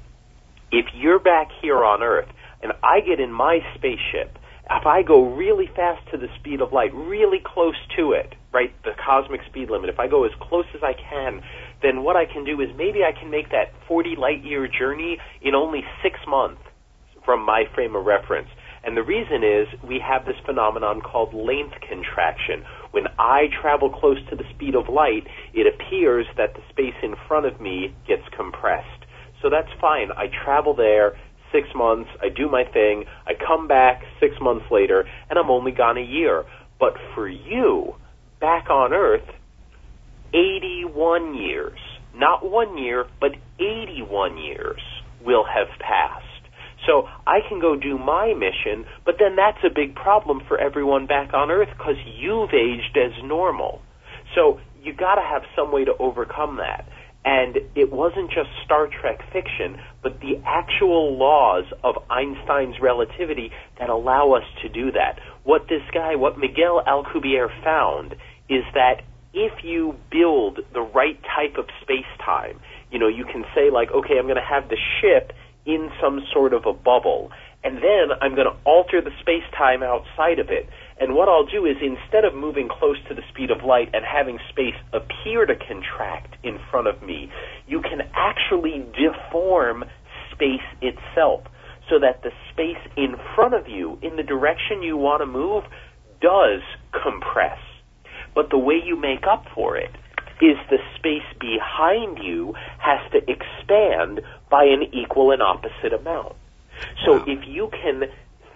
if 0.71 0.87
you're 0.95 1.19
back 1.19 1.49
here 1.61 1.85
on 1.85 2.03
Earth 2.03 2.29
and 2.63 2.73
I 2.83 3.01
get 3.01 3.21
in 3.21 3.33
my 3.33 3.61
spaceship, 3.75 4.39
if 4.69 4.85
I 4.85 5.03
go 5.03 5.35
really 5.35 5.69
fast 5.75 6.11
to 6.11 6.17
the 6.17 6.29
speed 6.39 6.61
of 6.61 6.73
light, 6.73 6.93
really 6.95 7.41
close 7.45 7.77
to 7.97 8.13
it, 8.13 8.35
right, 8.53 8.73
the 8.83 8.93
cosmic 9.05 9.41
speed 9.47 9.71
limit, 9.71 9.91
if 9.91 10.01
I 10.01 10.09
go 10.09 10.25
as 10.25 10.33
close 10.41 10.67
as 10.75 10.83
I 10.83 10.93
can, 10.93 11.43
then 11.83 12.03
what 12.03 12.17
I 12.17 12.27
can 12.27 12.45
do 12.45 12.61
is 12.61 12.69
maybe 12.77 13.05
I 13.05 13.13
can 13.13 13.31
make 13.31 13.51
that 13.51 13.73
40 13.87 14.17
light 14.17 14.43
year 14.45 14.67
journey 14.67 15.19
in 15.41 15.55
only 15.55 15.85
six 16.03 16.19
months 16.27 16.61
from 17.27 17.45
my 17.45 17.65
frame 17.75 17.95
of 17.95 18.07
reference. 18.07 18.49
And 18.85 18.97
the 18.97 19.03
reason 19.03 19.43
is 19.43 19.67
we 19.83 19.99
have 19.99 20.25
this 20.25 20.37
phenomenon 20.47 21.03
called 21.03 21.35
length 21.35 21.75
contraction. 21.87 22.63
When 22.93 23.09
I 23.19 23.49
travel 23.61 23.91
close 23.91 24.19
to 24.31 24.37
the 24.37 24.45
speed 24.55 24.77
of 24.77 24.89
light, 24.89 25.27
it 25.53 25.67
appears 25.67 26.27
that 26.39 26.55
the 26.55 26.63
space 26.71 26.95
in 27.03 27.17
front 27.27 27.47
of 27.47 27.61
me 27.61 27.93
gets 28.07 28.23
compressed. 28.35 29.05
So 29.43 29.51
that's 29.51 29.69
fine. 29.81 30.11
I 30.17 30.27
travel 30.45 30.75
there 30.75 31.19
six 31.53 31.69
months, 31.75 32.11
I 32.23 32.29
do 32.29 32.49
my 32.49 32.65
thing, 32.65 33.05
I 33.27 33.33
come 33.35 33.67
back 33.69 34.03
six 34.21 34.35
months 34.41 34.67
later, 34.71 35.05
and 35.29 35.39
I'm 35.39 35.51
only 35.51 35.73
gone 35.73 35.99
a 35.99 36.03
year. 36.03 36.45
But 36.79 36.95
for 37.15 37.29
you, 37.29 37.95
back 38.41 38.69
on 38.71 38.93
Earth, 38.93 39.29
81 40.35 41.35
years, 41.35 41.79
not 42.15 42.49
one 42.49 42.79
year, 42.79 43.07
but 43.21 43.33
81 43.59 44.39
years 44.39 44.81
will 45.25 45.45
have 45.45 45.69
passed. 45.81 46.26
So 46.87 47.09
I 47.27 47.41
can 47.49 47.61
go 47.61 47.77
do 47.77 47.99
my 47.99 48.33
mission, 48.35 48.87
but 49.05 49.17
then 49.19 49.37
that's 49.37 49.59
a 49.65 49.75
big 49.75 49.95
problem 49.95 50.41
for 50.47 50.59
everyone 50.59 51.07
back 51.07 51.35
on 51.35 51.51
Earth 51.51 51.69
because 51.77 51.97
you've 52.19 52.51
aged 52.55 52.97
as 52.97 53.13
normal. 53.25 53.83
So 54.35 54.61
you 54.83 54.95
got 54.95 55.17
to 55.17 55.23
have 55.23 55.43
some 55.57 55.73
way 55.73 55.85
to 55.85 55.93
overcome 55.99 56.59
that. 56.59 56.89
And 57.25 57.57
it 57.75 57.93
wasn't 57.93 58.31
just 58.31 58.49
Star 58.65 58.87
Trek 58.87 59.19
fiction, 59.33 59.83
but 60.01 60.21
the 60.21 60.41
actual 60.47 61.19
laws 61.19 61.65
of 61.83 61.97
Einstein's 62.09 62.77
relativity 62.81 63.51
that 63.81 63.91
allow 63.91 64.33
us 64.35 64.45
to 64.63 64.69
do 64.69 64.93
that. 64.93 65.19
What 65.43 65.63
this 65.69 65.83
guy, 65.93 66.15
what 66.15 66.39
Miguel 66.39 66.81
Alcubierre 66.87 67.51
found, 67.65 68.15
is 68.49 68.63
that 68.75 69.03
if 69.35 69.65
you 69.65 69.97
build 70.09 70.61
the 70.73 70.81
right 70.81 71.21
type 71.35 71.59
of 71.59 71.67
space-time, 71.83 72.61
you 72.93 73.01
know, 73.01 73.09
you 73.09 73.25
can 73.25 73.45
say 73.57 73.71
like, 73.73 73.91
okay, 73.91 74.19
I'm 74.19 74.27
going 74.27 74.37
to 74.37 74.41
have 74.41 74.69
the 74.69 74.79
ship 75.01 75.33
in 75.67 75.91
some 76.01 76.21
sort 76.33 76.55
of 76.55 76.65
a 76.67 76.73
bubble, 76.73 77.31
and 77.65 77.79
then 77.79 78.17
I'm 78.21 78.35
going 78.35 78.47
to 78.47 78.57
alter 78.65 79.01
the 79.01 79.11
space-time 79.21 79.83
outside 79.83 80.39
of 80.39 80.51
it. 80.51 80.69
And 81.01 81.15
what 81.15 81.29
I'll 81.29 81.47
do 81.47 81.67
is 81.67 81.77
instead 81.83 82.25
of 82.25 82.35
moving 82.35 82.69
close 82.69 82.97
to 83.09 83.15
the 83.15 83.23
speed 83.29 83.51
of 83.51 83.65
light 83.65 83.91
and 83.93 84.05
having 84.05 84.39
space 84.49 84.77
appear 84.93 85.45
to 85.47 85.57
contract 85.57 86.37
in 86.45 86.59
front 86.71 86.87
of 86.87 87.03
me, 87.03 87.31
you 87.67 87.83
can 87.83 88.03
actually 88.15 88.87
deform 88.95 89.85
space 90.33 90.65
itself 90.81 91.43
so 91.91 91.99
that 91.99 92.23
the 92.23 92.31
space 92.53 92.81
in 92.97 93.17
front 93.35 93.55
of 93.55 93.69
you 93.69 93.99
in 94.03 94.17
the 94.17 94.23
direction 94.23 94.83
you 94.83 94.97
want 94.97 95.21
to 95.21 95.27
move 95.27 95.65
does 96.21 96.63
compress. 96.93 97.59
But 98.35 98.51
the 98.51 98.59
way 98.59 98.81
you 98.85 98.97
make 98.97 99.25
up 99.29 99.45
for 99.55 99.77
it 99.77 99.91
is 100.41 100.57
the 100.69 100.79
space 100.97 101.27
behind 101.41 102.19
you 102.23 102.55
has 102.79 103.01
to 103.13 103.19
expand 103.31 104.21
by 104.51 104.65
an 104.65 104.83
equal 104.93 105.33
and 105.33 105.43
opposite 105.43 105.93
amount. 105.93 106.35
So 107.05 107.17
Wow. 107.17 107.25
if 107.27 107.47
you 107.47 107.69
can 107.69 108.05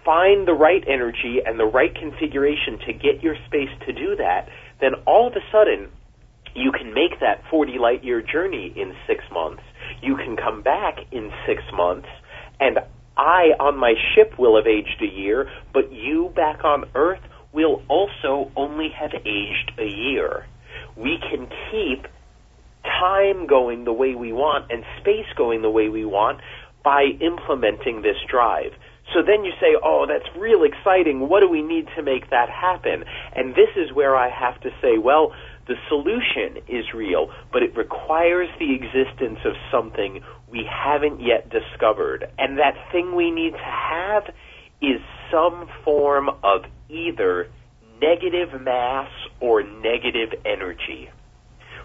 find 0.05 0.47
the 0.47 0.55
right 0.55 0.83
energy 0.87 1.41
and 1.45 1.59
the 1.59 1.67
right 1.67 1.95
configuration 1.95 2.79
to 2.87 2.93
get 2.93 3.23
your 3.23 3.37
space 3.47 3.71
to 3.87 3.93
do 3.93 4.17
that, 4.17 4.49
then 4.81 4.95
all 5.07 5.29
of 5.29 5.35
a 5.37 5.43
sudden 5.53 5.89
you 6.55 6.73
can 6.73 6.93
make 6.95 7.21
that 7.21 7.43
40 7.51 7.79
light 7.79 8.03
year 8.03 8.23
journey 8.23 8.73
in 8.75 8.95
six 9.07 9.25
months. 9.31 9.63
You 10.03 10.17
can 10.17 10.37
come 10.37 10.63
back 10.63 10.99
in 11.13 11.31
six 11.47 11.63
months, 11.73 12.09
and 12.59 12.79
I 13.17 13.53
on 13.59 13.79
my 13.79 13.95
ship 14.15 14.39
will 14.39 14.57
have 14.57 14.67
aged 14.67 15.03
a 15.03 15.07
year, 15.07 15.49
but 15.73 15.93
you 15.93 16.33
back 16.35 16.65
on 16.65 16.85
Earth 16.95 17.21
will 17.53 17.83
also 17.89 18.51
only 18.57 18.89
have 18.91 19.13
aged 19.15 19.73
a 19.79 19.87
year. 19.87 20.47
We 20.97 21.19
can 21.19 21.49
keep 21.71 22.07
time 22.83 23.47
going 23.47 23.85
the 23.85 23.93
way 23.93 24.15
we 24.15 24.33
want 24.33 24.71
and 24.71 24.85
space 25.01 25.27
going 25.37 25.63
the 25.63 25.71
way 25.71 25.89
we 25.89 26.05
want 26.05 26.41
by 26.83 27.05
implementing 27.21 28.03
this 28.03 28.17
drive. 28.29 28.73
So 29.13 29.23
then 29.27 29.45
you 29.45 29.53
say, 29.61 29.75
oh, 29.83 30.07
that's 30.09 30.29
real 30.39 30.63
exciting. 30.63 31.29
What 31.29 31.41
do 31.41 31.49
we 31.49 31.63
need 31.63 31.87
to 31.97 32.03
make 32.03 32.31
that 32.31 32.49
happen? 32.49 33.05
And 33.35 33.55
this 33.55 33.71
is 33.77 33.93
where 33.93 34.17
I 34.17 34.31
have 34.31 34.61
to 34.63 34.71
say, 34.81 34.99
well, 34.99 35.33
the 35.67 35.75
solution 35.89 36.63
is 36.69 36.95
real, 36.95 37.31
but 37.53 37.63
it 37.63 37.77
requires 37.77 38.49
the 38.59 38.75
existence 38.75 39.41
of 39.45 39.55
something 39.71 40.23
we 40.49 40.65
haven't 40.69 41.21
yet 41.21 41.51
discovered. 41.51 42.31
And 42.39 42.59
that 42.59 42.75
thing 42.93 43.15
we 43.15 43.31
need 43.31 43.53
to 43.53 43.59
have 43.59 44.35
is 44.81 45.01
some 45.31 45.69
form 45.85 46.29
of 46.43 46.63
either 46.89 47.49
negative 48.01 48.61
mass 48.61 49.11
or 49.41 49.63
negative 49.63 50.39
energy. 50.45 51.11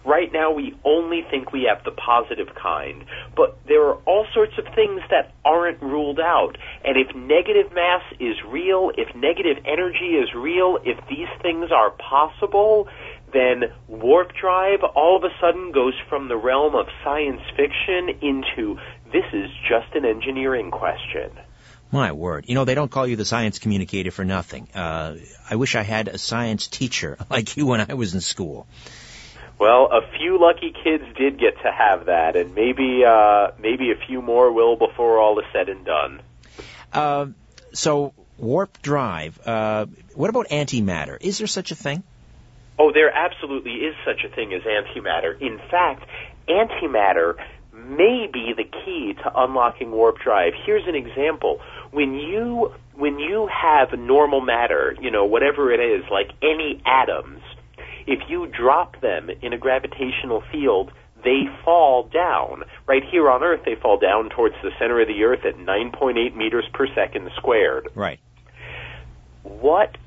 Right 0.06 0.32
now 0.32 0.52
we 0.52 0.76
only 0.84 1.24
think 1.30 1.52
we 1.52 1.64
have 1.64 1.84
the 1.84 1.92
positive 1.92 2.54
kind, 2.54 3.06
but 3.36 3.58
there 3.68 3.84
are 3.88 3.96
all 4.06 4.28
sorts 4.34 4.54
of 4.58 4.66
things 4.76 5.02
that 5.10 5.34
aren't 5.44 5.82
ruled 5.82 6.20
out. 6.20 6.58
And 6.84 6.96
if 6.98 7.16
negative 7.16 7.74
mass 7.74 8.04
is 8.20 8.36
real, 8.48 8.92
if 8.98 9.16
negative 9.16 9.64
energy 9.66 10.16
is 10.16 10.34
real, 10.36 10.78
if 10.84 10.98
these 11.10 11.30
things 11.42 11.72
are 11.72 11.90
possible, 11.90 12.88
then 13.34 13.64
warp 13.88 14.34
drive 14.40 14.84
all 14.96 15.18
of 15.18 15.24
a 15.24 15.34
sudden 15.42 15.72
goes 15.72 15.94
from 16.08 16.28
the 16.28 16.38
realm 16.38 16.76
of 16.76 16.86
science 17.04 17.42
fiction 17.56 18.10
into 18.22 18.78
this 19.12 19.26
is 19.34 19.50
just 19.68 19.94
an 19.96 20.06
engineering 20.06 20.72
question. 20.72 21.32
My 21.92 22.12
word. 22.12 22.46
You 22.48 22.56
know, 22.56 22.66
they 22.66 22.76
don't 22.76 22.92
call 22.92 23.08
you 23.08 23.16
the 23.16 23.26
science 23.26 23.60
communicator 23.60 24.12
for 24.12 24.26
nothing. 24.26 24.68
Uh, 24.74 25.18
I 25.50 25.56
wish 25.56 25.76
I 25.76 25.84
had 25.84 26.08
a 26.08 26.18
science 26.18 26.68
teacher 26.68 27.18
like 27.30 27.58
you 27.58 27.66
when 27.66 27.82
I 27.82 27.94
was 27.94 28.14
in 28.14 28.22
school. 28.22 28.68
Well, 29.58 29.90
a 29.92 30.02
few 30.18 30.40
lucky 30.40 30.74
kids 30.84 31.04
did 31.18 31.40
get 31.40 31.56
to 31.64 31.72
have 31.72 32.08
that, 32.08 32.36
and 32.36 32.54
maybe 32.54 33.04
uh, 33.06 33.52
maybe 33.60 33.92
a 33.92 34.06
few 34.08 34.22
more 34.22 34.52
will 34.52 34.76
before 34.76 35.20
all 35.20 35.40
is 35.40 35.46
said 35.54 35.70
and 35.70 35.86
done. 35.86 36.22
Uh, 36.92 37.28
so, 37.72 38.14
warp 38.38 38.82
drive. 38.82 39.40
Uh, 39.46 39.86
what 40.14 40.30
about 40.30 40.50
antimatter? 40.50 41.18
Is 41.22 41.38
there 41.38 41.48
such 41.48 41.72
a 41.72 41.76
thing? 41.76 42.04
Oh, 42.78 42.92
there 42.92 43.12
absolutely 43.12 43.72
is 43.72 43.96
such 44.06 44.26
a 44.26 44.36
thing 44.36 44.54
as 44.54 44.64
antimatter. 44.64 45.40
In 45.40 45.60
fact, 45.72 46.06
antimatter 46.50 47.36
may 47.74 48.28
be 48.32 48.54
the 48.56 48.64
key 48.64 49.14
to 49.24 49.32
unlocking 49.36 49.92
warp 49.92 50.20
drive. 50.20 50.54
Here's 50.66 50.88
an 50.88 50.96
example. 50.96 51.62
When 51.92 52.16
you 52.16 52.74
when 52.94 53.20
you 53.20 53.48
have 53.48 53.98
normal 53.98 54.42
matter, 54.42 54.96
you 55.00 55.12
know, 55.12 55.26
whatever 55.26 55.72
it 55.72 55.80
is, 55.80 56.04
like 56.10 56.32
any 56.42 56.82
atoms, 56.86 57.42
if 58.08 58.20
you 58.30 58.48
drop 58.48 59.00
them 59.02 59.30
in 59.42 59.54
a 59.54 59.58
gravitational 59.58 60.44
field, 60.52 60.92
they 61.24 61.44
fall 61.64 62.04
down. 62.04 62.64
Right 62.88 63.04
here 63.04 63.30
on 63.30 63.44
Earth, 63.44 63.62
they 63.66 63.76
fall 63.76 63.98
down 63.98 64.30
towards 64.30 64.56
the 64.62 64.72
center 64.80 65.02
of 65.02 65.08
the 65.08 65.24
Earth 65.24 65.44
at 65.46 65.56
9.8 65.56 66.36
meters 66.36 66.66
per 66.74 66.88
second 66.94 67.30
squared. 67.36 67.90
Right. 67.96 68.20
What 69.44 69.98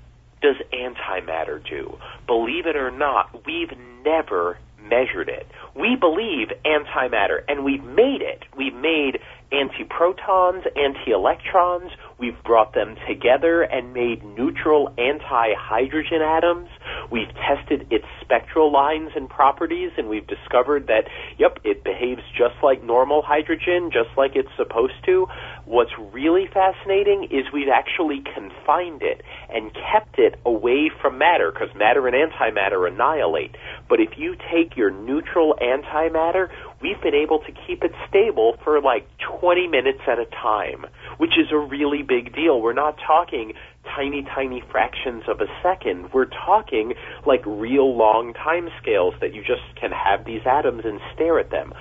does 0.40 0.56
antimatter 0.72 1.60
do? 1.68 1.98
Believe 2.26 2.66
it 2.66 2.76
or 2.76 2.90
not, 2.90 3.44
we've 3.44 3.72
never 4.04 4.58
measured 4.80 5.28
it. 5.28 5.46
We 5.74 5.96
believe 5.96 6.48
antimatter, 6.64 7.42
and 7.48 7.64
we've 7.64 7.84
made 7.84 8.22
it. 8.22 8.44
We've 8.56 8.74
made 8.74 9.18
antiprotons, 9.52 10.66
anti-electrons. 10.76 11.90
We've 12.18 12.42
brought 12.44 12.74
them 12.74 12.96
together 13.06 13.62
and 13.62 13.94
made 13.94 14.24
neutral 14.24 14.88
anti-hydrogen 14.98 16.20
atoms. 16.20 16.68
We've 17.12 17.32
tested 17.34 17.86
its 17.90 18.04
spectral 18.20 18.72
lines 18.72 19.10
and 19.14 19.28
properties, 19.28 19.92
and 19.96 20.08
we've 20.08 20.26
discovered 20.26 20.88
that, 20.88 21.04
yep, 21.38 21.58
it 21.64 21.84
behaves 21.84 22.22
just 22.36 22.56
like 22.62 22.82
normal 22.82 23.22
hydrogen, 23.22 23.90
just 23.92 24.10
like 24.16 24.32
it's 24.34 24.48
supposed 24.56 24.98
to. 25.06 25.26
What's 25.64 25.92
really 26.12 26.48
fascinating 26.52 27.28
is 27.30 27.46
we've 27.52 27.72
actually 27.72 28.22
confined 28.34 29.02
it 29.02 29.22
and 29.48 29.72
kept 29.72 30.18
it 30.18 30.34
away 30.44 30.90
from 31.00 31.18
matter, 31.18 31.52
because 31.52 31.74
matter 31.76 32.06
and 32.08 32.16
antimatter 32.16 32.88
annihilate. 32.88 33.54
But 33.88 34.00
if 34.00 34.18
you 34.18 34.34
take 34.52 34.76
your 34.76 34.90
neutral 34.90 35.54
antimatter, 35.62 36.48
we've 36.80 37.00
been 37.00 37.14
able 37.14 37.40
to 37.40 37.52
keep 37.66 37.82
it 37.82 37.92
stable 38.08 38.56
for 38.64 38.80
like 38.80 39.06
20 39.40 39.66
minutes 39.68 40.00
at 40.06 40.18
a 40.18 40.26
time, 40.26 40.86
which 41.18 41.32
is 41.38 41.50
a 41.50 41.56
really 41.56 42.02
big 42.02 42.34
deal. 42.34 42.60
We're 42.60 42.72
not 42.72 42.98
talking 43.04 43.54
tiny, 43.84 44.22
tiny 44.22 44.62
fractions 44.70 45.24
of 45.28 45.40
a 45.40 45.46
second. 45.62 46.12
We're 46.12 46.26
talking 46.26 46.94
like 47.26 47.42
real 47.46 47.96
long 47.96 48.34
time 48.34 48.68
scales 48.80 49.14
that 49.20 49.34
you 49.34 49.42
just 49.42 49.62
can 49.80 49.90
have 49.92 50.24
these 50.24 50.42
atoms 50.46 50.82
and 50.84 51.00
stare 51.14 51.38
at 51.38 51.50
them. 51.50 51.72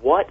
What 0.00 0.30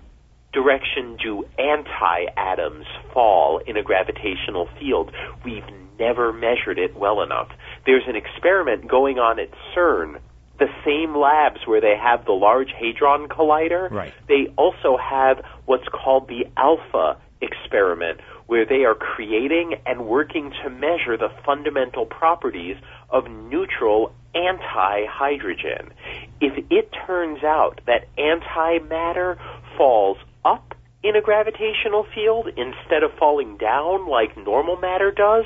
direction 0.54 1.18
do 1.22 1.46
anti-atoms 1.58 2.86
fall 3.14 3.60
in 3.66 3.78
a 3.78 3.84
gravitational 3.84 4.68
field? 4.80 5.12
We've 5.46 5.64
never 5.98 6.34
measured 6.34 6.80
it 6.80 6.96
well 6.98 7.22
enough. 7.22 7.50
There's 7.86 8.04
an 8.08 8.16
experiment 8.16 8.88
going 8.88 9.20
on 9.20 9.40
at 9.40 9.50
CERN 9.74 10.20
the 10.62 10.70
same 10.86 11.18
labs 11.18 11.66
where 11.66 11.82
they 11.82 11.96
have 12.00 12.24
the 12.26 12.34
Large 12.34 12.70
Hadron 12.80 13.28
Collider, 13.28 13.90
right. 13.90 14.14
they 14.28 14.46
also 14.58 14.96
have 14.96 15.44
what's 15.66 15.88
called 15.88 16.28
the 16.28 16.46
ALPHA 16.56 17.18
experiment, 17.42 18.20
where 18.46 18.64
they 18.64 18.86
are 18.86 18.94
creating 18.94 19.74
and 19.88 20.06
working 20.06 20.54
to 20.64 20.70
measure 20.70 21.18
the 21.18 21.30
fundamental 21.44 22.06
properties 22.06 22.78
of 23.10 23.24
neutral 23.28 24.14
anti-hydrogen. 24.36 25.92
If 26.40 26.64
it 26.70 26.92
turns 27.08 27.44
out 27.44 27.82
that 27.88 28.06
antimatter 28.20 29.38
falls 29.78 30.18
up 30.46 30.76
in 31.02 31.16
a 31.16 31.22
gravitational 31.22 32.06
field 32.14 32.50
instead 32.50 33.02
of 33.02 33.12
falling 33.18 33.58
down 33.58 34.08
like 34.08 34.38
normal 34.38 34.78
matter 34.78 35.10
does, 35.10 35.46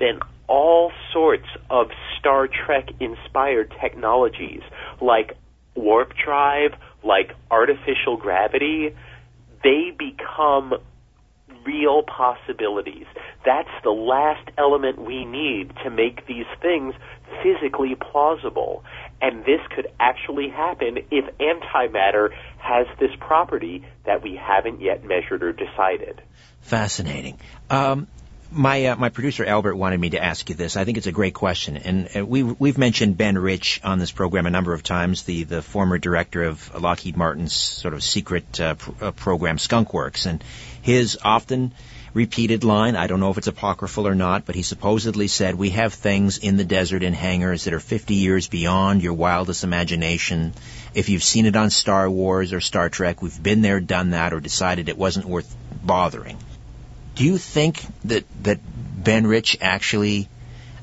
then 0.00 0.18
all 0.48 0.90
sorts 1.12 1.46
of 1.70 1.88
Star 2.18 2.48
Trek 2.48 2.88
inspired 3.00 3.72
technologies 3.80 4.62
like 5.00 5.36
warp 5.74 6.12
drive, 6.24 6.72
like 7.04 7.32
artificial 7.50 8.16
gravity, 8.16 8.94
they 9.62 9.92
become 9.96 10.74
real 11.64 12.02
possibilities. 12.02 13.06
That's 13.44 13.68
the 13.84 13.90
last 13.90 14.48
element 14.56 14.98
we 14.98 15.24
need 15.24 15.72
to 15.84 15.90
make 15.90 16.26
these 16.26 16.46
things 16.60 16.94
physically 17.42 17.94
plausible. 17.94 18.84
And 19.20 19.44
this 19.44 19.60
could 19.74 19.88
actually 20.00 20.48
happen 20.48 20.98
if 21.10 21.24
antimatter 21.38 22.30
has 22.58 22.86
this 22.98 23.10
property 23.20 23.84
that 24.06 24.22
we 24.22 24.36
haven't 24.40 24.80
yet 24.80 25.04
measured 25.04 25.42
or 25.42 25.52
decided. 25.52 26.22
Fascinating. 26.60 27.38
Um, 27.70 28.08
my 28.50 28.86
uh, 28.86 28.96
my 28.96 29.10
producer 29.10 29.44
Albert 29.44 29.76
wanted 29.76 30.00
me 30.00 30.10
to 30.10 30.22
ask 30.22 30.48
you 30.48 30.54
this. 30.54 30.76
I 30.76 30.84
think 30.84 30.96
it's 30.96 31.06
a 31.06 31.12
great 31.12 31.34
question, 31.34 31.76
and 31.76 32.08
uh, 32.16 32.24
we 32.24 32.42
we've 32.42 32.78
mentioned 32.78 33.16
Ben 33.16 33.36
Rich 33.36 33.80
on 33.84 33.98
this 33.98 34.10
program 34.10 34.46
a 34.46 34.50
number 34.50 34.72
of 34.72 34.82
times. 34.82 35.24
The 35.24 35.44
the 35.44 35.62
former 35.62 35.98
director 35.98 36.44
of 36.44 36.74
Lockheed 36.80 37.16
Martin's 37.16 37.52
sort 37.52 37.94
of 37.94 38.02
secret 38.02 38.60
uh, 38.60 38.74
pr- 38.74 39.04
uh, 39.04 39.10
program 39.10 39.58
Skunkworks, 39.58 40.26
and 40.26 40.42
his 40.80 41.18
often 41.22 41.72
repeated 42.14 42.64
line. 42.64 42.96
I 42.96 43.06
don't 43.06 43.20
know 43.20 43.30
if 43.30 43.36
it's 43.36 43.48
apocryphal 43.48 44.08
or 44.08 44.14
not, 44.14 44.46
but 44.46 44.54
he 44.54 44.62
supposedly 44.62 45.28
said, 45.28 45.54
"We 45.54 45.70
have 45.70 45.92
things 45.92 46.38
in 46.38 46.56
the 46.56 46.64
desert 46.64 47.02
in 47.02 47.12
hangars 47.12 47.64
that 47.64 47.74
are 47.74 47.80
50 47.80 48.14
years 48.14 48.48
beyond 48.48 49.02
your 49.02 49.14
wildest 49.14 49.62
imagination. 49.62 50.54
If 50.94 51.10
you've 51.10 51.22
seen 51.22 51.44
it 51.44 51.54
on 51.54 51.68
Star 51.68 52.08
Wars 52.08 52.54
or 52.54 52.62
Star 52.62 52.88
Trek, 52.88 53.20
we've 53.20 53.42
been 53.42 53.60
there, 53.60 53.78
done 53.78 54.10
that, 54.10 54.32
or 54.32 54.40
decided 54.40 54.88
it 54.88 54.96
wasn't 54.96 55.26
worth 55.26 55.54
bothering." 55.84 56.38
Do 57.18 57.24
you 57.24 57.36
think 57.36 57.84
that 58.04 58.24
that 58.44 58.60
Ben 59.02 59.26
Rich 59.26 59.58
actually? 59.60 60.28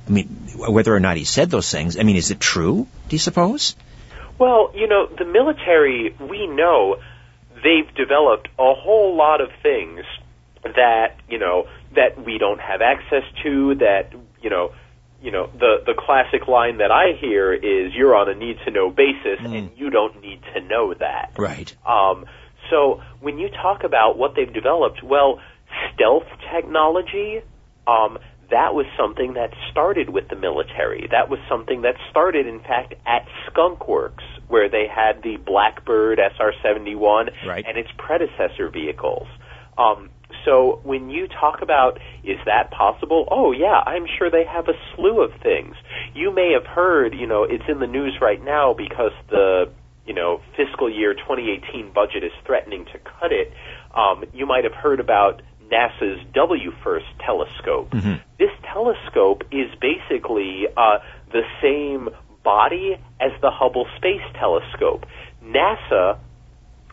I 0.06 0.12
mean, 0.12 0.28
whether 0.58 0.94
or 0.94 1.00
not 1.00 1.16
he 1.16 1.24
said 1.24 1.50
those 1.50 1.72
things, 1.72 1.98
I 1.98 2.04
mean, 2.04 2.18
is 2.18 2.30
it 2.30 2.42
true? 2.42 2.88
Do 3.08 3.16
you 3.16 3.20
suppose? 3.20 3.76
Well, 4.38 4.72
you 4.76 4.88
know, 4.88 5.08
the 5.08 5.24
military, 5.24 6.14
we 6.20 6.46
know 6.46 6.98
they've 7.64 7.96
developed 7.96 8.50
a 8.60 8.74
whole 8.74 9.16
lot 9.16 9.40
of 9.40 9.48
things 9.64 10.02
that 10.64 11.18
you 11.30 11.40
know 11.40 11.68
that 11.96 12.22
we 12.26 12.38
don't 12.38 12.60
have 12.60 12.82
access 12.82 13.24
to. 13.44 13.76
That 13.76 14.12
you 14.42 14.50
know, 14.50 14.74
you 15.22 15.32
know, 15.32 15.50
the 15.58 15.84
the 15.86 15.94
classic 15.98 16.50
line 16.50 16.80
that 16.80 16.92
I 16.92 17.14
hear 17.18 17.54
is, 17.54 17.94
"You're 17.94 18.14
on 18.14 18.28
a 18.28 18.36
need 18.36 18.58
to 18.66 18.72
know 18.72 18.90
basis, 18.90 19.40
mm. 19.40 19.58
and 19.58 19.72
you 19.78 19.90
don't 19.90 20.22
need 20.22 20.42
to 20.54 20.60
know 20.60 20.94
that." 20.96 21.32
Right. 21.38 21.74
Um, 21.88 22.26
so 22.70 23.02
when 23.22 23.40
you 23.40 23.48
talk 23.50 23.86
about 23.86 24.18
what 24.18 24.36
they've 24.36 24.52
developed, 24.52 25.02
well 25.02 25.40
stealth 25.94 26.28
technology, 26.54 27.42
um, 27.88 28.18
that 28.52 28.74
was 28.74 28.86
something 28.98 29.34
that 29.34 29.52
started 29.72 30.10
with 30.10 30.28
the 30.30 30.36
military. 30.36 31.08
That 31.10 31.30
was 31.30 31.40
something 31.50 31.82
that 31.82 31.96
started, 32.12 32.48
in 32.48 32.60
fact, 32.60 32.94
at 33.06 33.26
Skunk 33.48 33.88
Works, 33.88 34.24
where 34.48 34.70
they 34.70 34.86
had 34.88 35.24
the 35.24 35.38
Blackbird 35.38 36.20
SR-71 36.20 37.30
right. 37.48 37.66
and 37.68 37.78
its 37.78 37.90
predecessor 37.98 38.70
vehicles. 38.70 39.28
Um, 39.78 40.10
so 40.46 40.80
when 40.84 41.10
you 41.10 41.28
talk 41.28 41.62
about 41.62 42.00
is 42.24 42.38
that 42.46 42.72
possible? 42.72 43.28
Oh 43.32 43.52
yeah, 43.52 43.82
I'm 43.86 44.06
sure 44.18 44.30
they 44.30 44.46
have 44.46 44.68
a 44.68 44.74
slew 44.96 45.22
of 45.22 45.32
things. 45.42 45.76
You 46.14 46.34
may 46.34 46.54
have 46.54 46.66
heard, 46.66 47.14
you 47.14 47.28
know, 47.28 47.44
it's 47.44 47.64
in 47.68 47.80
the 47.80 47.88
news 47.88 48.18
right 48.22 48.44
now 48.44 48.74
because 48.74 49.12
the 49.30 49.72
you 50.06 50.14
know 50.14 50.42
fiscal 50.56 50.90
year 50.90 51.14
2018 51.14 51.92
budget 51.94 52.24
is 52.24 52.32
threatening 52.46 52.86
to 52.86 53.00
cut 53.00 53.32
it. 53.32 53.52
Um, 53.94 54.26
you 54.34 54.46
might 54.46 54.64
have 54.64 54.74
heard 54.74 55.00
about 55.00 55.42
NASA's 55.72 56.22
WFIRST 56.34 57.26
telescope. 57.26 57.92
Mm-hmm. 57.92 58.16
This 58.38 58.52
telescope 58.72 59.44
is 59.52 59.70
basically 59.80 60.66
uh, 60.76 61.00
the 61.32 61.42
same 61.62 62.10
body 62.44 62.98
as 63.20 63.32
the 63.42 63.52
Hubble 63.52 63.88
Space 63.98 64.22
Telescope. 64.36 65.06
NASA 65.44 66.20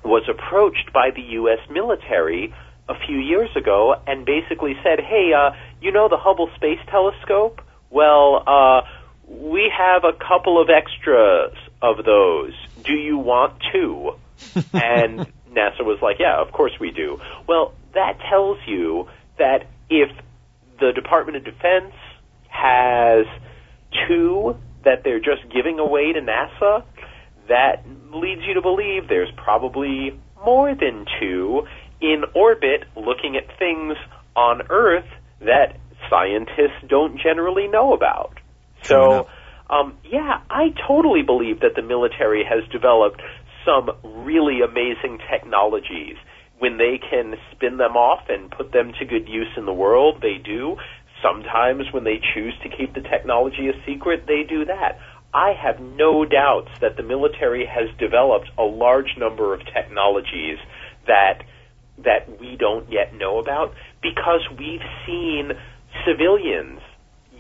was 0.05 0.29
approached 0.29 0.93
by 0.93 1.11
the 1.15 1.23
U.S. 1.41 1.59
military 1.71 2.53
a 2.89 2.95
few 3.07 3.19
years 3.19 3.51
ago 3.57 3.95
and 4.07 4.25
basically 4.25 4.75
said, 4.83 4.99
"Hey, 5.01 5.33
uh, 5.33 5.53
you 5.81 5.93
know 5.93 6.09
the 6.09 6.17
Hubble 6.17 6.51
Space 6.57 6.81
Telescope? 6.89 7.61
Well, 7.91 8.43
uh, 8.47 8.83
we 9.29 9.71
have 9.77 10.05
a 10.05 10.13
couple 10.13 10.61
of 10.61 10.69
extras 10.71 11.57
of 11.81 12.05
those. 12.05 12.53
Do 12.85 12.95
you 12.95 13.19
want 13.19 13.63
two?" 13.73 14.17
and 14.73 15.21
NASA 15.53 15.85
was 15.85 16.01
like, 16.03 16.17
"Yeah, 16.19 16.41
of 16.41 16.51
course 16.53 16.73
we 16.81 16.91
do." 16.91 17.21
Well, 17.47 17.75
that 17.95 18.19
tells 18.29 18.59
you 18.67 19.09
that 19.39 19.67
if 19.91 20.11
the 20.81 20.93
Department 20.95 21.37
of 21.37 21.45
Defense 21.45 21.95
has 22.49 23.27
two 24.09 24.57
that 24.85 25.05
they're 25.05 25.21
just 25.21 25.43
giving 25.53 25.79
away 25.79 26.13
to 26.13 26.21
NASA, 26.21 26.85
that 27.49 27.85
leads 28.13 28.43
you 28.47 28.55
to 28.55 28.63
believe 28.63 29.09
there's 29.09 29.33
probably 29.37 30.19
more 30.45 30.75
than 30.75 31.07
two 31.21 31.67
in 32.01 32.25
orbit 32.35 32.85
looking 32.97 33.37
at 33.37 33.47
things 33.59 33.97
on 34.35 34.63
Earth 34.71 35.07
that 35.41 35.77
scientists 36.11 36.83
don't 36.89 37.19
generally 37.21 37.69
know 37.69 37.95
about. 37.95 38.39
So, 38.83 39.29
um, 39.71 39.97
yeah, 40.05 40.41
I 40.51 40.75
totally 40.89 41.23
believe 41.23 41.61
that 41.61 41.75
the 41.77 41.83
military 41.83 42.45
has 42.45 42.69
developed 42.71 43.23
some 43.65 43.91
really 44.03 44.61
amazing 44.61 45.19
technologies. 45.31 46.17
When 46.63 46.79
they 46.79 47.01
can 47.03 47.35
spin 47.51 47.77
them 47.77 47.97
off 47.97 48.29
and 48.29 48.49
put 48.49 48.71
them 48.71 48.93
to 49.01 49.05
good 49.05 49.29
use 49.29 49.51
in 49.57 49.67
the 49.67 49.73
world, 49.75 50.23
they 50.23 50.39
do. 50.39 50.77
Sometimes 51.21 51.91
when 51.91 52.05
they 52.05 52.23
choose 52.35 52.55
to 52.63 52.69
keep 52.69 52.95
the 52.95 53.01
technology 53.01 53.67
a 53.67 53.75
secret, 53.85 54.27
they 54.29 54.45
do 54.49 54.65
that. 54.67 55.01
I 55.35 55.55
have 55.59 55.81
no 55.81 56.25
doubts 56.25 56.71
that 56.81 56.97
the 56.97 57.03
military 57.03 57.67
has 57.67 57.91
developed 57.99 58.47
a 58.57 58.63
large 58.63 59.17
number 59.19 59.53
of 59.53 59.61
technologies 59.75 60.59
that 61.09 61.43
that 61.99 62.39
we 62.39 62.55
don't 62.57 62.91
yet 62.91 63.13
know 63.13 63.39
about 63.41 63.75
because 64.01 64.47
we've 64.57 64.87
seen 65.05 65.51
civilians 66.07 66.79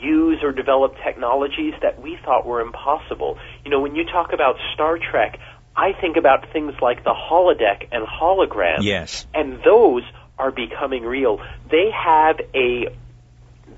use 0.02 0.40
or 0.42 0.50
develop 0.50 0.94
technologies 1.04 1.74
that 1.80 2.02
we 2.02 2.18
thought 2.24 2.44
were 2.44 2.60
impossible. 2.60 3.38
You 3.64 3.70
know, 3.70 3.80
when 3.80 3.94
you 3.94 4.04
talk 4.04 4.32
about 4.32 4.56
Star 4.74 4.98
Trek, 4.98 5.38
I 5.76 5.92
think 5.92 6.16
about 6.16 6.52
things 6.52 6.74
like 6.82 7.04
the 7.04 7.14
holodeck 7.14 7.88
and 7.92 8.06
hologram. 8.06 8.82
Yes. 8.82 9.26
And 9.34 9.60
those 9.64 10.02
are 10.38 10.50
becoming 10.50 11.04
real. 11.04 11.40
They 11.70 11.90
have 11.90 12.40
a 12.54 12.88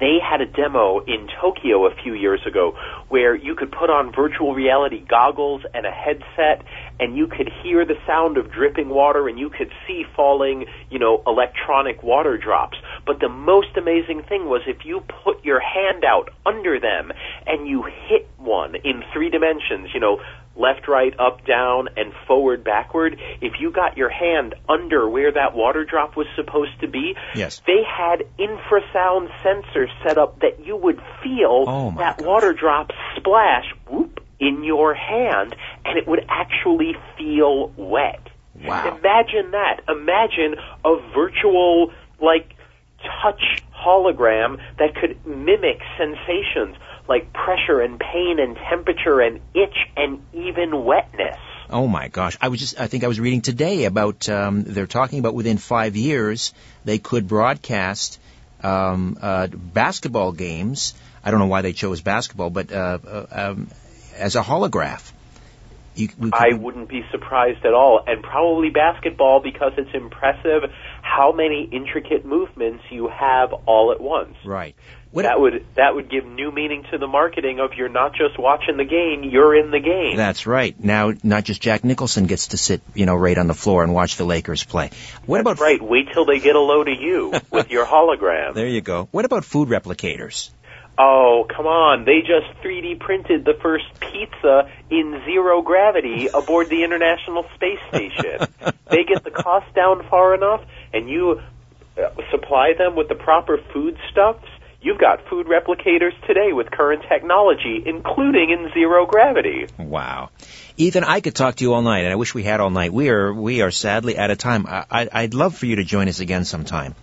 they 0.00 0.18
had 0.22 0.40
a 0.40 0.46
demo 0.46 1.00
in 1.04 1.28
Tokyo 1.40 1.86
a 1.86 1.94
few 2.02 2.14
years 2.14 2.40
ago 2.46 2.76
where 3.08 3.34
you 3.34 3.54
could 3.54 3.70
put 3.70 3.90
on 3.90 4.12
virtual 4.12 4.54
reality 4.54 5.04
goggles 5.08 5.62
and 5.72 5.86
a 5.86 5.90
headset 5.90 6.66
and 6.98 7.16
you 7.16 7.26
could 7.26 7.50
hear 7.62 7.84
the 7.84 7.94
sound 8.06 8.36
of 8.36 8.50
dripping 8.50 8.88
water 8.88 9.28
and 9.28 9.38
you 9.38 9.50
could 9.50 9.70
see 9.86 10.04
falling, 10.16 10.66
you 10.90 10.98
know, 10.98 11.22
electronic 11.26 12.02
water 12.02 12.36
drops. 12.36 12.76
But 13.06 13.20
the 13.20 13.28
most 13.28 13.76
amazing 13.76 14.22
thing 14.24 14.46
was 14.46 14.62
if 14.66 14.84
you 14.84 15.00
put 15.22 15.44
your 15.44 15.60
hand 15.60 16.04
out 16.04 16.30
under 16.44 16.80
them 16.80 17.12
and 17.46 17.68
you 17.68 17.84
hit 17.84 18.28
one 18.38 18.74
in 18.74 19.02
three 19.12 19.30
dimensions, 19.30 19.90
you 19.94 20.00
know, 20.00 20.20
left, 20.56 20.86
right, 20.88 21.12
up, 21.18 21.44
down, 21.46 21.88
and 21.96 22.12
forward, 22.26 22.62
backward, 22.64 23.18
if 23.40 23.54
you 23.60 23.70
got 23.72 23.96
your 23.96 24.08
hand 24.10 24.54
under 24.68 25.08
where 25.08 25.32
that 25.32 25.54
water 25.54 25.84
drop 25.84 26.16
was 26.16 26.26
supposed 26.36 26.78
to 26.80 26.88
be, 26.88 27.14
Yes. 27.34 27.60
they 27.66 27.82
had 27.84 28.24
infrasound 28.38 29.28
sensors 29.42 29.88
set 30.06 30.16
up 30.18 30.40
that 30.40 30.64
you 30.64 30.76
would 30.76 31.00
feel 31.22 31.64
Oh, 31.66 31.94
that 31.98 32.18
gosh. 32.18 32.26
water 32.26 32.52
drop 32.52 32.90
splash 33.16 33.64
whoop 33.88 34.20
in 34.40 34.62
your 34.64 34.94
hand 34.94 35.54
and 35.84 35.98
it 35.98 36.06
would 36.06 36.24
actually 36.28 36.96
feel 37.16 37.68
wet. 37.76 38.20
Wow. 38.64 38.96
Imagine 38.98 39.50
that. 39.52 39.80
Imagine 39.88 40.54
a 40.84 40.96
virtual 41.14 41.92
like 42.20 42.54
touch 43.22 43.62
hologram 43.76 44.58
that 44.78 44.94
could 44.94 45.26
mimic 45.26 45.80
sensations 45.98 46.76
like 47.08 47.32
pressure 47.32 47.80
and 47.80 47.98
pain 47.98 48.38
and 48.38 48.56
temperature 48.56 49.20
and 49.20 49.40
itch 49.54 49.76
and 49.96 50.22
even 50.32 50.84
wetness. 50.84 51.36
Oh 51.70 51.86
my 51.86 52.08
gosh! 52.08 52.36
I 52.40 52.48
was 52.48 52.60
just 52.60 52.78
I 52.78 52.86
think 52.86 53.04
I 53.04 53.08
was 53.08 53.18
reading 53.18 53.40
today 53.40 53.84
about 53.84 54.28
um, 54.28 54.64
they're 54.64 54.86
talking 54.86 55.18
about 55.18 55.34
within 55.34 55.58
five 55.58 55.96
years 55.96 56.52
they 56.84 56.98
could 56.98 57.26
broadcast 57.26 58.18
um, 58.62 59.18
uh, 59.20 59.46
basketball 59.48 60.32
games. 60.32 60.94
I 61.24 61.30
don't 61.30 61.40
know 61.40 61.46
why 61.46 61.62
they 61.62 61.72
chose 61.72 62.00
basketball, 62.00 62.50
but 62.50 62.72
uh, 62.72 62.98
uh, 63.06 63.26
um, 63.30 63.68
as 64.16 64.36
a 64.36 64.42
holograph. 64.42 65.10
You, 65.96 66.08
could, 66.08 66.34
I 66.34 66.54
wouldn't 66.54 66.88
be 66.88 67.04
surprised 67.12 67.64
at 67.64 67.72
all. 67.72 68.02
And 68.04 68.20
probably 68.20 68.70
basketball 68.70 69.40
because 69.40 69.74
it's 69.78 69.94
impressive 69.94 70.68
how 71.02 71.30
many 71.30 71.68
intricate 71.70 72.24
movements 72.24 72.82
you 72.90 73.08
have 73.08 73.52
all 73.52 73.92
at 73.92 74.00
once. 74.00 74.34
right. 74.44 74.74
What, 75.14 75.22
that 75.22 75.38
would 75.38 75.64
that 75.76 75.94
would 75.94 76.10
give 76.10 76.26
new 76.26 76.50
meaning 76.50 76.84
to 76.90 76.98
the 76.98 77.06
marketing 77.06 77.60
of 77.60 77.74
you're 77.74 77.88
not 77.88 78.16
just 78.16 78.36
watching 78.36 78.76
the 78.76 78.84
game, 78.84 79.22
you're 79.22 79.54
in 79.54 79.70
the 79.70 79.78
game. 79.78 80.16
That's 80.16 80.44
right. 80.44 80.74
Now, 80.82 81.12
not 81.22 81.44
just 81.44 81.62
Jack 81.62 81.84
Nicholson 81.84 82.26
gets 82.26 82.48
to 82.48 82.56
sit, 82.56 82.82
you 82.94 83.06
know, 83.06 83.14
right 83.14 83.38
on 83.38 83.46
the 83.46 83.54
floor 83.54 83.84
and 83.84 83.94
watch 83.94 84.16
the 84.16 84.24
Lakers 84.24 84.64
play. 84.64 84.90
What 85.24 85.40
about 85.40 85.60
right. 85.60 85.80
Wait 85.80 86.08
till 86.12 86.24
they 86.24 86.40
get 86.40 86.56
a 86.56 86.60
load 86.60 86.88
of 86.88 87.00
you 87.00 87.32
with 87.52 87.70
your 87.70 87.86
hologram. 87.86 88.54
There 88.54 88.66
you 88.66 88.80
go. 88.80 89.06
What 89.12 89.24
about 89.24 89.44
food 89.44 89.68
replicators? 89.68 90.50
Oh, 90.98 91.46
come 91.48 91.66
on. 91.66 92.04
They 92.04 92.20
just 92.20 92.60
3D 92.64 92.98
printed 92.98 93.44
the 93.44 93.54
first 93.54 93.84
pizza 94.00 94.68
in 94.90 95.22
zero 95.24 95.62
gravity 95.62 96.26
aboard 96.26 96.68
the 96.68 96.82
International 96.82 97.46
Space 97.54 97.78
Station. 97.88 98.48
they 98.90 99.04
get 99.04 99.22
the 99.22 99.30
cost 99.30 99.72
down 99.76 100.04
far 100.08 100.34
enough 100.34 100.64
and 100.92 101.08
you 101.08 101.40
uh, 101.96 102.10
supply 102.32 102.72
them 102.76 102.96
with 102.96 103.08
the 103.08 103.14
proper 103.14 103.58
foodstuffs. 103.72 104.48
You've 104.84 104.98
got 104.98 105.26
food 105.30 105.46
replicators 105.46 106.12
today 106.26 106.52
with 106.52 106.70
current 106.70 107.04
technology, 107.08 107.82
including 107.86 108.50
in 108.50 108.70
zero 108.74 109.06
gravity. 109.06 109.66
Wow, 109.78 110.28
Ethan, 110.76 111.04
I 111.04 111.20
could 111.20 111.34
talk 111.34 111.54
to 111.56 111.64
you 111.64 111.72
all 111.72 111.80
night, 111.80 112.04
and 112.04 112.12
I 112.12 112.16
wish 112.16 112.34
we 112.34 112.42
had 112.42 112.60
all 112.60 112.68
night. 112.68 112.92
We 112.92 113.08
are 113.08 113.32
we 113.32 113.62
are 113.62 113.70
sadly 113.70 114.18
out 114.18 114.30
of 114.30 114.36
time. 114.36 114.66
I, 114.66 114.84
I, 114.90 115.08
I'd 115.10 115.32
love 115.32 115.56
for 115.56 115.64
you 115.64 115.76
to 115.76 115.84
join 115.84 116.08
us 116.08 116.20
again 116.20 116.44
sometime. 116.44 116.94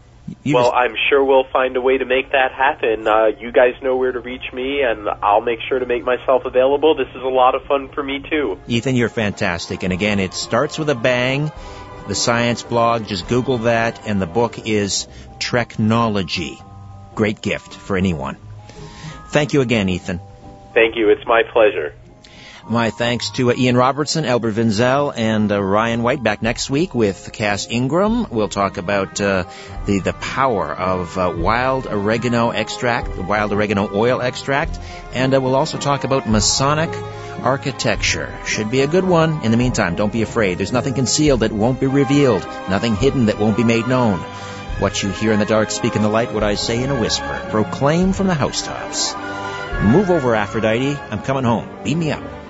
You 0.43 0.53
well, 0.53 0.65
just- 0.65 0.75
I'm 0.75 0.95
sure 1.09 1.25
we'll 1.25 1.49
find 1.51 1.75
a 1.75 1.81
way 1.81 1.97
to 1.97 2.05
make 2.05 2.31
that 2.33 2.51
happen. 2.51 3.07
Uh, 3.07 3.31
you 3.39 3.51
guys 3.51 3.73
know 3.81 3.97
where 3.97 4.11
to 4.11 4.19
reach 4.19 4.53
me, 4.53 4.83
and 4.83 5.09
I'll 5.09 5.41
make 5.41 5.59
sure 5.67 5.79
to 5.79 5.87
make 5.87 6.03
myself 6.03 6.45
available. 6.45 6.93
This 6.95 7.09
is 7.09 7.23
a 7.23 7.27
lot 7.27 7.55
of 7.55 7.63
fun 7.63 7.89
for 7.89 8.03
me, 8.03 8.23
too. 8.29 8.59
Ethan, 8.67 8.95
you're 8.95 9.09
fantastic. 9.09 9.81
And 9.81 9.91
again, 9.91 10.19
it 10.19 10.35
starts 10.35 10.77
with 10.77 10.91
a 10.91 10.95
bang. 10.95 11.51
The 12.07 12.15
science 12.15 12.61
blog, 12.61 13.07
just 13.07 13.27
Google 13.27 13.57
that, 13.59 14.07
and 14.07 14.21
the 14.21 14.27
book 14.27 14.67
is 14.67 15.07
Treknology. 15.39 16.63
Great 17.15 17.41
gift 17.41 17.73
for 17.73 17.97
anyone. 17.97 18.37
Thank 19.27 19.53
you 19.53 19.61
again, 19.61 19.89
Ethan. 19.89 20.19
Thank 20.73 20.95
you. 20.95 21.09
It's 21.09 21.25
my 21.25 21.43
pleasure. 21.43 21.93
My 22.69 22.91
thanks 22.91 23.31
to 23.31 23.51
uh, 23.51 23.55
Ian 23.57 23.75
Robertson, 23.75 24.23
Albert 24.23 24.53
Vinzel, 24.53 25.13
and 25.15 25.51
uh, 25.51 25.61
Ryan 25.61 26.03
White. 26.03 26.21
Back 26.21 26.41
next 26.41 26.69
week 26.69 26.93
with 26.93 27.31
Cass 27.33 27.67
Ingram. 27.69 28.27
We'll 28.29 28.49
talk 28.49 28.77
about 28.77 29.19
uh, 29.19 29.45
the 29.85 29.99
the 29.99 30.13
power 30.13 30.71
of 30.71 31.17
uh, 31.17 31.33
wild 31.35 31.87
oregano 31.87 32.51
extract, 32.51 33.15
the 33.15 33.23
wild 33.23 33.51
oregano 33.51 33.89
oil 33.93 34.21
extract, 34.21 34.79
and 35.13 35.33
uh, 35.33 35.41
we'll 35.41 35.55
also 35.55 35.79
talk 35.79 36.03
about 36.03 36.29
Masonic 36.29 36.91
architecture. 37.41 38.33
Should 38.45 38.69
be 38.69 38.81
a 38.81 38.87
good 38.87 39.05
one. 39.05 39.43
In 39.43 39.51
the 39.51 39.57
meantime, 39.57 39.95
don't 39.95 40.13
be 40.13 40.21
afraid. 40.21 40.57
There's 40.57 40.71
nothing 40.71 40.93
concealed 40.93 41.39
that 41.39 41.51
won't 41.51 41.79
be 41.79 41.87
revealed, 41.87 42.45
nothing 42.69 42.95
hidden 42.95 43.25
that 43.25 43.39
won't 43.39 43.57
be 43.57 43.63
made 43.63 43.87
known. 43.87 44.23
What 44.81 45.03
you 45.03 45.11
hear 45.11 45.31
in 45.31 45.37
the 45.37 45.45
dark, 45.45 45.69
speak 45.69 45.95
in 45.95 46.01
the 46.01 46.09
light. 46.09 46.33
What 46.33 46.41
I 46.41 46.55
say 46.55 46.81
in 46.81 46.89
a 46.89 46.99
whisper, 46.99 47.47
proclaim 47.51 48.13
from 48.13 48.25
the 48.25 48.33
housetops. 48.33 49.13
Move 49.83 50.09
over, 50.09 50.33
Aphrodite. 50.33 50.97
I'm 51.11 51.21
coming 51.21 51.43
home. 51.43 51.69
Beam 51.83 51.99
me 51.99 52.11
up. 52.11 52.40